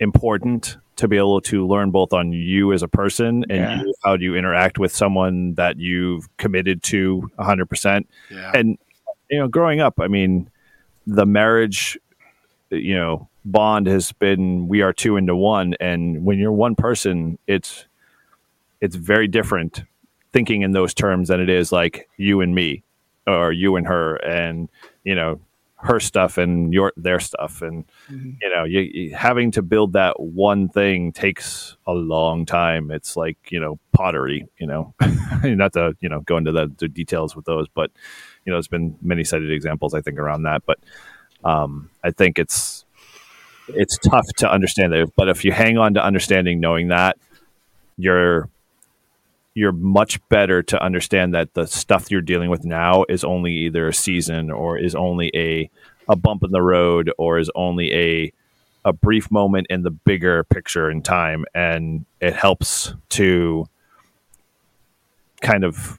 important 0.00 0.76
to 0.96 1.08
be 1.08 1.16
able 1.16 1.40
to 1.42 1.66
learn 1.66 1.90
both 1.90 2.12
on 2.12 2.32
you 2.32 2.72
as 2.72 2.82
a 2.82 2.88
person 2.88 3.44
and 3.50 3.58
Yeah. 3.58 3.82
you, 3.82 3.94
how 4.04 4.16
do 4.16 4.24
you 4.24 4.34
interact 4.34 4.78
with 4.78 4.94
someone 4.94 5.54
that 5.54 5.78
you've 5.78 6.26
committed 6.38 6.82
to 6.84 7.30
100% 7.38 8.06
Yeah. 8.30 8.52
and 8.54 8.78
you 9.30 9.38
know 9.38 9.48
growing 9.48 9.80
up 9.80 9.98
i 10.00 10.06
mean 10.08 10.48
the 11.06 11.26
marriage 11.26 11.98
you 12.70 12.94
know 12.94 13.28
bond 13.46 13.86
has 13.86 14.12
been 14.12 14.68
we 14.68 14.82
are 14.82 14.92
two 14.92 15.16
into 15.16 15.34
one. 15.36 15.74
And 15.80 16.24
when 16.24 16.38
you're 16.38 16.52
one 16.52 16.74
person 16.74 17.38
it's 17.46 17.86
it's 18.80 18.96
very 18.96 19.26
different 19.28 19.84
thinking 20.32 20.62
in 20.62 20.72
those 20.72 20.92
terms 20.92 21.28
than 21.28 21.40
it 21.40 21.48
is 21.48 21.72
like 21.72 22.08
you 22.18 22.40
and 22.42 22.54
me 22.54 22.82
or 23.26 23.52
you 23.52 23.76
and 23.76 23.86
her 23.86 24.16
and 24.16 24.68
you 25.04 25.14
know 25.14 25.40
her 25.76 26.00
stuff 26.00 26.38
and 26.38 26.72
your 26.72 26.92
their 26.96 27.20
stuff. 27.20 27.62
And 27.62 27.84
Mhm. 28.10 28.36
you 28.42 28.50
know 28.54 28.64
you, 28.64 28.80
you- 28.80 29.14
having 29.14 29.50
to 29.52 29.62
build 29.62 29.92
that 29.92 30.18
one 30.18 30.68
thing 30.68 31.12
takes 31.12 31.76
a 31.86 31.92
long 31.92 32.46
time. 32.46 32.90
It's 32.90 33.16
like 33.16 33.36
you 33.50 33.60
know 33.60 33.78
pottery 33.92 34.46
you 34.58 34.66
know 34.66 34.94
not 35.44 35.72
to 35.74 35.94
you 36.00 36.08
know 36.08 36.20
go 36.20 36.36
into 36.36 36.50
the, 36.52 36.70
the 36.78 36.88
details 36.88 37.36
with 37.36 37.44
those 37.44 37.66
but 37.74 37.90
you 38.44 38.50
know 38.50 38.56
there's 38.56 38.68
been 38.68 38.96
many 39.02 39.24
cited 39.24 39.50
examples 39.52 39.94
i 39.94 40.00
think 40.00 40.18
around 40.18 40.42
that. 40.44 40.62
But 40.66 40.78
um 41.44 41.90
i 42.02 42.10
think 42.10 42.38
it's 42.38 42.84
it's 43.68 43.98
tough 43.98 44.26
to 44.36 44.50
understand 44.50 44.92
that 44.92 45.10
but 45.16 45.28
if 45.28 45.44
you 45.44 45.52
hang 45.52 45.78
on 45.78 45.94
to 45.94 46.04
understanding 46.04 46.60
knowing 46.60 46.88
that 46.88 47.18
you're 47.96 48.48
you're 49.54 49.72
much 49.72 50.20
better 50.28 50.62
to 50.62 50.80
understand 50.82 51.34
that 51.34 51.54
the 51.54 51.66
stuff 51.66 52.10
you're 52.10 52.20
dealing 52.20 52.50
with 52.50 52.64
now 52.64 53.04
is 53.08 53.24
only 53.24 53.52
either 53.52 53.88
a 53.88 53.94
season 53.94 54.50
or 54.50 54.78
is 54.78 54.94
only 54.94 55.30
a 55.34 55.70
a 56.08 56.16
bump 56.16 56.42
in 56.44 56.52
the 56.52 56.62
road 56.62 57.10
or 57.18 57.38
is 57.38 57.50
only 57.54 57.92
a 57.94 58.32
a 58.86 58.92
brief 58.92 59.32
moment 59.32 59.66
in 59.68 59.82
the 59.82 59.90
bigger 59.90 60.44
picture 60.44 60.88
in 60.88 61.02
time. 61.02 61.44
And 61.54 62.06
it 62.20 62.34
helps 62.34 62.94
to 63.10 63.66
kind 65.42 65.64
of 65.64 65.98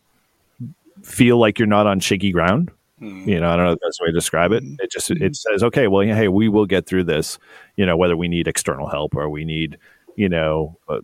feel 1.04 1.38
like 1.38 1.60
you're 1.60 1.68
not 1.68 1.86
on 1.86 2.00
shaky 2.00 2.32
ground 2.32 2.72
Mm. 3.02 3.28
you 3.28 3.40
know 3.40 3.50
i 3.50 3.56
don't 3.56 3.66
know 3.66 3.72
the 3.72 3.86
best 3.86 4.00
way 4.02 4.08
to 4.08 4.14
describe 4.14 4.52
it 4.52 4.64
it 4.80 4.92
just 4.92 5.12
it 5.12 5.36
says 5.36 5.62
okay 5.64 5.88
well 5.88 6.02
hey 6.02 6.28
we 6.30 6.50
will 6.50 6.66
get 6.66 6.88
through 6.88 7.04
this 7.04 7.38
you 7.76 7.86
know 7.86 7.96
whether 7.96 8.18
we 8.18 8.28
need 8.28 8.48
external 8.48 8.88
help 8.88 9.16
or 9.16 9.30
we 9.30 9.46
need 9.46 9.78
you 10.16 10.30
know 10.30 10.76
uh, 10.90 11.00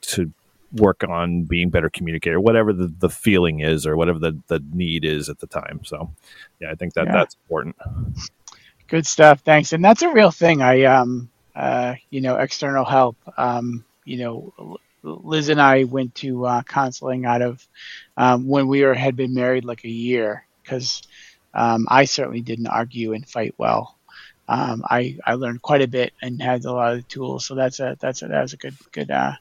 to 0.00 0.32
work 0.72 1.04
on 1.04 1.44
being 1.44 1.70
better 1.70 1.88
communicator 1.88 2.40
whatever 2.40 2.72
the, 2.72 2.92
the 2.98 3.08
feeling 3.08 3.60
is 3.60 3.86
or 3.86 3.96
whatever 3.96 4.18
the, 4.18 4.36
the 4.48 4.60
need 4.72 5.04
is 5.04 5.28
at 5.28 5.38
the 5.38 5.46
time 5.46 5.80
so 5.84 6.10
yeah 6.60 6.70
i 6.70 6.74
think 6.74 6.94
that 6.94 7.06
Yeah. 7.06 7.12
that's 7.12 7.36
important 7.44 7.76
Good 8.88 9.06
stuff. 9.06 9.40
Thanks. 9.40 9.74
And 9.74 9.84
that's 9.84 10.00
a 10.00 10.08
real 10.08 10.30
thing. 10.30 10.62
I, 10.62 10.84
um, 10.84 11.28
uh, 11.54 11.96
you 12.08 12.22
know, 12.22 12.36
external 12.36 12.86
help. 12.86 13.16
Um, 13.36 13.84
you 14.06 14.16
know, 14.16 14.78
Liz 15.02 15.50
and 15.50 15.60
I 15.60 15.84
went 15.84 16.14
to 16.16 16.46
uh, 16.46 16.62
counseling 16.62 17.26
out 17.26 17.42
of 17.42 17.66
um, 18.16 18.48
when 18.48 18.66
we 18.66 18.82
were 18.82 18.94
had 18.94 19.14
been 19.14 19.34
married 19.34 19.66
like 19.66 19.84
a 19.84 19.90
year 19.90 20.46
because 20.62 21.02
um, 21.54 21.86
I 21.88 22.04
certainly 22.04 22.40
didn't 22.40 22.66
argue 22.66 23.12
and 23.12 23.28
fight 23.28 23.54
well. 23.58 23.96
Um, 24.48 24.82
I 24.88 25.18
I 25.24 25.34
learned 25.34 25.60
quite 25.60 25.82
a 25.82 25.88
bit 25.88 26.12
and 26.22 26.40
had 26.40 26.64
a 26.64 26.72
lot 26.72 26.94
of 26.94 27.08
tools. 27.08 27.46
So 27.46 27.54
that's 27.54 27.80
a 27.80 27.96
that's 28.00 28.22
a 28.22 28.28
that 28.28 28.42
was 28.42 28.54
a 28.54 28.56
good 28.56 28.74
good 28.92 29.10
uh, 29.10 29.32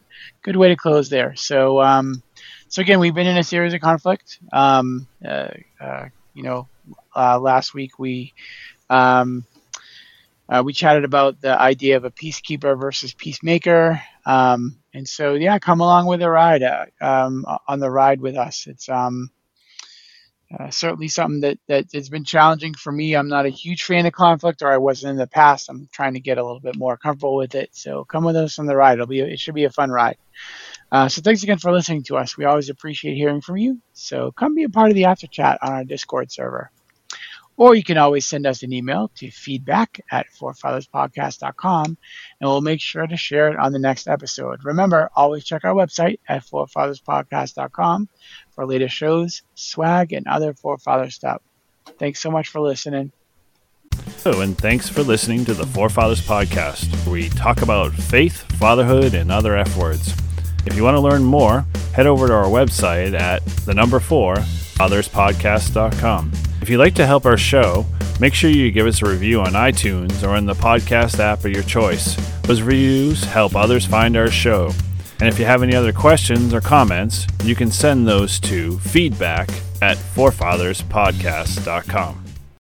good 0.42 0.58
way 0.58 0.70
to 0.70 0.76
close 0.76 1.10
there. 1.10 1.36
So 1.36 1.82
um, 1.82 2.22
so 2.68 2.82
again, 2.82 3.00
we've 3.00 3.16
been 3.16 3.28
in 3.28 3.38
a 3.38 3.44
series 3.44 3.74
of 3.74 3.82
conflict. 3.82 4.40
Um, 4.52 5.08
uh, 5.26 5.50
uh, 5.80 6.10
you 6.34 6.44
know, 6.44 6.68
uh, 7.16 7.40
last 7.40 7.74
week 7.74 7.98
we 7.98 8.34
um, 8.90 9.46
uh, 10.50 10.62
we 10.66 10.74
chatted 10.74 11.04
about 11.04 11.42
the 11.42 11.60
idea 11.60 11.98
of 11.98 12.06
a 12.06 12.12
peacekeeper 12.12 12.80
versus 12.80 13.14
peacemaker. 13.14 14.02
Um, 14.26 14.78
and 14.94 15.08
so, 15.08 15.34
yeah, 15.34 15.60
come 15.60 15.82
along 15.82 16.06
with 16.08 16.22
the 16.22 16.30
ride 16.30 16.64
uh, 16.64 16.86
um, 17.02 17.46
on 17.68 17.80
the 17.80 17.90
ride 17.90 18.22
with 18.22 18.36
us. 18.38 18.68
It's 18.68 18.88
um, 18.90 19.30
uh, 20.58 20.70
certainly 20.70 21.10
something 21.10 21.42
that, 21.42 21.60
that 21.68 21.86
has 21.94 22.08
been 22.10 22.24
challenging 22.24 22.74
for 22.74 22.92
me. 22.92 23.16
I'm 23.16 23.28
not 23.28 23.46
a 23.46 23.50
huge 23.50 23.84
fan 23.84 24.06
of 24.06 24.14
conflict, 24.14 24.62
or 24.62 24.72
I 24.72 24.78
wasn't 24.78 25.12
in 25.12 25.18
the 25.18 25.28
past. 25.28 25.70
I'm 25.70 25.90
trying 25.92 26.14
to 26.14 26.22
get 26.22 26.38
a 26.38 26.44
little 26.44 26.62
bit 26.62 26.78
more 26.78 26.96
comfortable 26.96 27.36
with 27.36 27.54
it. 27.56 27.70
So 27.74 28.06
come 28.06 28.24
with 28.24 28.38
us 28.38 28.58
on 28.58 28.66
the 28.66 28.76
ride. 28.76 28.94
It'll 28.94 29.08
be 29.08 29.20
it 29.20 29.40
should 29.40 29.56
be 29.56 29.66
a 29.66 29.70
fun 29.70 29.92
ride. 29.92 30.18
Uh, 30.90 31.10
so 31.10 31.22
thanks 31.22 31.44
again 31.44 31.58
for 31.58 31.72
listening 31.72 32.04
to 32.04 32.16
us. 32.16 32.38
We 32.38 32.46
always 32.46 32.70
appreciate 32.70 33.16
hearing 33.16 33.42
from 33.42 33.58
you. 33.58 33.82
So 33.92 34.32
come 34.32 34.56
be 34.56 34.64
a 34.64 34.70
part 34.70 34.90
of 34.90 34.96
the 34.96 35.06
after 35.06 35.28
chat 35.28 35.60
on 35.62 35.74
our 35.74 35.84
Discord 35.84 36.32
server. 36.32 36.72
Or 37.58 37.74
you 37.74 37.84
can 37.84 37.98
always 37.98 38.28
send 38.28 38.46
us 38.46 38.62
an 38.62 38.72
email 38.72 39.10
to 39.16 39.32
feedback 39.32 40.00
at 40.12 40.28
forefatherspodcast.com 40.40 41.86
and 41.86 41.98
we'll 42.50 42.62
make 42.62 42.80
sure 42.80 43.06
to 43.06 43.18
share 43.18 43.50
it 43.50 43.58
on 43.58 43.74
the 43.74 43.80
next 43.80 44.08
episode. 44.08 44.64
Remember, 44.64 45.10
always 45.16 45.44
check 45.44 45.66
our 45.66 45.74
website 45.74 46.20
at 46.30 46.46
forefatherspodcast.com 46.46 48.10
for 48.58 48.66
latest 48.66 48.96
shows, 48.96 49.44
swag, 49.54 50.12
and 50.14 50.26
other 50.26 50.52
forefather 50.52 51.12
stuff. 51.12 51.44
Thanks 52.00 52.20
so 52.20 52.32
much 52.32 52.48
for 52.50 52.60
listening. 52.60 53.12
Oh, 54.26 54.42
and 54.42 54.58
thanks 54.58 54.90
for 54.90 55.04
listening 55.04 55.46
to 55.46 55.54
the 55.54 55.68
Forefathers 55.68 56.26
Podcast, 56.26 56.92
where 57.06 57.14
we 57.14 57.30
talk 57.30 57.62
about 57.62 57.94
faith, 57.94 58.42
fatherhood, 58.54 59.14
and 59.14 59.32
other 59.32 59.56
F 59.56 59.78
words. 59.78 60.12
If 60.66 60.76
you 60.76 60.84
want 60.84 60.96
to 60.96 61.02
learn 61.02 61.24
more, 61.24 61.68
head 61.94 62.08
over 62.08 62.28
to 62.28 62.34
our 62.34 62.46
website 62.46 63.14
at 63.18 63.46
the 63.68 63.76
number 63.76 64.00
four, 64.00 64.38
fatherspodcast.com. 64.38 66.32
If 66.60 66.70
you'd 66.70 66.80
like 66.80 66.96
to 66.96 67.06
help 67.06 67.28
our 67.28 67.38
show, 67.38 67.86
make 68.20 68.34
sure 68.34 68.50
you 68.50 68.72
give 68.72 68.88
us 68.88 69.04
a 69.04 69.06
review 69.06 69.40
on 69.42 69.54
iTunes 69.54 70.28
or 70.28 70.36
in 70.36 70.48
the 70.48 70.56
podcast 70.56 71.20
app 71.20 71.46
of 71.46 71.52
your 71.52 71.64
choice. 71.64 72.16
Those 72.42 72.64
reviews 72.64 73.24
help 73.24 73.56
others 73.56 73.86
find 73.86 74.18
our 74.18 74.32
show. 74.32 74.72
And 75.20 75.28
if 75.28 75.40
you 75.40 75.46
have 75.46 75.64
any 75.64 75.76
other 75.76 75.92
questions 75.92 76.54
or 76.54 76.62
comments, 76.62 77.26
you 77.44 77.56
can 77.56 77.72
send 77.72 78.08
those 78.08 78.40
to 78.42 78.78
feedback 78.80 79.50
at 79.82 79.98
forefatherspodcast.com. 79.98 82.27